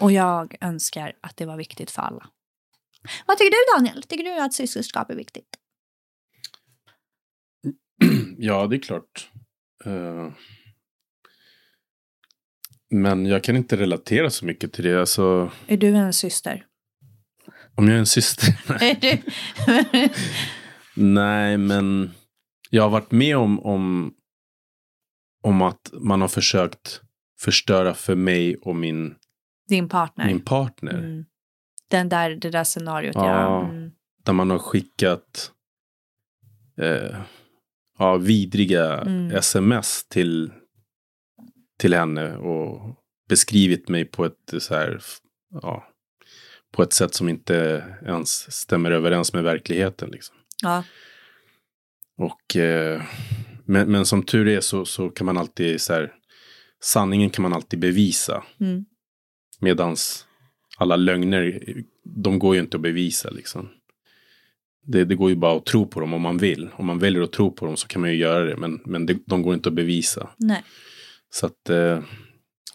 Och 0.00 0.12
jag 0.12 0.54
önskar 0.60 1.12
att 1.20 1.36
det 1.36 1.46
var 1.46 1.56
viktigt 1.56 1.90
för 1.90 2.02
alla. 2.02 2.26
Vad 3.26 3.38
tycker 3.38 3.50
du 3.50 3.78
Daniel? 3.78 4.02
Tycker 4.02 4.24
du 4.24 4.40
att 4.40 4.54
systerskap 4.54 5.10
är 5.10 5.14
viktigt? 5.14 5.48
Ja, 8.38 8.66
det 8.66 8.76
är 8.76 8.80
klart. 8.80 9.30
Uh, 9.86 10.32
men 12.90 13.26
jag 13.26 13.44
kan 13.44 13.56
inte 13.56 13.76
relatera 13.76 14.30
så 14.30 14.46
mycket 14.46 14.72
till 14.72 14.84
det. 14.84 15.00
Alltså, 15.00 15.50
är 15.66 15.76
du 15.76 15.88
en 15.88 16.12
syster? 16.12 16.66
Om 17.74 17.88
jag 17.88 17.94
är 17.94 17.98
en 17.98 18.06
syster? 18.06 18.54
du? 19.00 19.18
Nej, 20.96 21.58
men 21.58 22.10
jag 22.70 22.82
har 22.82 22.90
varit 22.90 23.10
med 23.10 23.36
om, 23.36 23.60
om, 23.60 24.14
om 25.42 25.62
att 25.62 25.90
man 25.92 26.20
har 26.20 26.28
försökt 26.28 27.00
förstöra 27.40 27.94
för 27.94 28.14
mig 28.14 28.56
och 28.56 28.76
min, 28.76 29.14
Din 29.68 29.88
partner? 29.88 30.26
min 30.26 30.40
partner. 30.44 30.98
Mm. 30.98 31.24
Den 31.90 32.08
där, 32.08 32.30
det 32.30 32.50
där 32.50 32.64
scenariot, 32.64 33.14
ja. 33.14 33.40
Ja. 33.40 33.68
Mm. 33.68 33.90
Där 34.24 34.32
man 34.32 34.50
har 34.50 34.58
skickat 34.58 35.52
eh, 36.80 37.16
ja, 37.98 38.16
vidriga 38.16 39.00
Mm. 39.00 39.36
sms 39.36 40.08
till, 40.08 40.52
till 41.78 41.94
henne 41.94 42.36
och 42.36 42.96
beskrivit 43.28 43.88
mig 43.88 44.04
på 44.04 44.24
ett 44.24 44.54
så 44.58 44.74
här, 44.74 45.00
ja, 45.62 45.88
på 46.72 46.82
ett 46.82 46.92
sätt 46.92 47.14
som 47.14 47.28
inte 47.28 47.84
ens 48.06 48.52
stämmer 48.52 48.90
överens 48.90 49.32
med 49.32 49.44
verkligheten. 49.44 50.10
Liksom. 50.10 50.36
ja. 50.62 50.84
Och, 52.16 52.56
eh, 52.56 53.02
men, 53.64 53.92
men 53.92 54.06
som 54.06 54.22
tur 54.22 54.48
är 54.48 54.60
så, 54.60 54.84
så 54.84 55.10
kan 55.10 55.24
man 55.26 55.38
alltid 55.38 55.80
så 55.80 55.92
här, 55.92 56.12
sanningen 56.82 57.30
kan 57.30 57.42
man 57.42 57.52
alltid 57.52 57.78
bevisa. 57.78 58.44
Mm. 58.60 58.84
Medans 59.64 60.26
alla 60.76 60.96
lögner, 60.96 61.60
de 62.02 62.38
går 62.38 62.54
ju 62.54 62.60
inte 62.60 62.76
att 62.76 62.82
bevisa 62.82 63.30
liksom. 63.30 63.68
Det, 64.86 65.04
det 65.04 65.14
går 65.14 65.30
ju 65.30 65.36
bara 65.36 65.56
att 65.56 65.66
tro 65.66 65.86
på 65.86 66.00
dem 66.00 66.14
om 66.14 66.22
man 66.22 66.38
vill. 66.38 66.68
Om 66.72 66.86
man 66.86 66.98
väljer 66.98 67.22
att 67.22 67.32
tro 67.32 67.52
på 67.52 67.66
dem 67.66 67.76
så 67.76 67.88
kan 67.88 68.00
man 68.00 68.10
ju 68.10 68.16
göra 68.16 68.44
det. 68.44 68.56
Men, 68.56 68.80
men 68.84 69.06
det, 69.06 69.18
de 69.26 69.42
går 69.42 69.54
inte 69.54 69.68
att 69.68 69.74
bevisa. 69.74 70.30
Nej. 70.36 70.64
Så 71.30 71.46
att 71.46 71.70
eh, 71.70 72.02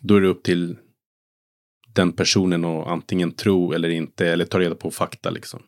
då 0.01 0.15
är 0.15 0.21
det 0.21 0.27
upp 0.27 0.43
till 0.43 0.77
den 1.93 2.11
personen 2.11 2.65
att 2.65 2.87
antingen 2.87 3.31
tro 3.31 3.73
eller 3.73 3.89
inte. 3.89 4.27
Eller 4.27 4.45
ta 4.45 4.59
reda 4.59 4.75
på 4.75 4.91
fakta 4.91 5.29
liksom. 5.29 5.59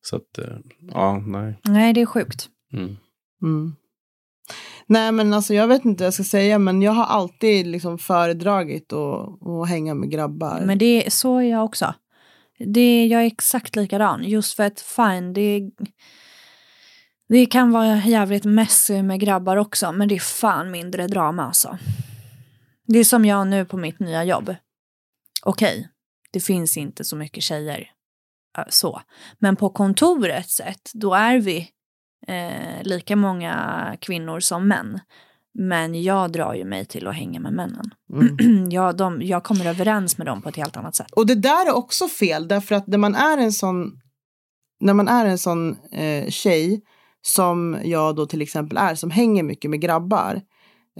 Så 0.00 0.16
att, 0.16 0.38
eh, 0.38 0.56
ja, 0.80 1.22
nej. 1.26 1.54
Nej, 1.64 1.92
det 1.92 2.00
är 2.00 2.06
sjukt. 2.06 2.48
Mm. 2.72 2.96
Mm. 3.42 3.76
Nej 4.90 5.12
men 5.12 5.34
alltså 5.34 5.54
jag 5.54 5.68
vet 5.68 5.84
inte 5.84 6.02
vad 6.02 6.06
jag 6.06 6.14
ska 6.14 6.24
säga 6.24 6.58
men 6.58 6.82
jag 6.82 6.92
har 6.92 7.04
alltid 7.04 7.66
liksom 7.66 7.98
föredragit 7.98 8.92
att, 8.92 9.46
att 9.46 9.68
hänga 9.68 9.94
med 9.94 10.10
grabbar. 10.10 10.62
Men 10.66 10.78
det 10.78 11.06
är 11.06 11.10
så 11.10 11.38
är 11.38 11.42
jag 11.50 11.64
också. 11.64 11.94
Det, 12.58 13.06
jag 13.06 13.22
är 13.22 13.26
exakt 13.26 13.76
likadan. 13.76 14.24
Just 14.24 14.56
för 14.56 14.62
att 14.62 14.80
fine, 14.80 15.32
det, 15.32 15.70
det 17.28 17.46
kan 17.46 17.72
vara 17.72 17.96
jävligt 17.96 18.44
messy 18.44 19.02
med 19.02 19.20
grabbar 19.20 19.56
också. 19.56 19.92
Men 19.92 20.08
det 20.08 20.14
är 20.14 20.20
fan 20.20 20.70
mindre 20.70 21.06
drama 21.06 21.44
alltså. 21.44 21.78
Det 22.86 22.98
är 22.98 23.04
som 23.04 23.24
jag 23.24 23.46
nu 23.46 23.64
på 23.64 23.76
mitt 23.76 24.00
nya 24.00 24.24
jobb. 24.24 24.54
Okej, 25.42 25.88
det 26.32 26.40
finns 26.40 26.76
inte 26.76 27.04
så 27.04 27.16
mycket 27.16 27.42
tjejer. 27.42 27.90
Eh, 28.58 28.64
så. 28.68 29.00
Men 29.38 29.56
på 29.56 29.70
kontoret 29.70 30.50
sett, 30.50 30.90
då 30.94 31.14
är 31.14 31.38
vi 31.38 31.68
eh, 32.26 32.82
lika 32.82 33.16
många 33.16 33.96
kvinnor 34.00 34.40
som 34.40 34.68
män. 34.68 35.00
Men 35.58 36.02
jag 36.02 36.32
drar 36.32 36.54
ju 36.54 36.64
mig 36.64 36.86
till 36.86 37.06
att 37.06 37.16
hänga 37.16 37.40
med 37.40 37.52
männen. 37.52 37.90
Mm. 38.12 38.70
jag, 38.70 38.96
de, 38.96 39.22
jag 39.22 39.44
kommer 39.44 39.66
överens 39.66 40.18
med 40.18 40.26
dem 40.26 40.42
på 40.42 40.48
ett 40.48 40.56
helt 40.56 40.76
annat 40.76 40.96
sätt. 40.96 41.10
Och 41.12 41.26
det 41.26 41.34
där 41.34 41.66
är 41.66 41.76
också 41.76 42.08
fel 42.08 42.48
därför 42.48 42.74
att 42.74 42.86
när 42.86 42.98
man 42.98 43.14
är 43.14 43.38
en 43.38 43.52
sån 43.52 44.00
när 44.80 44.94
man 44.94 45.08
är 45.08 45.26
en 45.26 45.38
sån 45.38 45.76
eh, 45.92 46.28
tjej 46.28 46.80
som 47.22 47.78
jag 47.84 48.16
då 48.16 48.26
till 48.26 48.42
exempel 48.42 48.76
är 48.76 48.94
som 48.94 49.10
hänger 49.10 49.42
mycket 49.42 49.70
med 49.70 49.80
grabbar 49.80 50.40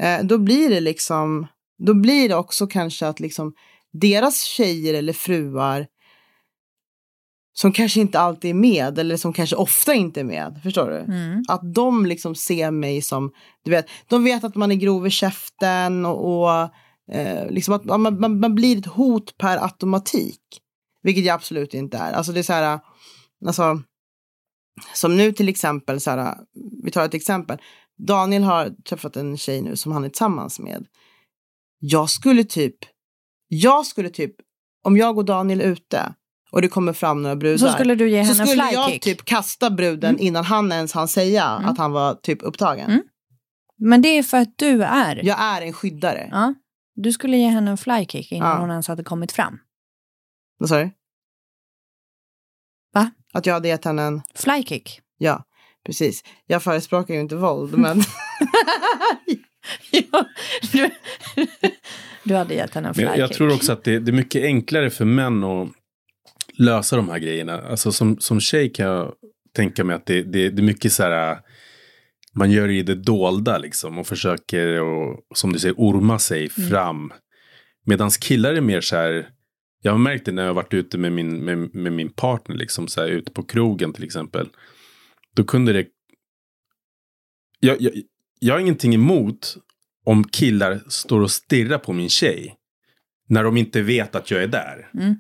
eh, 0.01 0.19
då 0.23 0.39
blir 0.39 0.71
det 0.71 0.81
liksom 0.81 1.47
då 1.87 1.95
blir 1.95 2.29
det 2.29 2.35
också 2.35 2.67
kanske 2.67 3.07
att 3.07 3.21
liksom 3.21 3.53
deras 3.93 4.43
tjejer 4.43 4.95
eller 4.95 5.13
fruar 5.13 5.87
som 7.61 7.73
kanske 7.73 8.01
inte 8.01 8.21
alltid 8.21 8.51
är 8.51 8.55
med 8.55 8.99
eller 8.99 9.17
som 9.17 9.33
kanske 9.33 9.57
ofta 9.57 9.95
inte 9.95 10.21
är 10.21 10.25
med, 10.25 10.61
förstår 10.63 10.91
du? 10.91 10.97
Mm. 10.97 11.45
Att 11.49 11.75
de 11.75 12.07
liksom 12.07 12.35
ser 12.35 12.71
mig 12.71 13.03
som, 13.03 13.33
du 13.65 13.71
vet, 13.71 13.87
de 14.09 14.25
vet 14.25 14.45
att 14.45 14.55
man 14.55 14.71
är 14.71 14.75
grov 14.75 15.07
i 15.07 15.11
käften 15.11 16.07
och, 16.07 16.43
och 16.43 16.71
eh, 17.15 17.51
liksom 17.51 17.75
att 17.75 17.85
man, 17.85 18.21
man, 18.21 18.41
man 18.41 18.55
blir 18.55 18.79
ett 18.79 18.87
hot 18.87 19.39
per 19.39 19.63
automatik. 19.63 20.41
Vilket 21.03 21.25
jag 21.25 21.35
absolut 21.35 21.75
inte 21.75 21.99
är. 21.99 22.13
Alltså 22.13 22.33
det 22.33 22.39
är 22.39 22.43
så 22.43 22.53
här, 22.53 22.81
alltså, 23.47 23.83
som 24.95 25.17
nu 25.17 25.33
till 25.33 25.49
exempel, 25.49 26.01
så 26.01 26.11
här, 26.11 26.37
vi 26.85 26.91
tar 26.91 27.05
ett 27.05 27.15
exempel. 27.15 27.59
Daniel 28.07 28.43
har 28.43 28.71
träffat 28.89 29.17
en 29.17 29.37
tjej 29.37 29.63
nu 29.63 29.77
som 29.77 29.93
han 29.93 30.05
är 30.05 30.09
tillsammans 30.09 30.59
med. 30.59 30.87
Jag 31.79 32.11
skulle 32.11 32.45
typ, 32.45 32.77
jag 33.49 33.87
skulle 33.87 34.11
typ, 34.11 34.35
om 34.85 34.97
jag 34.97 35.19
och 35.19 35.25
Daniel 35.25 35.61
är 35.61 35.65
ute 35.65 36.15
och 36.51 36.63
det 36.63 36.69
kommer 36.69 36.93
fram 36.93 37.23
några 37.23 37.37
brudar. 37.37 37.59
Så 37.69 37.73
skulle 37.73 37.95
du 37.95 38.11
ge 38.11 38.25
så 38.25 38.29
henne 38.33 38.43
en 38.43 38.47
skulle 38.47 38.71
jag 38.73 39.01
typ 39.01 39.25
kasta 39.25 39.71
bruden 39.71 40.11
Mm. 40.11 40.23
innan 40.27 40.45
han 40.45 40.73
ens 40.73 40.93
hann 40.93 41.09
säga 41.09 41.45
Mm. 41.59 41.69
att 41.71 41.79
han 41.79 41.93
var 41.93 42.15
typ 42.15 42.39
upptagen. 42.43 42.91
Mm. 42.91 43.03
Men 43.79 44.03
det 44.03 44.09
är 44.09 44.23
för 44.23 44.37
att 44.39 44.53
du 44.59 44.83
är. 44.85 45.25
Jag 45.25 45.41
är 45.41 45.63
en 45.63 45.73
skyddare. 45.73 46.29
Ja. 46.33 46.55
Du 46.95 47.13
skulle 47.13 47.37
ge 47.37 47.49
henne 47.49 47.71
en 47.71 47.79
flykick 47.79 48.33
innan 48.33 48.49
Ja. 48.51 48.59
hon 48.61 48.71
ens 48.71 48.89
hade 48.89 49.05
kommit 49.05 49.33
fram. 49.33 49.59
Vad 50.59 50.69
sa 50.69 50.79
du? 50.79 50.91
Va? 52.95 53.11
Att 53.33 53.47
jag 53.47 53.55
hade 53.55 53.69
gett 53.69 53.85
henne 53.85 54.03
en... 54.03 54.23
Flykick. 54.35 55.01
Ja, 55.19 55.45
precis. 55.87 56.23
Jag 56.47 56.63
förespråkar 56.63 57.15
ju 57.15 57.21
inte 57.21 57.37
våld, 57.37 57.79
men... 57.79 58.03
ja, 59.91 60.25
du, 60.73 60.91
du 62.25 62.35
hade 62.35 62.55
gett 62.55 62.75
henne 62.75 62.89
en 62.89 62.95
flykick. 62.95 63.11
jag, 63.11 63.19
jag 63.19 63.33
tror 63.33 63.55
också 63.55 63.73
att 63.73 63.85
det, 63.85 63.99
det 63.99 64.11
är 64.11 64.13
mycket 64.13 64.43
enklare 64.45 64.91
för 64.91 65.05
män 65.05 65.45
att 65.45 65.69
lösa 66.59 66.97
de 66.97 67.09
här 67.09 67.19
grejerna. 67.19 67.61
Alltså 67.61 67.93
som, 67.93 68.19
som 68.19 68.41
tjej 68.41 68.73
kan 68.73 68.87
jag 68.87 69.15
tänka 69.55 69.85
mig 69.85 69.97
att 69.97 70.07
det, 70.07 70.23
det, 70.23 70.51
det 70.51 70.63
är 70.63 70.65
mycket 70.65 70.93
så 70.93 71.03
här. 71.03 71.39
Man 72.35 72.51
gör 72.51 72.69
det 72.69 72.75
i 72.75 72.83
det 72.83 72.95
dolda 72.95 73.59
liksom 73.59 73.99
och 73.99 74.07
försöker 74.07 74.81
och 74.81 75.21
som 75.35 75.53
du 75.53 75.59
säger 75.59 75.75
orma 75.79 76.19
sig 76.19 76.51
Mm. 76.59 76.71
fram. 76.71 77.13
Medan 77.85 78.11
killar 78.11 78.55
är 78.55 78.61
mer 78.61 78.81
så 78.81 78.97
här. 78.97 79.29
Jag 79.83 79.93
har 79.93 79.99
märkt 79.99 80.25
det 80.25 80.33
när 80.33 80.45
jag 80.45 80.55
varit 80.55 80.75
ute 80.75 80.99
med 80.99 81.13
min, 81.13 81.45
med, 81.45 81.75
med 81.75 81.93
min 81.93 82.11
partner. 82.11 82.57
Liksom 82.57 82.89
så 82.89 83.01
här, 83.01 83.09
ute 83.09 83.33
på 83.33 83.43
krogen 83.43 83.93
till 83.93 84.05
exempel. 84.05 84.49
Då 85.35 85.45
kunde 85.45 85.73
det. 85.73 85.87
Jag, 87.61 87.81
jag, 87.81 87.93
jag 88.41 88.55
har 88.55 88.61
ingenting 88.61 88.95
emot 88.95 89.57
om 90.05 90.25
killar 90.25 90.81
står 90.89 91.21
och 91.21 91.31
stirrar 91.31 91.79
på 91.79 91.93
min 91.93 92.09
tjej. 92.09 92.55
När 93.29 93.45
de 93.45 93.57
inte 93.57 93.83
vet 93.83 94.15
att 94.15 94.31
jag 94.31 94.43
är 94.43 94.47
där. 94.49 94.91
Mm. 94.95 95.15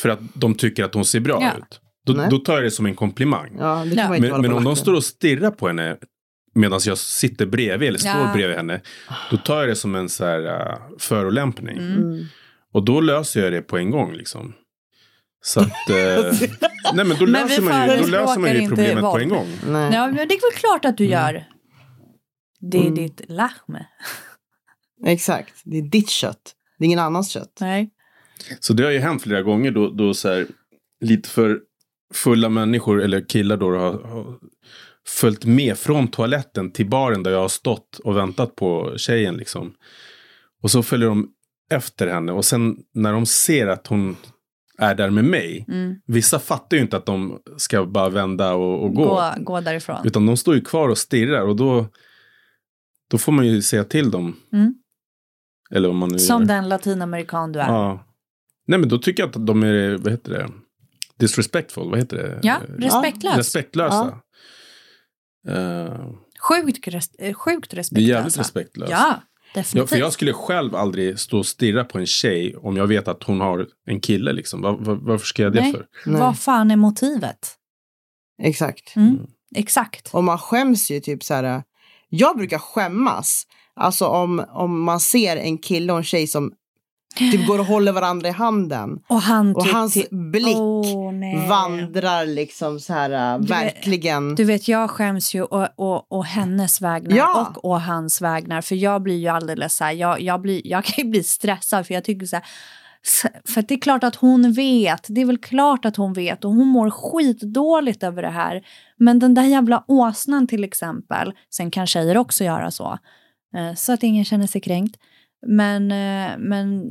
För 0.00 0.08
att 0.08 0.20
de 0.34 0.54
tycker 0.54 0.84
att 0.84 0.94
hon 0.94 1.04
ser 1.04 1.20
bra 1.20 1.38
Ja. 1.42 1.52
ut. 1.58 1.80
Då, 2.06 2.26
då 2.30 2.38
tar 2.38 2.54
jag 2.54 2.62
det 2.62 2.70
som 2.70 2.86
en 2.86 2.94
komplimang. 2.94 3.56
Ja, 3.58 3.82
det 3.84 3.90
kan 3.90 3.98
Ja. 3.98 4.08
man 4.08 4.16
inte 4.16 4.30
Men, 4.32 4.40
men 4.40 4.52
om 4.52 4.64
de 4.64 4.76
står 4.76 4.94
och 4.94 5.04
stirrar 5.04 5.50
på 5.50 5.66
henne 5.66 5.96
medan 6.54 6.80
jag 6.86 6.98
sitter 6.98 7.46
bredvid 7.46 7.88
eller 7.88 7.98
står 7.98 8.10
Ja. 8.20 8.32
bredvid 8.34 8.56
henne. 8.56 8.80
Då 9.30 9.36
tar 9.36 9.60
jag 9.60 9.68
det 9.68 9.76
som 9.76 9.94
en 9.94 10.08
så 10.08 10.24
här, 10.24 10.40
uh, 10.46 10.76
förolämpning. 10.98 11.76
Mm. 11.78 12.24
Och 12.72 12.84
då 12.84 13.00
löser 13.00 13.42
jag 13.42 13.52
det 13.52 13.62
på 13.62 13.78
en 13.78 13.90
gång 13.90 14.12
liksom. 14.12 14.52
Så 15.42 15.60
att... 15.60 15.90
Eh, 15.90 15.96
nej 16.94 17.04
men 17.04 17.08
då 17.08 17.26
Men 17.26 17.32
löser 17.32 17.62
man 17.62 17.88
ju, 17.90 17.96
då 17.96 18.06
löser 18.06 18.40
man 18.40 18.50
ju 18.52 18.56
inte 18.62 18.68
problemet 18.68 19.02
på 19.04 19.18
en 19.18 19.28
gång. 19.28 19.46
Nej. 19.66 19.94
Ja, 19.94 20.06
men 20.06 20.16
det 20.16 20.22
är 20.34 20.50
väl 20.52 20.58
klart 20.60 20.84
att 20.84 20.96
du 20.98 21.04
gör. 21.04 21.44
Det 22.60 22.78
är 22.78 22.82
Mm. 22.82 22.94
ditt 22.94 23.20
lahme. 23.28 23.86
Exakt, 25.06 25.54
det 25.64 25.78
är 25.78 25.82
ditt 25.82 26.08
kött. 26.10 26.54
Det 26.78 26.84
är 26.84 26.86
ingen 26.86 26.98
annans 26.98 27.30
kött. 27.30 27.58
Nej. 27.60 27.90
Så 28.60 28.72
det 28.72 28.84
har 28.84 28.90
ju 28.90 28.98
hänt 28.98 29.22
flera 29.22 29.42
gånger 29.42 29.70
då, 29.70 29.90
då 29.90 30.14
så 30.14 30.28
här, 30.28 30.46
lite 31.00 31.28
för 31.28 31.60
fulla 32.14 32.48
människor 32.48 33.02
eller 33.02 33.28
killar 33.28 33.56
då 33.56 33.70
har, 33.70 33.92
har 33.92 34.38
följt 35.06 35.44
med 35.44 35.78
från 35.78 36.08
toaletten 36.08 36.72
till 36.72 36.88
baren 36.88 37.22
där 37.22 37.30
jag 37.30 37.40
har 37.40 37.48
stått 37.48 37.98
och 38.04 38.16
väntat 38.16 38.56
på 38.56 38.94
tjejen 38.96 39.36
liksom. 39.36 39.74
Och 40.62 40.70
så 40.70 40.82
följer 40.82 41.08
de 41.08 41.28
efter 41.70 42.06
henne 42.06 42.32
och 42.32 42.44
sen 42.44 42.76
när 42.94 43.12
de 43.12 43.26
ser 43.26 43.66
att 43.66 43.86
hon 43.86 44.16
är 44.78 44.94
där 44.94 45.10
med 45.10 45.24
mig. 45.24 45.64
Mm. 45.68 45.94
Vissa 46.06 46.38
fattar 46.38 46.76
ju 46.76 46.82
inte 46.82 46.96
att 46.96 47.06
de 47.06 47.38
ska 47.56 47.84
bara 47.84 48.08
vända 48.08 48.54
och, 48.54 48.82
och 48.82 48.94
gå. 48.94 49.04
Gå, 49.04 49.32
gå 49.38 49.60
därifrån. 49.60 49.96
Utan 50.04 50.26
de 50.26 50.36
står 50.36 50.54
ju 50.54 50.60
kvar 50.60 50.88
och 50.88 50.98
stirrar 50.98 51.42
och 51.42 51.56
då, 51.56 51.86
då 53.10 53.18
får 53.18 53.32
man 53.32 53.46
ju 53.46 53.62
säga 53.62 53.84
till 53.84 54.10
dem. 54.10 54.36
Mm. 54.52 54.74
Eller 55.70 55.88
om 55.88 55.96
man 55.96 56.08
nu 56.08 56.18
Som 56.18 56.42
gör. 56.42 56.48
den 56.48 56.68
latinamerikan 56.68 57.52
du 57.52 57.60
är. 57.60 57.68
Ja. 57.68 58.06
Nej 58.70 58.78
men 58.78 58.88
då 58.88 58.98
tycker 58.98 59.22
jag 59.22 59.30
att 59.36 59.46
de 59.46 59.62
är, 59.62 59.96
vad 59.98 60.12
heter 60.12 60.30
det? 60.32 60.48
Disrespectful, 61.18 61.90
vad 61.90 61.98
heter 61.98 62.16
det? 62.16 62.40
Ja, 62.42 62.54
Eh, 62.68 62.72
respektlös. 62.82 63.36
Respektlösa. 63.36 64.18
Eh, 65.48 65.94
Sjukt, 66.40 66.88
res- 66.88 67.14
eh, 67.18 67.34
sjukt 67.34 67.70
det 67.70 67.74
är 67.74 67.76
respektlösa. 67.76 68.08
jävligt 68.10 68.38
respektlöst. 68.38 68.90
Ja, 68.92 68.98
Ja, 69.54 69.60
definitivt. 69.60 69.88
för 69.90 69.96
jag 69.96 70.12
skulle 70.12 70.32
själv 70.32 70.74
aldrig 70.76 71.18
stå 71.18 71.38
och 71.38 71.46
stirra 71.46 71.84
på 71.84 71.98
en 71.98 72.06
tjej 72.06 72.56
om 72.56 72.76
jag 72.76 72.86
vet 72.86 73.08
att 73.08 73.22
hon 73.22 73.40
har 73.40 73.66
en 73.86 74.00
kille. 74.00 74.32
Liksom. 74.32 74.60
Var, 74.62 74.76
var, 74.76 74.94
varför 74.94 75.26
ska 75.26 75.42
jag 75.42 75.52
det 75.52 75.60
Nej. 75.60 75.72
för? 75.72 75.86
Nej. 76.06 76.20
Vad 76.20 76.38
fan 76.38 76.70
är 76.70 76.76
motivet? 76.76 77.54
Exakt. 78.42 78.96
Mm. 78.96 79.08
Mm. 79.08 79.26
Exakt. 79.56 80.14
Och 80.14 80.24
man 80.24 80.38
skäms 80.38 80.90
ju 80.90 81.00
typ 81.00 81.22
så 81.24 81.34
här. 81.34 81.62
Jag 82.08 82.36
brukar 82.36 82.58
skämmas. 82.58 83.44
Alltså 83.74 84.06
om, 84.06 84.44
om 84.48 84.82
man 84.82 85.00
ser 85.00 85.36
en 85.36 85.58
kille 85.58 85.92
och 85.92 85.98
en 85.98 86.04
tjej 86.04 86.26
som 86.26 86.52
typ 87.16 87.46
går 87.46 87.58
och 87.58 87.64
håller 87.66 87.92
varandra 87.92 88.28
i 88.28 88.32
handen. 88.32 88.98
Och 89.08 89.20
han 89.22 89.56
Och 89.56 89.64
typ 89.64 89.72
hans 89.72 89.94
blick 90.10 90.56
nej. 91.12 91.48
vandrar 91.48 92.26
liksom 92.26 92.80
så 92.80 92.92
här 92.92 93.38
Du 93.38 93.46
vet- 93.46 93.50
verkligen. 93.50 94.34
Du 94.34 94.44
vet, 94.44 94.68
jag 94.68 94.90
skäms 94.90 95.34
ju 95.34 95.42
och, 95.42 95.68
och, 95.76 96.12
och 96.12 96.24
hennes 96.24 96.80
vägnar 96.80 97.16
Ja. 97.16 97.52
och, 97.54 97.64
och 97.70 97.80
hans 97.80 98.20
vägnar. 98.20 98.60
För 98.60 98.74
jag 98.74 99.02
blir 99.02 99.16
ju 99.18 99.28
alldeles 99.28 99.76
så 99.76 99.84
här, 99.84 99.92
jag, 99.92 100.20
jag, 100.20 100.40
blir, 100.40 100.60
jag 100.64 100.84
kan 100.84 101.04
ju 101.04 101.10
bli 101.10 101.22
stressad 101.22 101.86
för 101.86 101.94
jag 101.94 102.04
tycker 102.04 102.26
så 102.26 102.36
här, 102.36 102.44
för 103.54 103.62
det 103.62 103.74
är 103.74 103.80
klart 103.80 104.04
att 104.04 104.16
hon 104.16 104.52
vet, 104.52 105.06
det 105.08 105.20
är 105.20 105.24
väl 105.24 105.38
klart 105.38 105.84
att 105.84 105.96
hon 105.96 106.12
vet 106.12 106.44
och 106.44 106.50
hon 106.50 106.66
mår 106.66 106.90
skitdåligt 106.90 108.02
över 108.02 108.22
det 108.22 108.30
här. 108.30 108.62
Men 108.96 109.18
den 109.18 109.34
där 109.34 109.42
jävla 109.44 109.84
åsnan 109.88 110.46
till 110.46 110.64
exempel, 110.64 111.32
sen 111.54 111.70
kan 111.70 111.86
tjejer 111.86 112.16
också 112.16 112.44
göra 112.44 112.70
så, 112.70 112.98
eh, 113.56 113.74
så 113.76 113.92
att 113.92 114.02
ingen 114.02 114.24
känner 114.24 114.46
sig 114.46 114.60
kränkt. 114.60 114.96
Men, 115.46 115.92
eh, 115.92 116.38
men 116.38 116.82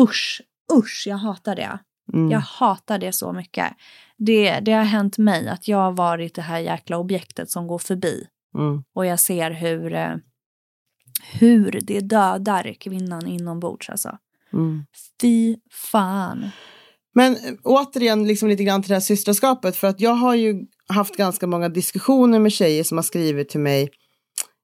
usch, 0.00 0.42
usch, 0.78 1.04
jag 1.06 1.16
hatar 1.16 1.56
det. 1.56 1.78
Mm. 2.12 2.30
Jag 2.30 2.40
hatar 2.40 2.98
det 2.98 3.12
så 3.12 3.32
mycket. 3.32 3.66
Det, 4.18 4.60
det 4.60 4.72
har 4.72 4.84
hänt 4.84 5.18
mig 5.18 5.48
att 5.48 5.68
jag 5.68 5.78
har 5.78 5.92
varit 5.92 6.34
det 6.34 6.42
här 6.42 6.58
jäkla 6.58 6.98
objektet 6.98 7.50
som 7.50 7.66
går 7.66 7.78
förbi. 7.78 8.26
Mm. 8.58 8.82
Och 8.94 9.06
jag 9.06 9.20
ser 9.20 9.50
hur, 9.50 9.94
eh, 9.94 10.14
hur 11.32 11.80
det 11.82 12.00
dödar 12.00 12.74
kvinnan 12.80 13.26
inombords. 13.26 13.90
Alltså. 13.90 14.18
Mm. 14.52 14.84
Fy 15.20 15.56
fan. 15.70 16.50
Men 17.14 17.32
eh, 17.32 17.54
återigen 17.64 18.26
liksom 18.26 18.48
lite 18.48 18.64
grann 18.64 18.82
till 18.82 18.88
det 18.88 18.94
här 18.94 19.00
systraskapet. 19.00 19.76
För 19.76 19.88
att 19.88 20.00
jag 20.00 20.14
har 20.14 20.34
ju 20.34 20.66
haft 20.88 21.16
ganska 21.16 21.46
många 21.46 21.68
diskussioner 21.68 22.38
med 22.38 22.52
tjejer 22.52 22.84
som 22.84 22.98
har 22.98 23.02
skrivit 23.02 23.48
till 23.48 23.60
mig. 23.60 23.90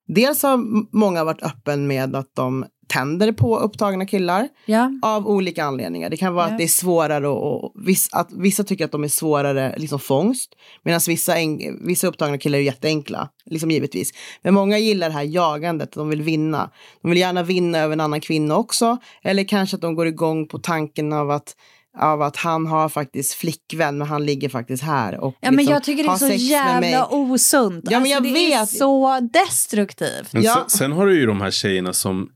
Dels 0.07 0.43
har 0.43 0.57
många 0.97 1.25
varit 1.25 1.43
öppen 1.43 1.87
med 1.87 2.17
att 2.17 2.35
de 2.35 2.67
tänder 2.89 3.33
på 3.33 3.59
upptagna 3.59 4.07
killar 4.07 4.49
Ja, 4.67 4.91
av 5.03 5.27
olika 5.29 5.65
anledningar. 5.65 6.11
Det 6.11 6.17
kan 6.17 6.35
vara 6.35 6.47
Ja. 6.47 6.53
att 6.53 6.59
det 6.59 6.65
är 6.65 6.69
svårare 6.69 7.29
och, 7.29 7.65
och 7.65 7.73
viss, 7.87 8.09
att 8.13 8.29
vissa 8.33 8.65
tycker 8.65 8.85
att 8.85 8.93
de 8.93 9.05
är 9.05 9.09
svårare 9.09 9.75
liksom 9.79 9.99
fångst. 10.01 10.51
Medan 10.83 11.01
vissa, 11.09 11.39
en, 11.39 11.87
vissa 11.87 12.07
upptagna 12.07 12.39
killar 12.39 12.59
är 12.59 12.63
jätteenkla, 12.63 13.29
liksom 13.47 13.71
givetvis. 13.71 14.11
Men 14.43 14.55
många 14.55 14.79
gillar 14.79 15.09
det 15.09 15.15
här 15.15 15.23
jagandet, 15.23 15.93
de 15.93 16.09
vill 16.09 16.23
vinna. 16.23 16.71
De 17.03 17.09
vill 17.11 17.19
gärna 17.19 17.43
vinna 17.43 17.79
över 17.79 17.93
en 17.93 18.01
annan 18.01 18.21
kvinna 18.21 18.57
också. 18.57 18.97
Eller 19.23 19.45
kanske 19.45 19.77
att 19.77 19.83
de 19.83 19.95
går 19.95 20.07
igång 20.07 20.49
på 20.49 20.59
tanken 20.59 21.13
av 21.13 21.31
att 21.31 21.55
av 22.01 22.23
att 22.23 22.37
han 22.37 22.67
har 22.67 22.89
faktiskt 22.89 23.35
flickvän 23.35 23.99
men 23.99 24.07
han 24.09 24.27
ligger 24.27 24.49
faktiskt 24.49 24.83
här 24.83 25.21
och 25.21 25.35
ja 25.41 25.51
men 25.51 25.57
liksom 25.57 25.73
jag 25.75 25.85
tycker 25.85 26.05
det 26.05 26.11
är 26.11 26.17
så 26.17 26.29
jävla 26.45 27.07
osunt. 27.07 27.85
Ja, 27.91 28.01
men 28.01 28.13
alltså, 28.13 28.15
jag 28.15 28.23
det 28.23 28.53
är 28.55 28.61
vet. 28.61 28.69
så 28.69 29.21
destruktivt. 29.33 30.29
Ja. 30.33 30.55
sen, 30.55 30.79
sen 30.79 30.93
har 30.93 31.07
du 31.07 31.19
ju 31.21 31.27
de 31.27 31.41
här 31.41 31.51
tjejerna 31.51 31.93
som, 31.93 32.29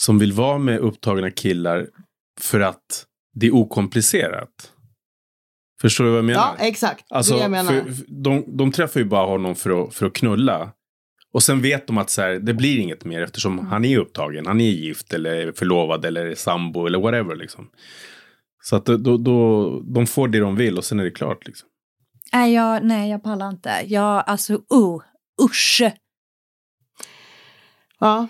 som 0.00 0.18
vill 0.18 0.32
vara 0.32 0.58
med 0.58 0.78
upptagna 0.78 1.30
killar 1.30 1.86
för 2.40 2.60
att 2.60 3.06
det 3.34 3.46
är 3.46 3.54
okomplicerat. 3.54 4.72
Förstår 5.80 6.04
du 6.04 6.10
vad 6.10 6.18
jag 6.18 6.24
menar? 6.24 6.56
Ja, 6.58 6.64
exakt. 6.64 7.04
Alltså, 7.08 7.34
det 7.34 7.40
jag 7.40 7.50
menar. 7.50 7.72
för, 7.72 7.92
för 7.92 8.04
de, 8.08 8.44
de 8.56 8.72
träffar 8.72 9.00
ju 9.00 9.06
bara 9.06 9.26
honom 9.26 9.54
för 9.54 9.84
att, 9.84 9.94
för 9.94 10.06
att 10.06 10.12
knulla. 10.12 10.72
Och 11.32 11.42
sen 11.42 11.62
vet 11.62 11.86
de 11.86 11.98
att 11.98 12.10
så 12.10 12.22
här, 12.22 12.30
det 12.30 12.54
blir 12.54 12.78
inget 12.78 13.04
mer 13.04 13.22
eftersom 13.22 13.52
Mm. 13.58 13.66
han 13.70 13.84
är 13.84 13.98
upptagen. 13.98 14.46
Han 14.46 14.60
är 14.60 14.70
gift 14.70 15.12
eller 15.12 15.52
förlovad 15.52 16.04
eller 16.04 16.34
sambo 16.34 16.86
eller 16.86 16.98
whatever. 16.98 17.36
Liksom. 17.36 17.70
Så 18.62 18.76
att 18.76 18.84
då, 18.86 19.16
då, 19.16 19.80
de 19.80 20.06
får 20.06 20.28
det 20.28 20.40
de 20.40 20.56
vill 20.56 20.78
och 20.78 20.84
sen 20.84 21.00
är 21.00 21.04
det 21.04 21.10
klart. 21.10 21.46
Liksom. 21.46 21.68
Nej, 22.32 22.54
jag, 22.54 22.84
nej, 22.84 23.10
jag 23.10 23.22
pallar 23.22 23.48
inte. 23.48 23.82
Jag, 23.86 24.24
alltså, 24.26 24.52
uh, 24.52 25.00
usch. 25.44 25.82
Ja. 27.98 28.28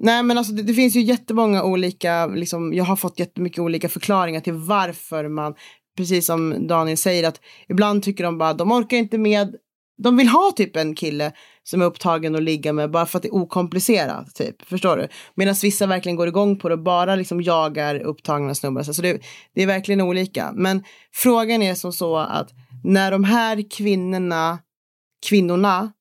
Nej 0.00 0.22
men 0.22 0.38
alltså 0.38 0.52
det, 0.52 0.62
det 0.62 0.74
finns 0.74 0.96
ju 0.96 1.00
jättemånga 1.00 1.62
olika, 1.62 2.26
liksom, 2.26 2.74
jag 2.74 2.84
har 2.84 2.96
fått 2.96 3.18
jättemycket 3.18 3.58
olika 3.58 3.88
förklaringar 3.88 4.40
till 4.40 4.52
varför 4.52 5.28
man, 5.28 5.54
precis 5.96 6.26
som 6.26 6.66
Daniel 6.66 6.96
säger, 6.96 7.28
att 7.28 7.40
ibland 7.68 8.02
tycker 8.02 8.24
de 8.24 8.38
bara, 8.38 8.54
de 8.54 8.72
orkar 8.72 8.96
inte 8.96 9.18
med, 9.18 9.54
de 10.02 10.16
vill 10.16 10.28
ha 10.28 10.52
typ 10.56 10.76
en 10.76 10.94
kille 10.94 11.32
som 11.62 11.82
är 11.82 11.86
upptagen 11.86 12.34
och 12.34 12.42
ligga 12.42 12.72
med 12.72 12.90
bara 12.90 13.06
för 13.06 13.18
att 13.18 13.22
det 13.22 13.28
är 13.28 13.34
okomplicerat, 13.34 14.34
typ. 14.34 14.62
Förstår 14.62 14.96
du? 14.96 15.08
Medan 15.34 15.54
vissa 15.62 15.86
verkligen 15.86 16.16
går 16.16 16.28
igång 16.28 16.58
på 16.58 16.68
det 16.68 16.74
och 16.74 16.82
bara 16.82 17.16
liksom 17.16 17.42
jagar 17.42 18.00
upptagna 18.00 18.54
snubbar. 18.54 18.82
Så 18.82 19.02
det, 19.02 19.20
det 19.54 19.62
är 19.62 19.66
verkligen 19.66 20.00
olika. 20.00 20.52
Men 20.54 20.84
frågan 21.14 21.62
är 21.62 21.74
som 21.74 21.92
så 21.92 22.16
att 22.16 22.50
när 22.84 23.10
de 23.10 23.24
här 23.24 23.70
kvinnorna, 23.70 24.58
kvinnorna 25.26 25.92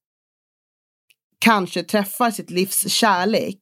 kanske 1.40 1.84
träffar 1.84 2.32
sitt 2.32 2.50
livs 2.50 2.90
kärlek 2.90 3.60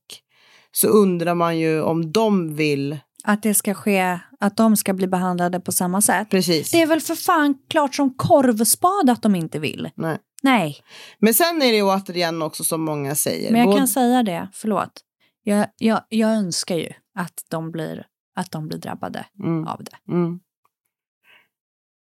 så 0.76 0.88
undrar 0.88 1.36
man 1.36 1.59
ju 1.59 1.82
om 1.82 2.11
de 2.11 2.55
vill. 2.55 2.99
Att 3.23 3.43
det 3.43 3.53
ska 3.53 3.73
ske, 3.73 4.19
att 4.39 4.57
de 4.57 4.78
ska 4.78 4.93
bli 4.93 5.07
behandlade 5.07 5.59
på 5.59 5.71
samma 5.71 6.01
sätt. 6.01 6.30
Precis. 6.30 6.71
Det 6.71 6.82
är 6.82 6.88
väl 6.88 7.01
för 7.01 7.15
fan 7.15 7.57
klart 7.69 7.95
som 7.95 8.13
korvspad 8.13 9.09
att 9.09 9.21
de 9.21 9.36
inte 9.36 9.59
vill. 9.59 9.89
Nej. 9.95 10.17
Nej, 10.43 10.78
Men 11.19 11.34
sen 11.34 11.61
är 11.61 11.71
det 11.71 11.76
ju 11.78 11.84
återigen 11.84 12.41
också 12.41 12.63
som 12.63 12.82
många 12.82 13.15
säger. 13.15 13.51
men 13.51 13.59
jag 13.59 13.67
både- 13.67 13.78
kan 13.78 13.88
säga 13.88 14.23
det, 14.23 14.49
förlåt. 14.53 15.01
Jag, 15.43 15.67
jag, 15.78 16.01
jag 16.09 16.30
önskar 16.32 16.76
ju 16.76 16.89
att 17.19 17.45
de 17.49 17.71
blir, 17.71 18.05
att 18.36 18.51
de 18.51 18.67
blir 18.67 18.78
drabbade 18.78 19.26
mm, 19.43 19.67
av 19.67 19.84
det. 19.84 20.13
mm. 20.13 20.39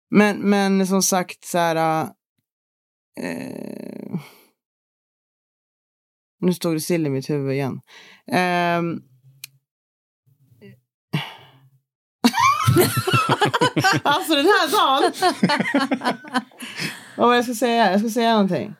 Men, 0.09 0.37
men 0.37 0.87
som 0.87 1.03
sagt 1.03 1.45
så 1.45 1.57
här. 1.57 2.01
Eh, 3.21 4.04
nu 6.41 6.53
stod 6.53 6.75
det 6.75 6.79
still 6.79 7.07
i 7.07 7.09
mitt 7.09 7.29
huvud 7.29 7.53
igen. 7.53 7.81
Ehm. 8.31 9.01
alltså 14.03 14.35
den 14.35 14.45
här 14.45 14.71
dagen. 14.71 15.11
Vad 17.17 17.27
var 17.27 17.35
jag 17.35 17.43
ska 17.43 17.53
säga? 17.53 17.91
Jag 17.91 17.99
ska 17.99 18.09
säga 18.09 18.31
någonting. 18.31 18.75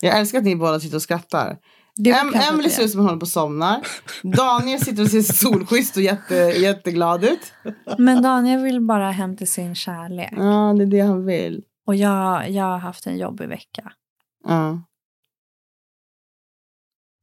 Jag 0.00 0.18
älskar 0.18 0.38
att 0.38 0.44
ni 0.44 0.56
båda 0.56 0.80
sitter 0.80 0.96
och 0.96 1.02
skrattar. 1.02 1.56
Det 1.96 2.10
är 2.10 2.14
väl 2.14 2.26
Em 2.26 2.32
klart 2.32 2.42
att 2.42 2.52
Emily 2.52 2.68
det 2.68 2.74
ser 2.74 2.82
ut 2.82 2.90
som 2.90 3.00
hon 3.00 3.08
håller 3.08 3.20
på 3.20 3.24
att 3.24 3.30
somna. 3.30 3.82
Daniel 4.22 4.80
sitter 4.80 5.02
och 5.02 5.08
ser 5.08 5.22
solschysst 5.22 5.96
och 5.96 6.02
jätte, 6.02 6.34
jätteglad 6.34 7.24
ut. 7.24 7.52
Men 7.98 8.22
Daniel 8.22 8.62
vill 8.62 8.80
bara 8.80 9.10
hem 9.10 9.36
till 9.36 9.50
sin 9.50 9.74
kärlek. 9.74 10.32
Ja, 10.36 10.74
det 10.78 10.84
är 10.84 10.86
det 10.86 11.00
han 11.00 11.26
vill. 11.26 11.64
Och 11.86 11.96
jag, 11.96 12.50
jag 12.50 12.64
har 12.64 12.78
haft 12.78 13.06
en 13.06 13.18
jobbig 13.18 13.48
vecka. 13.48 13.92
Ja. 14.44 14.82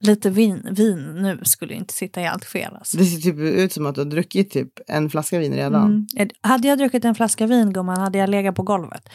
Lite 0.00 0.30
vin, 0.30 0.68
vin 0.70 1.14
nu 1.14 1.40
skulle 1.42 1.74
inte 1.74 1.94
sitta 1.94 2.20
helt 2.20 2.44
fel. 2.44 2.74
Alltså. 2.74 2.96
Det 2.96 3.04
ser 3.04 3.20
typ 3.20 3.38
ut 3.38 3.72
som 3.72 3.86
att 3.86 3.94
du 3.94 4.00
har 4.00 4.10
druckit 4.10 4.50
typ 4.50 4.72
en 4.86 5.10
flaska 5.10 5.38
vin 5.38 5.54
redan. 5.54 6.06
Mm. 6.16 6.30
Hade 6.40 6.68
jag 6.68 6.78
druckit 6.78 7.04
en 7.04 7.14
flaska 7.14 7.46
vin, 7.46 7.72
gumman, 7.72 7.98
hade 7.98 8.18
jag 8.18 8.30
legat 8.30 8.54
på 8.54 8.62
golvet. 8.62 9.08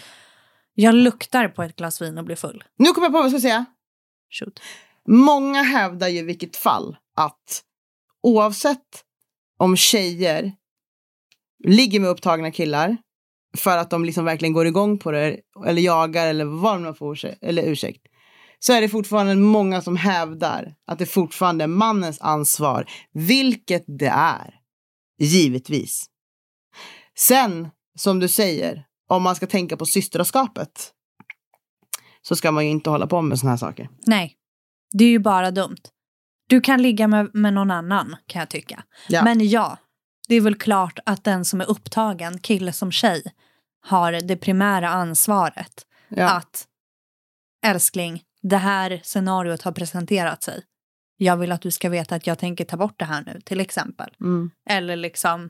Jag 0.74 0.96
luktar 0.96 1.48
på 1.48 1.64
ett 1.64 1.76
glas 1.76 2.02
vin 2.02 2.18
och 2.18 2.26
blir 2.26 2.36
full. 2.36 2.64
Nu 2.78 2.90
kommer 2.90 3.06
jag 3.06 3.12
på 3.12 3.18
vad 3.18 3.26
jag 3.26 3.32
ska 3.32 3.42
säga. 3.42 3.66
Shoot. 4.40 4.60
Många 5.08 5.62
hävdar 5.62 6.08
ju 6.08 6.20
i 6.20 6.24
vilket 6.24 6.56
fall 6.56 6.98
att 7.16 7.64
oavsett 8.24 9.04
om 9.58 9.78
tjejer 9.78 10.52
ligger 11.64 12.00
med 12.00 12.10
upptagna 12.10 12.52
killar 12.52 12.98
för 13.58 13.78
att 13.78 13.90
de 13.90 14.06
liksom 14.06 14.26
verkligen 14.26 14.54
går 14.54 14.68
igång 14.68 14.98
på 14.98 15.12
det 15.12 15.40
eller 15.66 15.82
jagar 15.82 16.28
eller 16.28 16.46
vad 16.46 16.84
de 16.84 16.96
får 16.96 17.14
ursäkt, 17.14 17.38
eller 17.42 17.64
ursäkt 17.64 18.08
så 18.64 18.74
är 18.74 18.82
det 18.82 18.90
fortfarande 18.90 19.36
många 19.36 19.82
som 19.82 19.96
hävdar 19.96 20.76
att 20.88 21.00
det 21.00 21.06
fortfarande 21.06 21.64
är 21.64 21.68
mannens 21.68 22.22
ansvar, 22.22 22.90
vilket 23.14 23.84
det 23.88 24.12
är. 24.16 24.56
Givetvis. 25.20 26.06
Sen, 27.18 27.70
som 28.00 28.20
du 28.20 28.28
säger, 28.28 28.86
om 29.10 29.24
man 29.24 29.36
ska 29.36 29.48
tänka 29.48 29.78
på 29.78 29.86
systraskapet 29.86 30.92
så 32.22 32.36
ska 32.36 32.52
man 32.52 32.66
ju 32.66 32.72
inte 32.72 32.90
hålla 32.90 33.08
på 33.08 33.22
med 33.22 33.40
såna 33.40 33.50
här 33.50 33.58
saker. 33.58 33.90
Nej, 34.08 34.36
det 34.92 35.06
är 35.06 35.10
ju 35.10 35.20
bara 35.20 35.52
dumt. 35.52 35.82
Du 36.48 36.62
kan 36.62 36.82
ligga 36.82 37.08
med, 37.08 37.30
med 37.34 37.54
någon 37.54 37.72
annan, 37.72 38.16
kan 38.28 38.40
jag 38.40 38.50
tycka. 38.50 38.84
Ja. 39.08 39.24
Men 39.24 39.50
ja, 39.50 39.78
det 40.28 40.36
är 40.36 40.42
väl 40.42 40.56
klart 40.56 41.00
att 41.06 41.24
den 41.24 41.46
som 41.46 41.62
är 41.62 41.70
upptagen, 41.70 42.40
kille 42.40 42.74
som 42.74 42.92
tjej, 42.92 43.24
har 43.82 44.12
det 44.12 44.38
primära 44.38 44.90
ansvaret 44.90 45.86
Ja. 46.10 46.30
att 46.30 46.68
älskling, 47.66 48.24
det 48.42 48.58
här 48.58 49.00
scenariot 49.04 49.62
har 49.62 49.72
presenterat 49.72 50.44
sig. 50.44 50.64
Jag 51.18 51.38
vill 51.38 51.52
att 51.52 51.62
du 51.62 51.72
ska 51.72 51.90
veta 51.90 52.16
att 52.16 52.28
jag 52.28 52.40
tänker 52.40 52.66
ta 52.66 52.78
bort 52.78 53.00
det 53.00 53.06
här 53.06 53.24
nu, 53.26 53.42
till 53.46 53.60
exempel. 53.60 54.10
Mm. 54.22 54.52
Eller 54.70 54.96
liksom, 54.96 55.50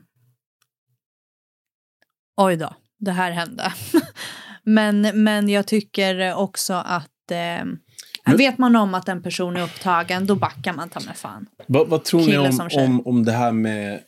oj 2.36 2.56
då, 2.56 2.74
det 2.98 3.12
här 3.12 3.30
hände. 3.30 3.72
men, 4.62 5.22
men 5.24 5.48
jag 5.48 5.66
tycker 5.66 6.34
också 6.34 6.74
att 6.74 7.30
eh, 7.30 8.34
vet 8.36 8.58
man 8.58 8.76
om 8.76 8.94
att 8.94 9.08
en 9.08 9.22
person 9.22 9.56
är 9.56 9.62
upptagen, 9.62 10.26
då 10.26 10.34
backar 10.34 10.72
man 10.72 10.88
ta 10.88 11.00
med 11.00 11.16
fan. 11.16 11.46
Vad, 11.66 11.88
vad 11.88 12.04
tror 12.04 12.20
ni 12.20 12.26
Kille 12.26 12.38
om, 12.38 12.52
som 12.52 12.70
tjej. 12.70 12.84
om, 12.84 13.06
om 13.06 13.24
det 13.24 13.32
här 13.32 13.52
med 13.52 14.00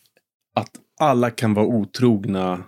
att 0.54 0.70
alla 1.00 1.30
kan 1.30 1.54
vara 1.54 1.66
otrogna? 1.66 2.64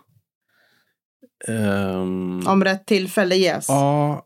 Ehm, 1.49 2.43
Om 2.47 2.64
rätt 2.64 2.87
tillfälle 2.87 3.37
ges. 3.37 3.69
Ja, 3.69 4.25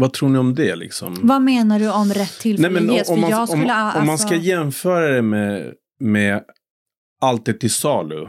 vad 0.00 0.12
tror 0.12 0.28
ni 0.28 0.38
om 0.38 0.54
det 0.54 0.76
liksom? 0.76 1.18
Vad 1.22 1.42
menar 1.42 1.78
du 1.78 1.90
om 1.90 2.12
rätt 2.12 2.40
tillfälle 2.40 2.92
ges? 2.92 3.06
För 3.06 3.14
om, 3.14 3.20
man, 3.20 3.30
jag 3.30 3.40
om, 3.40 3.46
skulle, 3.46 3.62
om 3.62 3.66
man 3.68 4.10
alltså- 4.10 4.26
ska 4.26 4.36
jämföra 4.36 5.08
det 5.14 5.22
med, 5.22 5.72
med 6.00 6.44
allt 7.20 7.48
är 7.48 7.52
till 7.52 7.70
salu. 7.70 8.28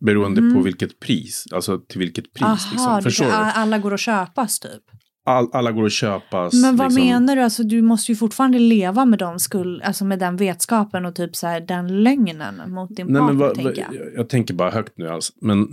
Beroende 0.00 0.40
Mm. 0.40 0.54
på 0.54 0.62
vilket 0.62 1.00
pris. 1.00 1.44
Alltså 1.52 1.78
till 1.78 1.98
vilket 1.98 2.32
pris. 2.32 2.42
Aha, 2.42 2.56
liksom. 2.72 3.02
Förstår 3.02 3.24
du? 3.26 3.32
alla 3.32 3.78
går 3.78 3.94
att 3.94 4.00
köpas 4.00 4.60
typ. 4.60 4.82
All, 5.26 5.48
alla 5.52 5.72
går 5.72 5.86
att 5.86 5.92
köpas. 5.92 6.52
Men 6.54 6.76
vad 6.76 6.92
liksom. 6.92 7.08
menar 7.08 7.36
du? 7.36 7.42
Alltså, 7.42 7.62
du 7.62 7.82
måste 7.82 8.12
ju 8.12 8.16
fortfarande 8.16 8.58
leva 8.58 9.04
med, 9.04 9.18
de 9.18 9.38
skuld, 9.38 9.82
alltså, 9.82 10.04
med 10.04 10.18
den 10.18 10.36
vetskapen 10.36 11.04
och 11.06 11.14
typ 11.14 11.36
så 11.36 11.46
här, 11.46 11.60
den 11.60 12.02
lögnen 12.02 12.70
mot 12.70 12.96
din 12.96 13.06
Nej, 13.06 13.20
partner. 13.20 13.34
men 13.46 13.54
tänker 13.54 13.86
jag. 13.92 14.14
jag 14.16 14.28
tänker 14.28 14.54
bara 14.54 14.70
högt 14.70 14.92
nu 14.98 15.08
alltså. 15.08 15.32
Men 15.40 15.68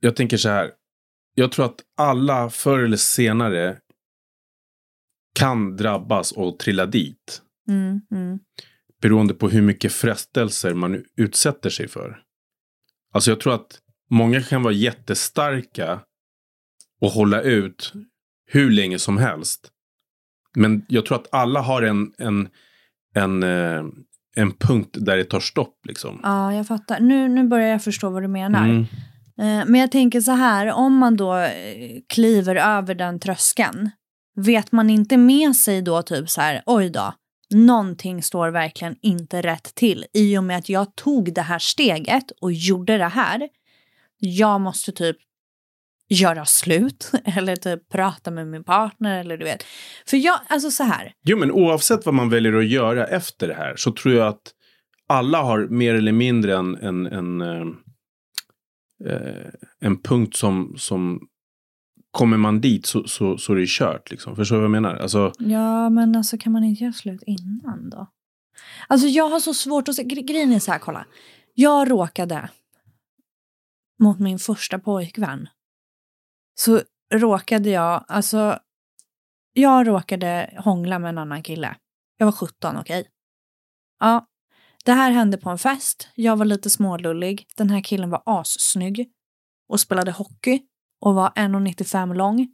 jag 0.00 0.16
tänker 0.16 0.36
så 0.36 0.48
här. 0.48 0.70
Jag 1.34 1.52
tror 1.52 1.64
att 1.64 1.80
alla 1.96 2.50
förr 2.50 2.78
eller 2.78 2.96
senare 2.96 3.76
kan 5.34 5.76
drabbas 5.76 6.32
och 6.32 6.58
trilla 6.58 6.86
dit. 6.86 7.42
Mm, 7.68 8.00
mm. 8.10 8.38
Beroende 9.02 9.34
på 9.34 9.48
hur 9.48 9.62
mycket 9.62 9.92
frestelser 9.92 10.74
man 10.74 11.04
utsätter 11.16 11.70
sig 11.70 11.88
för. 11.88 12.22
Alltså 13.12 13.30
jag 13.30 13.40
tror 13.40 13.54
att 13.54 13.78
många 14.10 14.42
kan 14.42 14.62
vara 14.62 14.74
jättestarka 14.74 16.00
och 17.00 17.10
hålla 17.10 17.42
ut 17.42 17.92
hur 18.46 18.70
länge 18.70 18.98
som 18.98 19.18
helst. 19.18 19.70
Men 20.56 20.84
jag 20.88 21.06
tror 21.06 21.18
att 21.18 21.34
alla 21.34 21.60
har 21.60 21.82
en, 21.82 22.12
en, 22.18 22.48
en, 23.14 23.42
eh, 23.42 23.84
en 24.36 24.52
punkt 24.52 24.96
där 25.00 25.16
det 25.16 25.24
tar 25.24 25.40
stopp. 25.40 25.86
Liksom. 25.86 26.20
Ja, 26.22 26.54
jag 26.54 26.66
fattar. 26.66 27.00
Nu, 27.00 27.28
nu 27.28 27.48
börjar 27.48 27.68
jag 27.68 27.84
förstå 27.84 28.10
vad 28.10 28.22
du 28.22 28.28
menar. 28.28 28.64
Mm. 28.64 28.80
Eh, 29.38 29.66
Men 29.66 29.74
jag 29.74 29.92
tänker 29.92 30.20
så 30.20 30.32
här, 30.32 30.72
om 30.72 30.96
man 30.96 31.16
då 31.16 31.36
eh, 31.36 31.50
kliver 32.08 32.56
över 32.56 32.94
den 32.94 33.20
tröskeln, 33.20 33.90
vet 34.42 34.72
man 34.72 34.90
inte 34.90 35.16
med 35.16 35.56
sig 35.56 35.82
då 35.82 36.02
typ 36.02 36.30
så 36.30 36.40
här, 36.40 36.62
oj 36.66 36.90
då, 36.90 37.14
någonting 37.50 38.22
står 38.22 38.48
verkligen 38.48 38.96
inte 39.02 39.42
rätt 39.42 39.74
till 39.74 40.06
i 40.12 40.38
och 40.38 40.44
med 40.44 40.58
att 40.58 40.68
jag 40.68 40.96
tog 40.96 41.34
det 41.34 41.42
här 41.42 41.58
steget 41.58 42.30
och 42.40 42.52
gjorde 42.52 42.98
det 42.98 43.08
här. 43.08 43.48
Jag 44.18 44.60
måste 44.60 44.92
typ 44.92 45.16
göra 46.08 46.44
slut 46.44 47.10
eller 47.24 47.56
typ 47.56 47.88
prata 47.88 48.30
med 48.30 48.46
min 48.46 48.64
partner 48.64 49.20
eller 49.20 49.36
du 49.36 49.44
vet. 49.44 49.64
För 50.06 50.16
jag, 50.16 50.40
alltså 50.48 50.70
så 50.70 50.84
här, 50.84 51.12
Jo, 51.22 51.38
men 51.38 51.50
oavsett 51.50 52.06
vad 52.06 52.14
man 52.14 52.30
väljer 52.30 52.52
att 52.52 52.68
göra 52.68 53.06
efter 53.06 53.48
det 53.48 53.54
här 53.54 53.76
så 53.76 53.92
tror 53.92 54.14
jag 54.14 54.28
att 54.28 54.54
alla 55.06 55.42
har 55.42 55.66
mer 55.66 55.94
eller 55.94 56.12
mindre 56.12 56.56
en, 56.56 56.76
en, 56.76 57.06
en, 57.06 57.40
eh, 57.40 57.66
eh 59.06 59.50
en 59.80 60.02
punkt 60.02 60.36
som, 60.36 60.74
som 60.78 61.20
kommer 62.10 62.36
man 62.36 62.60
dit 62.60 62.86
så, 62.86 63.08
så, 63.08 63.38
så 63.38 63.52
är 63.52 63.56
det 63.56 63.68
kört. 63.68 64.10
Liksom. 64.10 64.36
Förstår 64.36 64.56
du 64.56 64.60
vad 64.60 64.64
jag 64.64 64.82
menar? 64.82 64.96
Alltså, 64.96 65.32
Ja, 65.38 65.90
men 65.90 66.16
alltså 66.16 66.38
kan 66.38 66.52
man 66.52 66.64
inte 66.64 66.84
göra 66.84 66.92
slut 66.92 67.22
innan 67.26 67.90
då? 67.90 68.06
Alltså 68.88 69.06
jag 69.06 69.28
har 69.28 69.40
så 69.40 69.54
svårt 69.54 69.88
att 69.88 69.94
se. 69.94 70.04
Grejen 70.04 70.52
är 70.52 70.58
så 70.58 70.72
här, 70.72 70.78
kolla. 70.78 71.06
Jag 71.54 71.90
råkade 71.90 72.50
mot 73.98 74.18
min 74.18 74.38
första 74.38 74.78
pojkvän. 74.78 75.48
Så 76.54 76.80
råkade 77.14 77.70
jag, 77.70 78.04
alltså. 78.08 78.58
Jag 79.52 79.88
råkade 79.88 80.54
hångla 80.58 80.98
med 80.98 81.08
en 81.08 81.18
annan 81.18 81.42
kille. 81.42 81.76
Jag 82.16 82.26
var 82.26 82.32
17, 82.32 82.76
okej. 82.76 83.08
Ja, 84.00 84.26
det 84.84 84.92
här 84.92 85.10
hände 85.10 85.38
på 85.38 85.50
en 85.50 85.58
fest. 85.58 86.08
Jag 86.14 86.36
var 86.36 86.44
lite 86.44 86.70
smålullig. 86.70 87.46
Den 87.56 87.70
här 87.70 87.80
killen 87.80 88.10
var 88.10 88.22
assnygg 88.26 89.10
och 89.68 89.80
spelade 89.80 90.10
hockey 90.12 90.60
och 91.00 91.14
var 91.14 91.28
1,95 91.28 92.14
lång. 92.14 92.48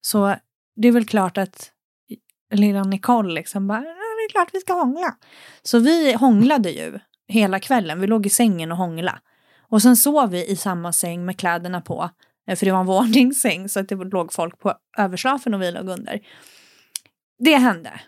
Så 0.00 0.36
det 0.76 0.88
är 0.88 0.92
väl 0.92 1.06
klart 1.06 1.38
att 1.38 1.72
lilla 2.54 2.82
Nicole 2.82 3.34
liksom 3.34 3.68
bara, 3.68 3.80
det 3.80 4.26
är 4.28 4.30
klart 4.30 4.48
vi 4.52 4.60
ska 4.60 4.72
hångla. 4.72 5.16
Så 5.62 5.78
vi 5.78 6.12
hånglade 6.12 6.70
ju 6.70 6.98
hela 7.28 7.60
kvällen. 7.60 8.00
Vi 8.00 8.06
låg 8.06 8.26
i 8.26 8.30
sängen 8.30 8.72
och 8.72 8.78
hångla. 8.78 9.20
Och 9.68 9.82
sen 9.82 9.96
sov 9.96 10.30
vi 10.30 10.46
i 10.46 10.56
samma 10.56 10.92
säng 10.92 11.24
med 11.24 11.38
kläderna 11.38 11.80
på. 11.80 12.10
Eh, 12.48 12.56
för 12.56 12.66
det 12.66 12.72
var 12.72 12.80
en 12.80 12.86
våningssäng 12.96 13.68
så 13.68 13.80
att 13.80 13.88
det 13.88 13.94
låg 13.94 14.32
folk 14.32 14.58
på 14.58 14.74
överslafen 14.98 15.54
och 15.54 15.62
vi 15.62 15.70
låg 15.70 15.88
under. 15.88 16.20
Det 17.38 17.56
hände. 17.56 18.00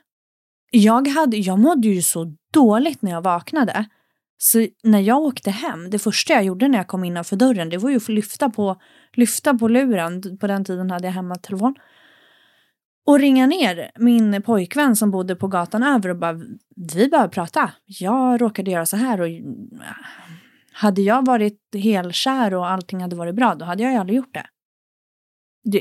Jag, 0.70 1.08
hade, 1.08 1.36
jag 1.36 1.58
mådde 1.58 1.88
ju 1.88 2.02
så 2.02 2.34
dåligt 2.52 3.02
när 3.02 3.10
jag 3.10 3.22
vaknade. 3.22 3.88
Så 4.38 4.66
när 4.82 5.00
jag 5.00 5.18
åkte 5.18 5.50
hem, 5.50 5.90
det 5.90 5.98
första 5.98 6.32
jag 6.32 6.44
gjorde 6.44 6.68
när 6.68 6.78
jag 6.78 6.86
kom 6.86 7.04
innanför 7.04 7.36
dörren, 7.36 7.68
det 7.68 7.78
var 7.78 7.90
ju 7.90 7.96
att 7.96 8.02
få 8.02 8.12
lyfta 8.12 8.50
på, 8.50 8.80
lyfta 9.12 9.54
på 9.54 9.68
luren. 9.68 10.38
På 10.38 10.46
den 10.46 10.64
tiden 10.64 10.90
hade 10.90 11.06
jag 11.06 11.12
hemmatelefon 11.12 11.74
och 13.06 13.18
ringa 13.18 13.46
ner 13.46 13.90
min 13.98 14.42
pojkvän 14.42 14.96
som 14.96 15.10
bodde 15.10 15.36
på 15.36 15.48
gatan 15.48 15.82
över 15.82 16.08
och 16.08 16.16
bara 16.16 16.40
vi 16.76 17.08
behöver 17.08 17.28
prata. 17.28 17.72
Jag 17.84 18.40
råkade 18.40 18.70
göra 18.70 18.86
så 18.86 18.96
här 18.96 19.20
och 19.20 19.28
äh, 19.28 19.42
hade 20.72 21.02
jag 21.02 21.26
varit 21.26 21.60
helkär 21.74 22.54
och 22.54 22.70
allting 22.70 23.00
hade 23.00 23.16
varit 23.16 23.34
bra 23.34 23.54
då 23.54 23.64
hade 23.64 23.82
jag 23.82 23.92
ju 23.92 23.98
aldrig 23.98 24.16
gjort 24.16 24.34
det. 24.34 24.46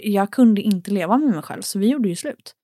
Jag 0.04 0.32
kunde 0.32 0.62
inte 0.62 0.92
leva 0.92 1.18
med 1.18 1.30
mig 1.30 1.42
själv 1.42 1.62
så 1.62 1.80
vi 1.80 1.88
gjorde 1.88 2.10
ju 2.10 2.16
slut. 2.16 2.56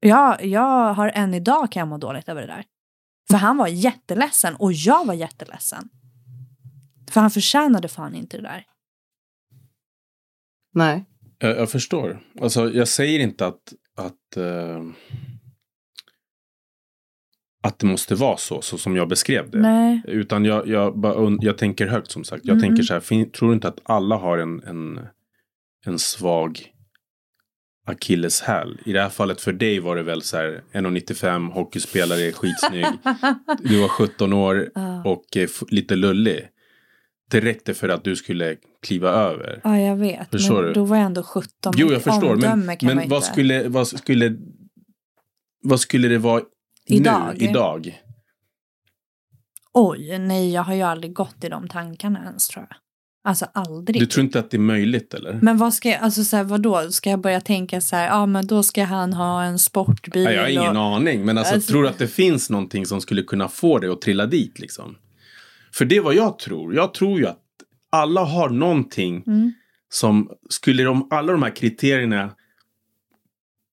Ja, 0.00 0.40
jag 0.40 0.94
har 0.94 1.08
än 1.08 1.34
idag 1.34 1.72
kan 1.72 1.80
jag 1.80 1.88
må 1.88 1.98
dåligt 1.98 2.28
över 2.28 2.40
det 2.40 2.46
där. 2.46 2.64
För 3.30 3.36
han 3.36 3.56
var 3.56 3.68
jätteledsen 3.68 4.54
och 4.56 4.72
jag 4.72 5.04
var 5.06 5.14
jätteledsen. 5.14 5.88
För 7.10 7.20
han 7.20 7.30
förtjänade 7.30 7.88
fan 7.88 8.14
inte 8.14 8.36
det 8.36 8.42
där. 8.42 8.66
Nej. 10.74 11.04
jag, 11.38 11.58
jag 11.58 11.70
förstår. 11.70 12.20
Alltså, 12.40 12.70
jag 12.70 12.88
säger 12.88 13.20
inte 13.20 13.46
att, 13.46 13.72
att, 13.96 14.36
eh, 14.36 14.82
att 17.62 17.78
det 17.78 17.86
måste 17.86 18.14
vara 18.14 18.36
så, 18.36 18.62
så 18.62 18.78
som 18.78 18.96
jag 18.96 19.08
beskrev 19.08 19.50
det. 19.50 19.58
Nej. 19.58 20.02
Utan 20.06 20.44
jag, 20.44 20.68
jag, 20.68 21.04
jag 21.40 21.58
tänker 21.58 21.86
högt 21.86 22.10
som 22.10 22.24
sagt. 22.24 22.44
Jag 22.44 22.54
Mhm. 22.56 22.62
tänker 22.62 22.82
så 22.82 22.94
här, 22.94 23.30
tror 23.30 23.48
du 23.48 23.54
inte 23.54 23.68
att 23.68 23.80
alla 23.84 24.16
har 24.16 24.38
en, 24.38 24.62
en, 24.62 25.00
en 25.86 25.98
svag 25.98 26.73
akilleshäl. 27.84 28.78
I 28.84 28.92
det 28.92 29.02
här 29.02 29.08
fallet 29.08 29.40
för 29.40 29.52
dig 29.52 29.80
var 29.80 29.96
det 29.96 30.02
väl 30.02 30.22
så 30.22 30.36
här 30.36 30.62
1,95 30.72 31.52
hockeyspelare, 31.52 32.32
skitsnygg. 32.32 32.86
Du 33.62 33.80
var 33.80 33.88
17 33.88 34.32
år 34.32 34.70
och 35.04 35.36
eh, 35.36 35.48
lite 35.68 35.96
lullig. 35.96 36.48
Det 37.30 37.40
räckte 37.40 37.74
för 37.74 37.88
att 37.88 38.04
du 38.04 38.16
skulle 38.16 38.56
kliva 38.82 39.10
över. 39.10 39.60
Ja, 39.64 39.78
jag 39.78 39.96
vet. 39.96 40.30
Förstår 40.30 40.54
men 40.54 40.64
du? 40.64 40.72
då 40.72 40.84
var 40.84 40.96
jag 40.96 41.06
ändå 41.06 41.22
17. 41.22 41.74
Jo, 41.76 41.92
jag 41.92 42.02
förstår. 42.02 42.36
Men, 42.36 42.76
men 42.82 43.08
vad, 43.08 43.24
skulle, 43.24 43.68
vad, 43.68 43.88
skulle, 43.88 44.36
vad 45.62 45.80
skulle 45.80 46.08
det 46.08 46.18
vara 46.18 46.42
Idag? 46.86 47.34
nu, 47.38 47.44
idag? 47.44 48.02
Oj, 49.72 50.18
nej, 50.18 50.52
jag 50.52 50.62
har 50.62 50.74
ju 50.74 50.82
aldrig 50.82 51.12
gått 51.12 51.44
i 51.44 51.48
de 51.48 51.68
tankarna 51.68 52.24
ens 52.24 52.48
tror 52.48 52.66
jag. 52.70 52.76
Alltså 53.26 53.44
aldrig. 53.54 54.00
Du 54.00 54.06
tror 54.06 54.24
inte 54.24 54.38
att 54.38 54.50
det 54.50 54.56
är 54.56 54.58
möjligt 54.58 55.14
eller? 55.14 55.38
Men 55.42 55.56
vad 55.58 55.74
ska 55.74 55.88
jag, 55.88 56.00
alltså 56.00 56.24
så 56.24 56.36
här, 56.36 56.44
vadå, 56.44 56.90
ska 56.90 57.10
jag 57.10 57.20
börja 57.20 57.40
tänka 57.40 57.80
så 57.80 57.96
här, 57.96 58.06
ja 58.06 58.26
men 58.26 58.46
då 58.46 58.62
ska 58.62 58.84
han 58.84 59.12
ha 59.12 59.42
en 59.42 59.58
sportbil. 59.58 60.22
Ja, 60.24 60.30
jag 60.30 60.42
har 60.42 60.48
ingen 60.48 60.76
och... 60.76 60.82
aning. 60.96 61.24
Men 61.24 61.38
alltså, 61.38 61.54
Alltså- 61.54 61.70
tror 61.72 61.82
du 61.82 61.88
att 61.88 61.98
det 61.98 62.08
finns 62.08 62.50
någonting 62.50 62.86
som 62.86 63.00
skulle 63.00 63.22
kunna 63.22 63.48
få 63.48 63.78
dig 63.78 63.90
att 63.90 64.00
trilla 64.00 64.26
dit 64.26 64.58
liksom? 64.58 64.96
För 65.74 65.84
det 65.84 65.96
är 65.96 66.00
vad 66.00 66.14
jag 66.14 66.38
tror. 66.38 66.74
Jag 66.74 66.94
tror 66.94 67.18
ju 67.18 67.26
att 67.26 67.40
alla 67.90 68.24
har 68.24 68.48
någonting 68.48 69.22
Mm. 69.26 69.52
som 69.88 70.30
skulle 70.50 70.82
de, 70.82 71.08
alla 71.10 71.32
de 71.32 71.42
här 71.42 71.56
kriterierna 71.56 72.30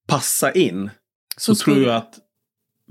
passa 0.08 0.52
in 0.52 0.89
så, 1.38 1.56
Så 1.56 1.64
tror 1.66 1.74
skulle- 1.74 1.88
jag 1.88 1.95
att 1.95 2.20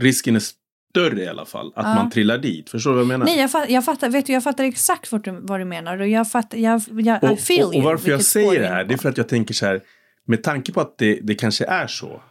risken 0.01 0.37
är 0.37 0.43
större 0.91 1.23
i 1.23 1.29
alla 1.29 1.45
fall 1.45 1.73
att 1.77 1.87
Ja. 1.87 1.95
man 1.95 2.11
trillar 2.11 2.39
dit. 2.39 2.71
Förstår 2.71 2.91
du 2.91 2.95
vad 2.95 3.03
jag 3.03 3.09
menar? 3.09 3.27
Nej, 3.27 3.39
jag 3.39 3.51
fattar, 3.51 3.69
jag 3.73 3.85
fattar, 3.85 4.11
vet 4.11 4.27
du, 4.27 4.33
jag 4.33 4.43
fattar 4.43 4.65
exakt 4.65 5.13
vad 5.13 5.25
du, 5.25 5.31
vad 5.31 5.61
du 5.61 5.65
menar 5.65 6.01
och 6.01 6.09
jag 6.09 6.31
fattar, 6.31 6.59
jag, 6.59 6.83
jag 6.89 7.25
och, 7.25 7.31
och, 7.31 7.39
och 7.67 7.75
you, 7.75 7.83
varför 7.83 8.11
jag 8.11 8.23
säger 8.23 8.61
det 8.61 8.67
är 8.67 8.73
här 8.73 8.85
det 8.85 8.95
är 8.95 8.99
för 8.99 9.09
att 9.09 9.17
jag 9.17 9.29
tänker 9.29 9.55
så 9.55 9.67
här 9.67 9.81
med 10.27 10.43
tanke 10.43 10.73
på 10.73 10.81
att 10.81 10.99
det, 10.99 11.21
det 11.23 11.35
kanske 11.35 11.65
är 11.65 11.87
så. 11.87 12.23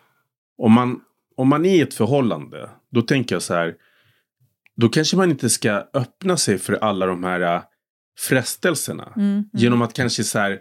Om 0.57 0.72
man, 0.72 0.99
om 1.36 1.47
man 1.47 1.66
är 1.66 1.76
i 1.76 1.82
ett 1.82 1.93
förhållande 1.93 2.70
då 2.91 3.01
tänker 3.01 3.36
jag 3.36 3.41
så 3.41 3.53
här 3.53 3.74
då 4.76 4.89
kanske 4.89 5.18
man 5.18 5.30
inte 5.30 5.49
ska 5.49 5.84
öppna 5.93 6.38
sig 6.38 6.57
för 6.57 6.74
alla 6.74 7.05
de 7.05 7.24
här 7.24 7.41
äh, 7.55 7.62
frestelserna. 8.20 9.14
Mm, 9.16 9.28
mm. 9.28 9.45
Genom 9.53 9.82
att 9.82 9.93
kanske 9.93 10.24
så 10.24 10.39
här 10.39 10.60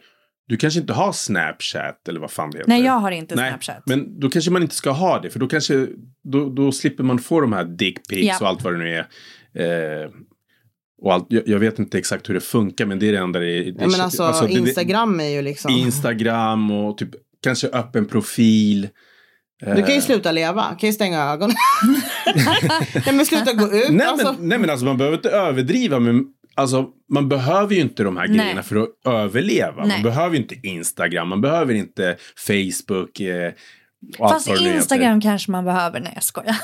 du 0.49 0.57
kanske 0.57 0.80
inte 0.80 0.92
har 0.92 1.12
Snapchat 1.12 2.09
eller 2.09 2.20
vad 2.20 2.30
fan 2.30 2.51
det 2.51 2.59
heter. 2.59 2.68
Nej, 2.68 2.82
jag 2.84 2.92
har 2.92 3.11
inte 3.11 3.34
Nej, 3.34 3.51
Snapchat. 3.51 3.82
Men 3.86 4.20
då 4.20 4.30
kanske 4.30 4.51
man 4.51 4.62
inte 4.62 4.74
ska 4.74 4.90
ha 4.90 5.20
det. 5.20 5.30
För 5.30 5.38
då 5.40 5.46
kanske 5.46 5.86
då, 6.24 6.49
då 6.49 6.72
slipper 6.72 7.05
man 7.05 7.18
få 7.18 7.40
de 7.40 7.53
här 7.53 7.64
dickpics 7.64 8.26
Ja. 8.26 8.36
och 8.40 8.49
allt 8.49 8.62
vad 8.64 8.72
det 8.72 8.78
nu 8.78 8.94
är. 8.94 10.03
Eh, 10.05 10.11
och 11.03 11.14
allt, 11.14 11.26
jag, 11.28 11.49
jag 11.49 11.59
vet 11.59 11.78
inte 11.78 11.99
exakt 11.99 12.28
hur 12.28 12.34
det 12.34 12.40
funkar 12.40 12.86
men 12.86 12.99
det 12.99 13.09
är 13.09 13.12
det 13.12 13.18
enda 13.18 13.38
det, 13.40 13.46
det 13.46 13.74
Ja, 13.82 13.88
men 13.88 14.01
alltså, 14.01 14.46
det- 14.46 14.53
Instagram 14.53 15.20
är 15.20 15.28
ju 15.28 15.42
liksom. 15.42 15.70
Instagram 15.72 16.70
och 16.70 16.99
typ 16.99 17.11
kanske 17.42 17.68
öppen 17.68 18.07
profil. 18.07 18.88
Du 19.61 19.66
kan 19.82 19.88
ju 19.88 19.94
Eh, 19.94 20.01
sluta 20.01 20.32
leva, 20.32 20.64
kan 20.80 20.88
ju 20.88 20.92
stänga 20.92 21.22
ögonen. 21.22 21.57
Nej 23.07 23.14
men 23.14 23.26
sluta 23.26 23.53
gå 23.53 23.72
ut. 23.72 23.90
Nej, 23.90 24.07
alltså. 24.07 24.32
men, 24.38 24.49
nej 24.49 24.59
men 24.59 24.70
alltså 24.70 24.86
man 24.86 24.99
behöver 24.99 25.16
inte 25.16 25.30
överdriva 25.30 25.99
men 25.99 26.24
alltså 26.59 26.87
man 27.13 27.29
behöver 27.29 27.75
ju 27.75 27.81
inte 27.81 28.03
de 28.03 28.17
här 28.17 28.29
Nej. 28.29 28.39
grejerna 28.39 28.63
för 28.63 28.77
att 28.77 28.89
överleva. 29.05 29.85
Nej. 29.85 29.97
Man 29.97 30.03
behöver 30.03 30.37
ju 30.37 30.43
inte 30.43 30.55
Instagram, 30.63 31.29
man 31.29 31.41
behöver 31.41 31.75
inte 31.75 32.17
Facebook. 32.47 33.21
Eh, 33.21 33.53
Fast. 34.19 34.49
Instagram 34.49 35.21
kanske 35.21 35.51
man 35.51 35.65
behöver. 35.65 36.01
Nej, 36.01 36.13
jag 36.15 36.23
skojar. 36.23 36.57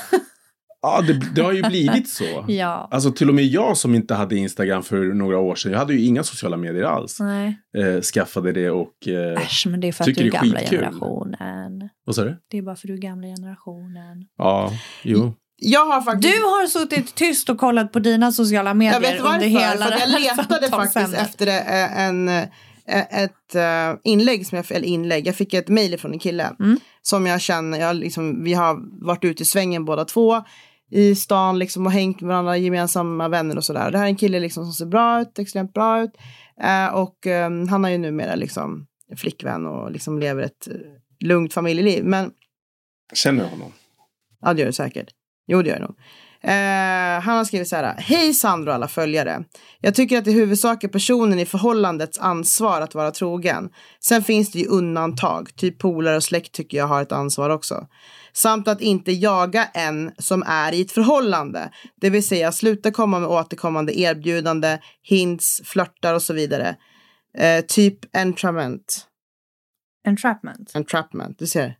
Ja, 0.81 1.01
det, 1.01 1.21
det 1.35 1.41
har 1.41 1.51
ju 1.51 1.61
blivit 1.61 2.09
så. 2.09 2.45
ja. 2.47 2.87
Alltså 2.91 3.11
till 3.11 3.29
och 3.29 3.35
med 3.35 3.45
jag 3.45 3.77
som 3.77 3.95
inte 3.95 4.13
hade 4.15 4.35
Instagram 4.35 4.83
för 4.83 4.97
några 5.13 5.37
år 5.37 5.55
sedan. 5.55 5.71
Jag 5.71 5.79
hade 5.79 5.93
ju 5.93 6.05
inga 6.05 6.23
sociala 6.23 6.57
medier 6.57 6.83
alls. 6.83 7.19
Nej. 7.19 7.57
Eh, 7.77 8.01
skaffade 8.01 8.51
det 8.51 8.69
och... 8.69 9.07
Eh, 9.07 9.41
Äsch, 9.41 9.67
men 9.69 9.79
det 9.79 9.87
är 9.87 9.91
för 9.91 10.03
att 10.03 10.05
Tycker 10.05 10.21
du 10.21 10.27
är 10.27 10.31
gamla 10.31 10.59
skitkul. 10.59 10.79
generationen. 10.79 11.89
vad 12.05 12.15
sa 12.15 12.23
du? 12.23 12.37
Det 12.51 12.57
är 12.57 12.61
bara 12.61 12.75
för 12.75 12.87
du 12.87 12.93
är 12.93 12.97
gamla 12.97 13.27
generationen. 13.27 14.25
Ja, 14.37 14.71
jo. 15.03 15.33
Jag 15.57 15.85
har 15.85 16.01
faktiskt. 16.01 16.33
Du 16.33 16.43
har 16.43 16.67
suttit 16.67 17.15
tyst 17.15 17.49
och 17.49 17.57
kollat 17.57 17.91
på 17.91 17.99
dina 17.99 18.31
sociala 18.31 18.73
medier 18.73 18.93
Jag 18.93 18.99
vet 18.99 19.21
varför. 19.21 19.33
under 19.33 19.47
hela 19.47 19.85
För 19.85 19.91
det 19.91 19.99
jag 19.99 20.37
letade 20.37 20.69
faktiskt 20.69 21.13
efter 21.13 21.47
eh, 21.47 21.99
en, 21.99 22.29
eh, 22.29 22.43
ett 23.23 23.55
eh, 23.55 23.99
inlägg, 24.03 24.47
som 24.47 24.55
jag, 24.55 24.71
eller 24.71 24.87
inlägg, 24.87 25.27
jag 25.27 25.35
fick 25.35 25.53
ett 25.53 25.67
mejl 25.67 25.99
från 25.99 26.13
en 26.13 26.19
kille. 26.19 26.55
Mm. 26.59 26.79
Som 27.01 27.25
jag 27.25 27.41
känner, 27.41 27.79
jag 27.79 27.95
liksom, 27.95 28.43
vi 28.43 28.53
har 28.53 29.05
varit 29.05 29.23
ute 29.23 29.43
i 29.43 29.45
svängen 29.45 29.85
båda 29.85 30.05
två. 30.05 30.43
I 30.91 31.15
stan 31.15 31.59
liksom 31.59 31.85
och 31.85 31.91
hängt 31.91 32.21
med 32.21 32.27
varandra, 32.27 32.57
gemensamma 32.57 33.27
vänner 33.27 33.57
och 33.57 33.63
sådär. 33.63 33.91
Det 33.91 33.97
här 33.97 34.05
är 34.05 34.09
en 34.09 34.15
kille 34.15 34.39
liksom 34.39 34.63
som 34.63 34.73
ser 34.73 34.85
bra 34.85 35.21
ut, 35.21 35.39
extremt 35.39 35.73
bra 35.73 36.03
ut. 36.03 36.11
Eh, 36.61 36.87
och 36.87 37.27
eh, 37.27 37.49
han 37.69 37.83
har 37.83 37.91
ju 37.91 37.97
numera 37.97 38.35
liksom 38.35 38.87
flickvän 39.17 39.65
och 39.65 39.91
liksom 39.91 40.19
lever 40.19 40.43
ett 40.43 40.67
eh, 40.67 40.73
lugnt 41.19 41.53
familjeliv. 41.53 42.05
Men 42.05 42.31
Känner 43.13 43.43
du 43.43 43.49
honom? 43.49 43.71
Ja, 44.41 44.53
det 44.53 44.59
gör 44.59 44.67
det 44.67 44.73
säkert. 44.73 45.07
Jo, 45.47 45.61
det 45.61 45.69
gör 45.69 45.75
det 45.75 45.81
nog. 45.81 45.95
Eh, 46.47 47.21
han 47.21 47.37
har 47.37 47.45
skrivit 47.45 47.67
så 47.67 47.75
här. 47.75 47.95
Hej 47.97 48.33
Sandro 48.33 48.69
och 48.69 48.75
alla 48.75 48.87
följare. 48.87 49.43
Jag 49.79 49.95
tycker 49.95 50.17
att 50.17 50.25
det 50.25 50.31
i 50.31 50.33
huvudsak 50.33 50.83
är 50.83 50.87
personen 50.87 51.39
i 51.39 51.45
förhållandets 51.45 52.19
ansvar 52.19 52.81
att 52.81 52.95
vara 52.95 53.11
trogen. 53.11 53.69
Sen 53.99 54.23
finns 54.23 54.51
det 54.51 54.59
ju 54.59 54.67
undantag. 54.67 55.55
Typ 55.55 55.79
polare 55.79 56.15
och 56.15 56.23
släkt 56.23 56.51
tycker 56.51 56.77
jag 56.77 56.87
har 56.87 57.01
ett 57.01 57.11
ansvar 57.11 57.49
också. 57.49 57.87
Samt 58.33 58.67
att 58.67 58.81
inte 58.81 59.11
jaga 59.11 59.65
en 59.65 60.11
som 60.17 60.43
är 60.47 60.73
i 60.73 60.81
ett 60.81 60.91
förhållande. 60.91 61.69
Det 62.01 62.09
vill 62.09 62.27
säga 62.27 62.51
sluta 62.51 62.91
komma 62.91 63.19
med 63.19 63.29
återkommande 63.29 63.99
erbjudande, 63.99 64.77
hints, 65.03 65.61
flörtar 65.65 66.13
och 66.13 66.21
så 66.21 66.33
vidare. 66.33 66.75
Eh, 67.37 67.65
typ 67.65 68.15
entrapment. 68.15 69.07
Entrapment. 70.07 70.71
Entrapment, 70.75 71.39
du 71.39 71.47
ser. 71.47 71.75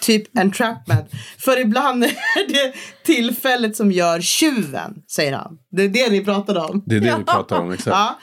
Typ 0.00 0.38
entrapment. 0.38 1.10
För 1.38 1.60
ibland 1.60 2.04
är 2.04 2.48
det 2.48 2.74
tillfället 3.04 3.76
som 3.76 3.92
gör 3.92 4.20
tjuven, 4.20 4.94
säger 5.10 5.32
han. 5.32 5.58
Det 5.70 5.82
är 5.82 5.88
det 5.88 6.10
ni 6.10 6.24
pratade 6.24 6.60
om. 6.60 6.82
Det 6.86 6.96
är 6.96 7.00
det 7.00 7.06
Ja. 7.06 7.16
vi 7.18 7.24
pratar 7.24 7.58
om, 7.60 7.72
exakt. 7.72 7.96
Ja, 7.96 8.18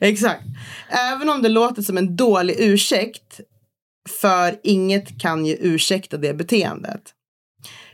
exakt. 0.00 0.42
Även 0.88 1.28
om 1.28 1.42
det 1.42 1.48
låter 1.48 1.82
som 1.82 1.98
en 1.98 2.16
dålig 2.16 2.56
ursäkt, 2.58 3.40
för 4.20 4.56
inget 4.62 5.20
kan 5.20 5.46
ju 5.46 5.56
ursäkta 5.60 6.16
det 6.16 6.34
beteendet. 6.34 7.02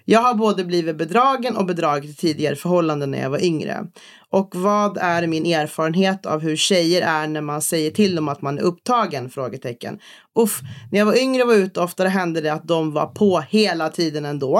Jag 0.05 0.20
har 0.20 0.34
både 0.34 0.64
blivit 0.64 0.96
bedragen 0.96 1.57
och 1.57 1.66
bedragit 1.66 2.11
i 2.11 2.14
tidigare 2.14 2.57
förhållanden 2.57 3.11
när 3.11 3.22
jag 3.22 3.30
var 3.30 3.44
yngre. 3.44 3.86
Och 4.30 4.55
vad 4.55 4.98
är 4.98 5.26
min 5.26 5.46
erfarenhet 5.46 6.26
av 6.26 6.40
hur 6.40 6.57
tjejer 6.57 7.02
är 7.02 7.26
när 7.26 7.40
man 7.40 7.62
säger 7.62 7.90
till 7.90 8.14
dem 8.14 8.28
att 8.28 8.42
man 8.42 8.59
är 8.59 8.62
upptagen? 8.62 9.30
Frågetecken. 9.30 9.98
Uff, 10.38 10.61
när 10.92 10.98
jag 10.98 11.07
var 11.07 11.18
yngre 11.18 11.42
och 11.42 11.48
var 11.48 11.55
ute 11.55 11.80
oftare 11.80 12.09
hände 12.09 12.40
det 12.40 12.52
att 12.52 12.68
de 12.68 12.92
var 12.92 13.07
på 13.07 13.40
hela 13.40 13.88
tiden 13.88 14.24
ändå. 14.24 14.57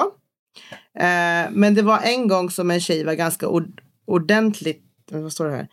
Eh, 0.99 1.51
men 1.51 1.75
det 1.75 1.83
var 1.83 1.99
en 1.99 2.29
gång 2.29 2.51
som 2.51 2.71
en 2.71 2.81
tjej 2.81 3.05
var 3.05 3.15
ganska 3.15 3.49
ord- 3.49 3.81
ordentligt, 4.07 4.83
vad 5.11 5.33
står 5.33 5.47
det 5.47 5.57
här? 5.57 5.69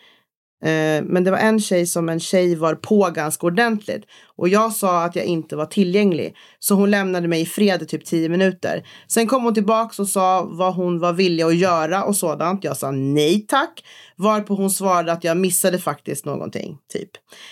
Eh, 0.63 1.03
men 1.03 1.23
det 1.23 1.31
var 1.31 1.37
en 1.37 1.59
tjej 1.59 1.85
som 1.85 2.09
en 2.09 2.19
tjej 2.19 2.55
var 2.55 2.75
på 2.75 3.09
ganska 3.15 3.47
ordentligt. 3.47 4.05
Och 4.35 4.49
jag 4.49 4.73
sa 4.73 5.03
att 5.03 5.15
jag 5.15 5.25
inte 5.25 5.55
var 5.55 5.65
tillgänglig. 5.65 6.35
Så 6.59 6.75
hon 6.75 6.91
lämnade 6.91 7.27
mig 7.27 7.41
i 7.41 7.45
fred 7.45 7.81
i 7.81 7.85
typ 7.85 8.05
10 8.05 8.29
minuter. 8.29 8.87
Sen 9.07 9.27
kom 9.27 9.43
hon 9.43 9.53
tillbaka 9.53 10.01
och 10.01 10.07
sa 10.07 10.47
vad 10.51 10.75
hon 10.75 10.99
var 10.99 11.13
villig 11.13 11.43
att 11.43 11.55
göra 11.55 12.03
och 12.03 12.15
sådant. 12.15 12.63
Jag 12.63 12.77
sa 12.77 12.91
nej 12.91 13.45
tack. 13.47 13.83
Varpå 14.15 14.55
hon 14.55 14.71
svarade 14.71 15.11
att 15.11 15.23
jag 15.23 15.37
missade 15.37 15.79
faktiskt 15.79 16.25
någonting. 16.25 16.77
Typ. 16.93 17.09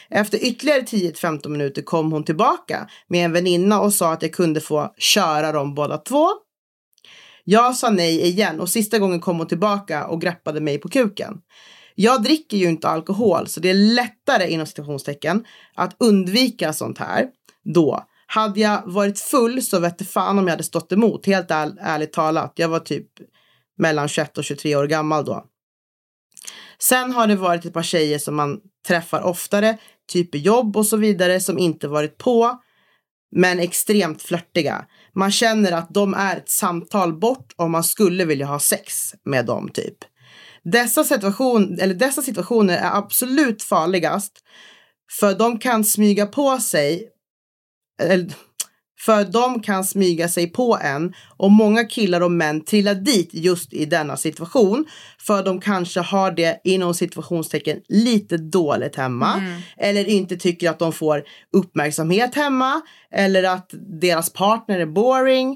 Efter 0.10 0.46
ytterligare 0.46 0.82
10-15 0.82 1.50
minuter 1.50 1.82
kom 1.82 2.12
hon 2.12 2.24
tillbaka 2.24 2.90
med 3.08 3.26
en 3.26 3.32
väninna 3.32 3.82
och 3.82 3.94
sa 3.94 4.14
att 4.14 4.22
jag 4.22 4.34
kunde 4.34 4.62
få 4.62 4.94
köra 4.98 5.52
dem 5.52 5.76
båda 5.76 5.98
två. 5.98 6.28
Jag 7.44 7.76
sa 7.76 7.90
nej 7.90 8.22
igen 8.22 8.60
och 8.60 8.70
sista 8.70 9.00
gången 9.00 9.20
kom 9.20 9.38
hon 9.38 9.48
tillbaka 9.48 10.08
och 10.08 10.22
greppade 10.22 10.62
mig 10.62 10.78
på 10.78 10.90
kuken. 10.90 11.34
Jag 12.02 12.24
dricker 12.24 12.58
ju 12.58 12.70
inte 12.70 12.90
alkohol 12.90 13.48
så 13.48 13.60
det 13.60 13.70
är 13.70 13.74
lättare 13.74 14.52
inom 14.52 14.66
situationstecken 14.66 15.46
att 15.76 15.96
undvika 16.00 16.74
sånt 16.74 16.98
här 16.98 17.28
då. 17.64 18.06
Hade 18.28 18.60
jag 18.60 18.82
varit 18.86 19.20
full 19.20 19.62
så 19.62 19.80
vette 19.80 20.06
fan 20.06 20.40
om 20.40 20.48
jag 20.48 20.52
hade 20.52 20.64
stått 20.64 20.92
emot, 20.92 21.26
helt 21.26 21.52
är, 21.52 21.72
ärligt 21.80 22.14
talat. 22.14 22.54
Jag 22.56 22.70
var 22.70 22.80
typ 22.80 23.08
mellan 23.78 24.08
21 24.08 24.38
och 24.38 24.44
23 24.44 24.76
år 24.76 24.88
gammal 24.88 25.26
då. 25.26 25.46
Sen 26.80 27.12
har 27.12 27.28
det 27.28 27.36
varit 27.36 27.66
ett 27.66 27.74
par 27.74 27.84
tjejer 27.84 28.20
som 28.20 28.36
man 28.36 28.60
träffar 28.88 29.22
oftare, 29.22 29.78
typ 30.12 30.36
i 30.36 30.38
jobb 30.38 30.78
och 30.78 30.86
så 30.86 30.98
vidare, 30.98 31.40
som 31.40 31.58
inte 31.58 31.88
varit 31.88 32.18
på, 32.18 32.60
men 33.32 33.60
extremt 33.60 34.22
flörtiga. 34.22 34.86
Man 35.14 35.32
känner 35.32 35.72
att 35.72 35.94
de 35.94 36.14
är 36.14 36.38
ett 36.38 36.50
samtal 36.50 37.20
bort 37.20 37.54
om 37.56 37.72
man 37.72 37.84
skulle 37.84 38.26
vilja 38.26 38.46
ha 38.46 38.60
sex 38.60 39.16
med 39.24 39.46
dem 39.46 39.70
typ. 39.74 39.98
Dessa, 40.64 41.04
situation, 41.04 41.80
eller 41.82 41.94
dessa 41.94 42.22
situationer 42.22 42.78
är 42.78 42.98
absolut 42.98 43.64
farligast 43.64 44.34
för 45.20 45.34
de 45.34 45.60
kan 45.60 45.84
smyga 45.84 46.26
på 46.26 46.58
sig 46.58 47.08
eller, 48.02 48.34
För 49.06 49.26
de 49.26 49.62
kan 49.62 49.84
smyga 49.84 50.28
sig 50.28 50.48
på 50.48 50.78
en 50.82 51.14
och 51.38 51.52
många 51.52 51.84
killar 51.84 52.22
och 52.22 52.32
män 52.32 52.66
trillar 52.66 52.96
dit 52.96 53.30
just 53.34 53.74
i 53.74 53.86
denna 53.86 54.18
situation. 54.18 54.86
För 55.20 55.44
de 55.44 55.62
kanske 55.62 56.00
har 56.00 56.32
det 56.32 56.62
inom 56.64 56.94
situationstecken 56.94 57.82
lite 57.88 58.38
dåligt 58.38 58.96
hemma. 58.96 59.34
Mm. 59.34 59.62
Eller 59.78 60.10
inte 60.10 60.38
tycker 60.38 60.70
att 60.70 60.80
de 60.80 60.94
får 60.94 61.24
uppmärksamhet 61.54 62.36
hemma. 62.36 62.82
Eller 63.12 63.44
att 63.44 63.74
deras 64.02 64.34
partner 64.34 64.80
är 64.80 64.86
boring. 64.86 65.52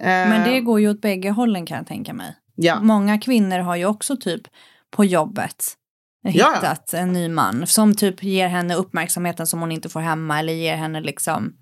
Eh, 0.00 0.06
Men 0.06 0.52
det 0.52 0.60
går 0.60 0.80
ju 0.80 0.90
åt 0.90 1.00
bägge 1.00 1.30
hållen 1.30 1.66
kan 1.66 1.76
jag 1.76 1.86
tänka 1.86 2.12
mig. 2.12 2.34
Ja. 2.56 2.80
Många 2.80 3.18
kvinnor 3.18 3.58
har 3.58 3.76
ju 3.76 3.86
också 3.86 4.16
typ 4.16 4.42
på 4.90 5.04
jobbet 5.04 5.76
ja. 6.22 6.54
hittat 6.54 6.94
en 6.94 7.12
ny 7.12 7.28
man 7.28 7.66
som 7.66 7.94
typ 7.94 8.22
ger 8.22 8.48
henne 8.48 8.74
uppmärksamheten 8.74 9.46
som 9.46 9.60
hon 9.60 9.72
inte 9.72 9.88
får 9.88 10.00
hemma 10.00 10.38
eller 10.38 10.52
ger 10.52 10.76
henne 10.76 11.00
liksom, 11.00 11.52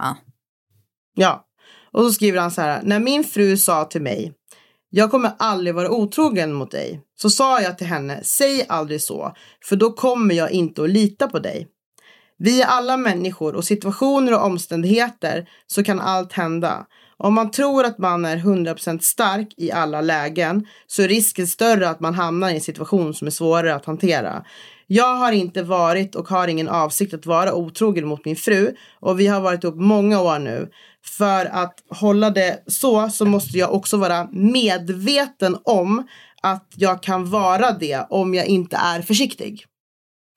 ja. 0.00 0.16
Ja, 1.14 1.46
och 1.92 2.02
så 2.02 2.12
skriver 2.12 2.40
han 2.40 2.50
så 2.50 2.60
här. 2.60 2.82
När 2.82 3.00
min 3.00 3.24
fru 3.24 3.56
sa 3.56 3.84
till 3.84 4.02
mig, 4.02 4.32
jag 4.90 5.10
kommer 5.10 5.32
aldrig 5.38 5.74
vara 5.74 5.90
otrogen 5.90 6.52
mot 6.52 6.70
dig, 6.70 7.00
så 7.14 7.30
sa 7.30 7.60
jag 7.60 7.78
till 7.78 7.86
henne, 7.86 8.20
säg 8.24 8.66
aldrig 8.68 9.02
så, 9.02 9.32
för 9.64 9.76
då 9.76 9.92
kommer 9.92 10.34
jag 10.34 10.50
inte 10.50 10.82
att 10.82 10.90
lita 10.90 11.28
på 11.28 11.38
dig. 11.38 11.68
Vi 12.38 12.62
är 12.62 12.66
alla 12.66 12.96
människor 12.96 13.54
och 13.54 13.64
situationer 13.64 14.32
och 14.34 14.44
omständigheter 14.44 15.48
så 15.66 15.84
kan 15.84 16.00
allt 16.00 16.32
hända. 16.32 16.86
Om 17.18 17.34
man 17.34 17.50
tror 17.50 17.84
att 17.84 17.98
man 17.98 18.24
är 18.24 18.36
100% 18.36 18.98
stark 18.98 19.48
i 19.56 19.72
alla 19.72 20.00
lägen 20.00 20.66
så 20.86 21.02
är 21.02 21.08
risken 21.08 21.46
större 21.46 21.88
att 21.88 22.00
man 22.00 22.14
hamnar 22.14 22.50
i 22.50 22.54
en 22.54 22.60
situation 22.60 23.14
som 23.14 23.26
är 23.26 23.30
svårare 23.30 23.74
att 23.74 23.84
hantera. 23.84 24.44
Jag 24.86 25.16
har 25.16 25.32
inte 25.32 25.62
varit 25.62 26.14
och 26.14 26.28
har 26.28 26.48
ingen 26.48 26.68
avsikt 26.68 27.14
att 27.14 27.26
vara 27.26 27.54
otrogen 27.54 28.06
mot 28.06 28.24
min 28.24 28.36
fru 28.36 28.74
och 29.00 29.20
vi 29.20 29.26
har 29.26 29.40
varit 29.40 29.64
ihop 29.64 29.76
många 29.76 30.20
år 30.20 30.38
nu. 30.38 30.70
För 31.18 31.46
att 31.46 31.74
hålla 31.90 32.30
det 32.30 32.62
så 32.66 33.08
så 33.08 33.24
måste 33.24 33.58
jag 33.58 33.74
också 33.74 33.96
vara 33.96 34.28
medveten 34.32 35.56
om 35.64 36.08
att 36.42 36.72
jag 36.76 37.02
kan 37.02 37.30
vara 37.30 37.72
det 37.72 38.06
om 38.10 38.34
jag 38.34 38.46
inte 38.46 38.76
är 38.76 39.02
försiktig. 39.02 39.64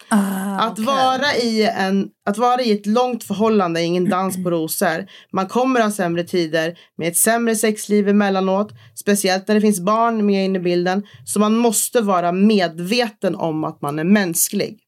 Ah, 0.09 0.57
Att, 0.59 0.71
okej. 0.71 0.85
vara 0.85 1.35
i 1.35 1.63
en, 1.63 2.07
att 2.25 2.37
vara 2.37 2.61
i 2.61 2.71
ett 2.71 2.85
långt 2.85 3.23
förhållande 3.23 3.81
är 3.81 3.83
ingen 3.83 4.09
dans 4.09 4.43
på 4.43 4.51
rosor. 4.51 5.05
Man 5.33 5.47
kommer 5.47 5.81
ha 5.81 5.91
sämre 5.91 6.23
tider 6.23 6.79
med 6.97 7.07
ett 7.07 7.17
sämre 7.17 7.55
sexliv 7.55 8.09
emellanåt. 8.09 8.71
Speciellt 8.95 9.47
när 9.47 9.55
det 9.55 9.61
finns 9.61 9.79
barn 9.79 10.25
med 10.25 10.45
in 10.45 10.55
i 10.55 10.59
bilden. 10.59 11.03
Så 11.25 11.39
man 11.39 11.55
måste 11.55 12.01
vara 12.01 12.31
medveten 12.31 13.35
om 13.35 13.63
att 13.63 13.81
man 13.81 13.99
är 13.99 14.03
mänsklig. 14.03 14.79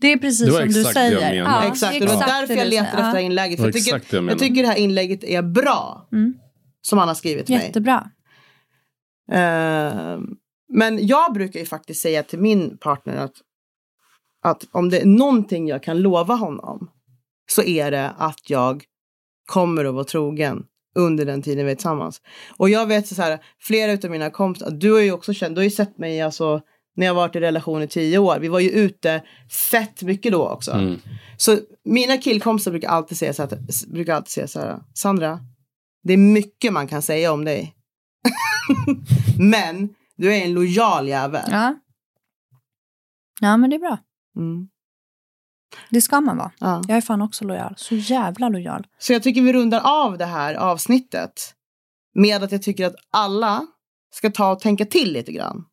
Det 0.00 0.12
är 0.12 0.16
precis 0.16 0.46
Det 0.46 0.52
som 0.52 0.60
du 0.68 0.80
exakt 0.80 0.94
det 0.94 1.08
jag 1.08 1.20
säger. 1.20 1.34
Ja, 1.34 1.64
exakt. 1.64 2.00
det 2.00 2.06
var 2.06 2.14
exakt 2.14 2.30
därför 2.40 2.54
jag 2.54 2.68
letar 2.68 2.84
säger. 2.84 2.84
efter 2.84 2.96
det 2.96 3.02
här 3.02 3.18
inlägget. 3.18 3.60
För 3.60 3.66
jag, 3.66 3.74
tycker, 3.74 4.02
jag 4.10 4.30
jag 4.30 4.38
tycker 4.38 4.62
det 4.62 4.68
här 4.68 4.76
inlägget 4.76 5.24
är 5.24 5.42
bra. 5.42 6.08
Mm. 6.12 6.34
Som 6.82 6.98
han 6.98 7.08
har 7.08 7.14
skrivit 7.14 7.46
till 7.46 7.56
mig. 7.56 7.66
Jättebra. 7.66 8.10
Eh, 9.32 10.18
men 10.72 11.06
jag 11.06 11.32
brukar 11.32 11.60
ju 11.60 11.66
faktiskt 11.66 12.02
säga 12.02 12.22
till 12.22 12.38
min 12.38 12.78
partner 12.78 13.16
att, 13.16 13.32
att 14.42 14.64
om 14.72 14.90
det 14.90 15.00
är 15.00 15.06
någonting 15.06 15.68
jag 15.68 15.82
kan 15.82 16.00
lova 16.00 16.34
honom 16.34 16.90
så 17.50 17.62
är 17.62 17.90
det 17.90 18.10
att 18.10 18.50
jag 18.50 18.84
kommer 19.46 19.84
att 19.84 19.94
vara 19.94 20.04
trogen 20.04 20.64
under 20.94 21.26
den 21.26 21.42
tiden 21.42 21.66
vi 21.66 21.72
är 21.72 21.76
tillsammans. 21.76 22.20
Och 22.56 22.70
jag 22.70 22.86
vet 22.86 23.08
så 23.08 23.22
här, 23.22 23.38
flera 23.60 23.92
av 23.92 24.10
mina 24.10 24.30
kompisar, 24.30 24.70
du 24.70 24.92
har 24.92 25.00
ju 25.00 25.12
också 25.12 25.34
känt, 25.34 25.54
du 25.54 25.58
har 25.58 25.64
ju 25.64 25.70
sett 25.70 25.98
mig 25.98 26.20
alltså 26.20 26.60
när 26.96 27.06
jag 27.06 27.14
varit 27.14 27.36
i 27.36 27.40
relation 27.40 27.82
i 27.82 27.88
tio 27.88 28.18
år. 28.18 28.38
Vi 28.38 28.48
var 28.48 28.60
ju 28.60 28.70
ute 28.70 29.22
fett 29.70 30.02
mycket 30.02 30.32
då 30.32 30.48
också. 30.48 30.72
Mm. 30.72 31.00
Så 31.36 31.58
mina 31.84 32.18
killkompisar 32.18 32.70
brukar 32.70 32.88
alltid 32.88 33.18
säga 33.18 33.32
så 33.32 33.42
här, 33.42 33.58
brukar 33.92 34.14
alltid 34.14 34.30
säga 34.30 34.48
så 34.48 34.60
här, 34.60 34.78
Sandra, 34.94 35.40
det 36.02 36.12
är 36.12 36.16
mycket 36.16 36.72
man 36.72 36.88
kan 36.88 37.02
säga 37.02 37.32
om 37.32 37.44
dig. 37.44 37.74
Men 39.38 39.88
du 40.16 40.34
är 40.34 40.44
en 40.44 40.52
lojal 40.52 41.08
jävel. 41.08 41.48
Ja. 41.50 41.76
Ja, 43.40 43.56
men 43.56 43.70
det 43.70 43.76
är 43.76 43.80
bra. 43.80 43.98
Mm. 44.36 44.68
Det 45.90 46.00
ska 46.00 46.20
man 46.20 46.36
vara. 46.36 46.50
Ja. 46.58 46.82
Jag 46.88 46.96
är 46.96 47.00
fan 47.00 47.22
också 47.22 47.44
lojal. 47.44 47.74
Så 47.76 47.94
jävla 47.94 48.48
lojal. 48.48 48.86
Så 48.98 49.12
jag 49.12 49.22
tycker 49.22 49.42
vi 49.42 49.52
rundar 49.52 49.80
av 49.84 50.18
det 50.18 50.24
här 50.26 50.54
avsnittet 50.54 51.54
med 52.14 52.42
att 52.42 52.52
jag 52.52 52.62
tycker 52.62 52.86
att 52.86 52.94
alla 53.10 53.66
ska 54.14 54.30
ta 54.30 54.52
och 54.52 54.60
tänka 54.60 54.84
till 54.86 55.12
lite 55.12 55.32
grann 55.32 55.64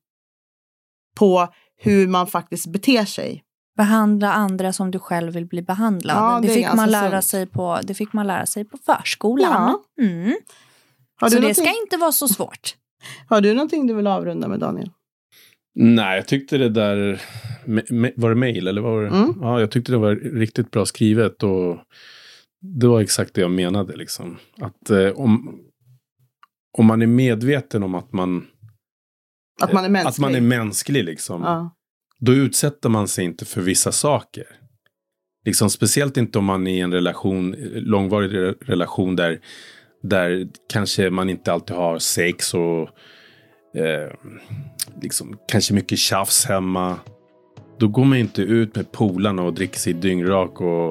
på 1.15 1.47
hur 1.77 2.07
man 2.07 2.27
faktiskt 2.27 2.67
beter 2.67 3.05
sig. 3.05 3.43
Behandla 3.77 4.33
andra 4.33 4.73
som 4.73 4.91
du 4.91 4.99
själv 4.99 5.33
vill 5.33 5.45
bli 5.45 5.61
behandlad. 5.61 6.17
Ja, 6.17 6.39
det 6.41 6.47
det, 6.47 6.53
fick 6.53 6.73
man 6.73 6.91
lära 6.91 7.21
sunt. 7.21 7.25
sig 7.25 7.45
på, 7.47 7.79
det 7.83 7.93
fick 7.93 8.13
man 8.13 8.27
lära 8.27 8.45
sig 8.45 8.65
på 8.65 8.77
förskolan. 8.77 9.79
Mm. 10.01 10.35
Har, 11.19 11.29
Så 11.29 11.35
det 11.35 11.41
någonting- 11.41 11.65
ska 11.65 11.81
inte 11.83 11.97
vara 11.97 12.11
så 12.11 12.27
svårt. 12.27 12.75
har 13.29 13.41
du 13.41 13.53
någonting 13.53 13.87
du 13.87 13.93
vill 13.93 14.07
avrunda 14.07 14.47
med 14.47 14.59
Daniel? 14.59 14.91
Nej, 15.79 16.15
jag 16.17 16.27
tyckte 16.27 16.57
det 16.57 16.69
där... 16.69 17.21
Var 18.15 18.29
det 18.29 18.35
mail 18.35 18.67
eller 18.67 18.81
vad 18.81 18.91
var 18.93 19.01
det? 19.01 19.07
Mm. 19.07 19.33
Ja, 19.41 19.59
jag 19.59 19.71
tyckte 19.71 19.91
det 19.91 19.97
var 19.97 20.15
riktigt 20.15 20.71
bra 20.71 20.85
skrivet 20.85 21.43
och 21.43 21.77
det 22.61 22.87
var 22.87 23.01
exakt 23.01 23.33
det 23.33 23.41
jag 23.41 23.51
menade 23.51 23.95
liksom. 23.95 24.37
Att 24.61 24.89
eh, 24.89 25.09
om, 25.09 25.59
om 26.77 26.85
man 26.85 27.01
är 27.01 27.07
medveten 27.07 27.83
om 27.83 27.95
att 27.95 28.13
man, 28.13 28.47
Att 29.61 29.73
man 29.73 29.85
är 29.85 29.89
mänsklig? 29.89 30.09
att 30.09 30.19
man 30.19 30.35
är 30.35 30.41
mänsklig 30.41 31.03
liksom. 31.03 31.41
ja. 31.41 31.73
Då 32.19 32.33
utsätter 32.33 32.89
man 32.89 33.07
sig 33.07 33.25
inte 33.25 33.45
för 33.45 33.61
vissa 33.61 33.91
saker. 33.91 34.45
Liksom 35.45 35.69
speciellt 35.69 36.17
inte 36.17 36.39
om 36.39 36.45
man 36.45 36.67
är 36.67 36.73
i 36.73 36.79
en 36.79 36.93
relation, 36.93 37.55
långvarig 37.75 38.31
re- 38.31 38.55
relation 38.61 39.15
där, 39.15 39.39
där 40.03 40.47
kanske 40.69 41.09
man 41.09 41.29
inte 41.29 41.53
alltid 41.53 41.75
har 41.75 41.99
sex 41.99 42.53
och 42.53 42.89
eh, 43.77 44.11
liksom 45.01 45.37
kanske 45.47 45.73
mycket 45.73 45.97
tjafs 45.99 46.45
hemma. 46.45 46.95
Då 47.79 47.87
går 47.87 48.05
man 48.05 48.17
inte 48.17 48.41
ut 48.41 48.75
med 48.75 48.91
polarna 48.91 49.41
och 49.43 49.53
dricker 49.53 49.79
sig 49.79 49.93
dyngrak 49.93 50.61
och 50.61 50.89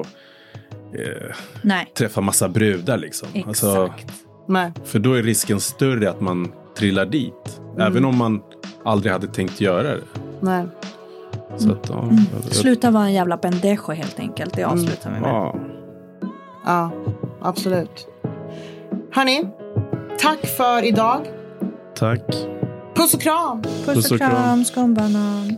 eh, 0.99 1.35
Nej, 1.61 1.91
träffar 1.97 2.21
massa 2.21 2.49
brudar 2.49 2.97
liksom. 2.97 3.27
exakt. 3.33 3.47
Alltså, 3.47 3.93
Nej. 4.47 4.71
för 4.85 4.99
då 4.99 5.13
är 5.13 5.23
risken 5.23 5.59
större 5.59 6.09
att 6.09 6.21
man 6.21 6.51
trillar 6.77 7.05
dit. 7.05 7.61
Även 7.79 8.05
om 8.05 8.17
man 8.17 8.41
aldrig 8.83 9.11
hade 9.13 9.27
tänkt 9.27 9.61
göra 9.61 9.83
det. 9.83 10.01
Nej. 10.41 10.65
Så 11.57 11.71
att, 11.71 11.89
ja, 11.89 12.01
Mm. 12.03 12.15
jag- 12.33 12.43
Sluta 12.55 12.91
vara 12.91 13.03
en 13.05 13.13
jävla 13.13 13.37
pendejo 13.37 13.91
helt 13.91 14.19
enkelt. 14.19 14.53
Det 14.55 14.63
avslutar 14.63 15.11
vi 15.13 15.19
med. 15.19 15.29
Ja. 15.29 15.55
Ja, 16.65 16.91
absolut. 17.41 18.07
Hörni, 19.11 19.47
tack 20.19 20.45
för 20.57 20.85
idag. 20.85 21.19
Tack. 21.95 22.21
Puss 22.97 23.13
och 23.13 23.21
kram! 23.21 23.63
Puss 23.85 24.11
och 24.11 24.17
kram, 24.17 24.65
skumbanan. 24.65 25.57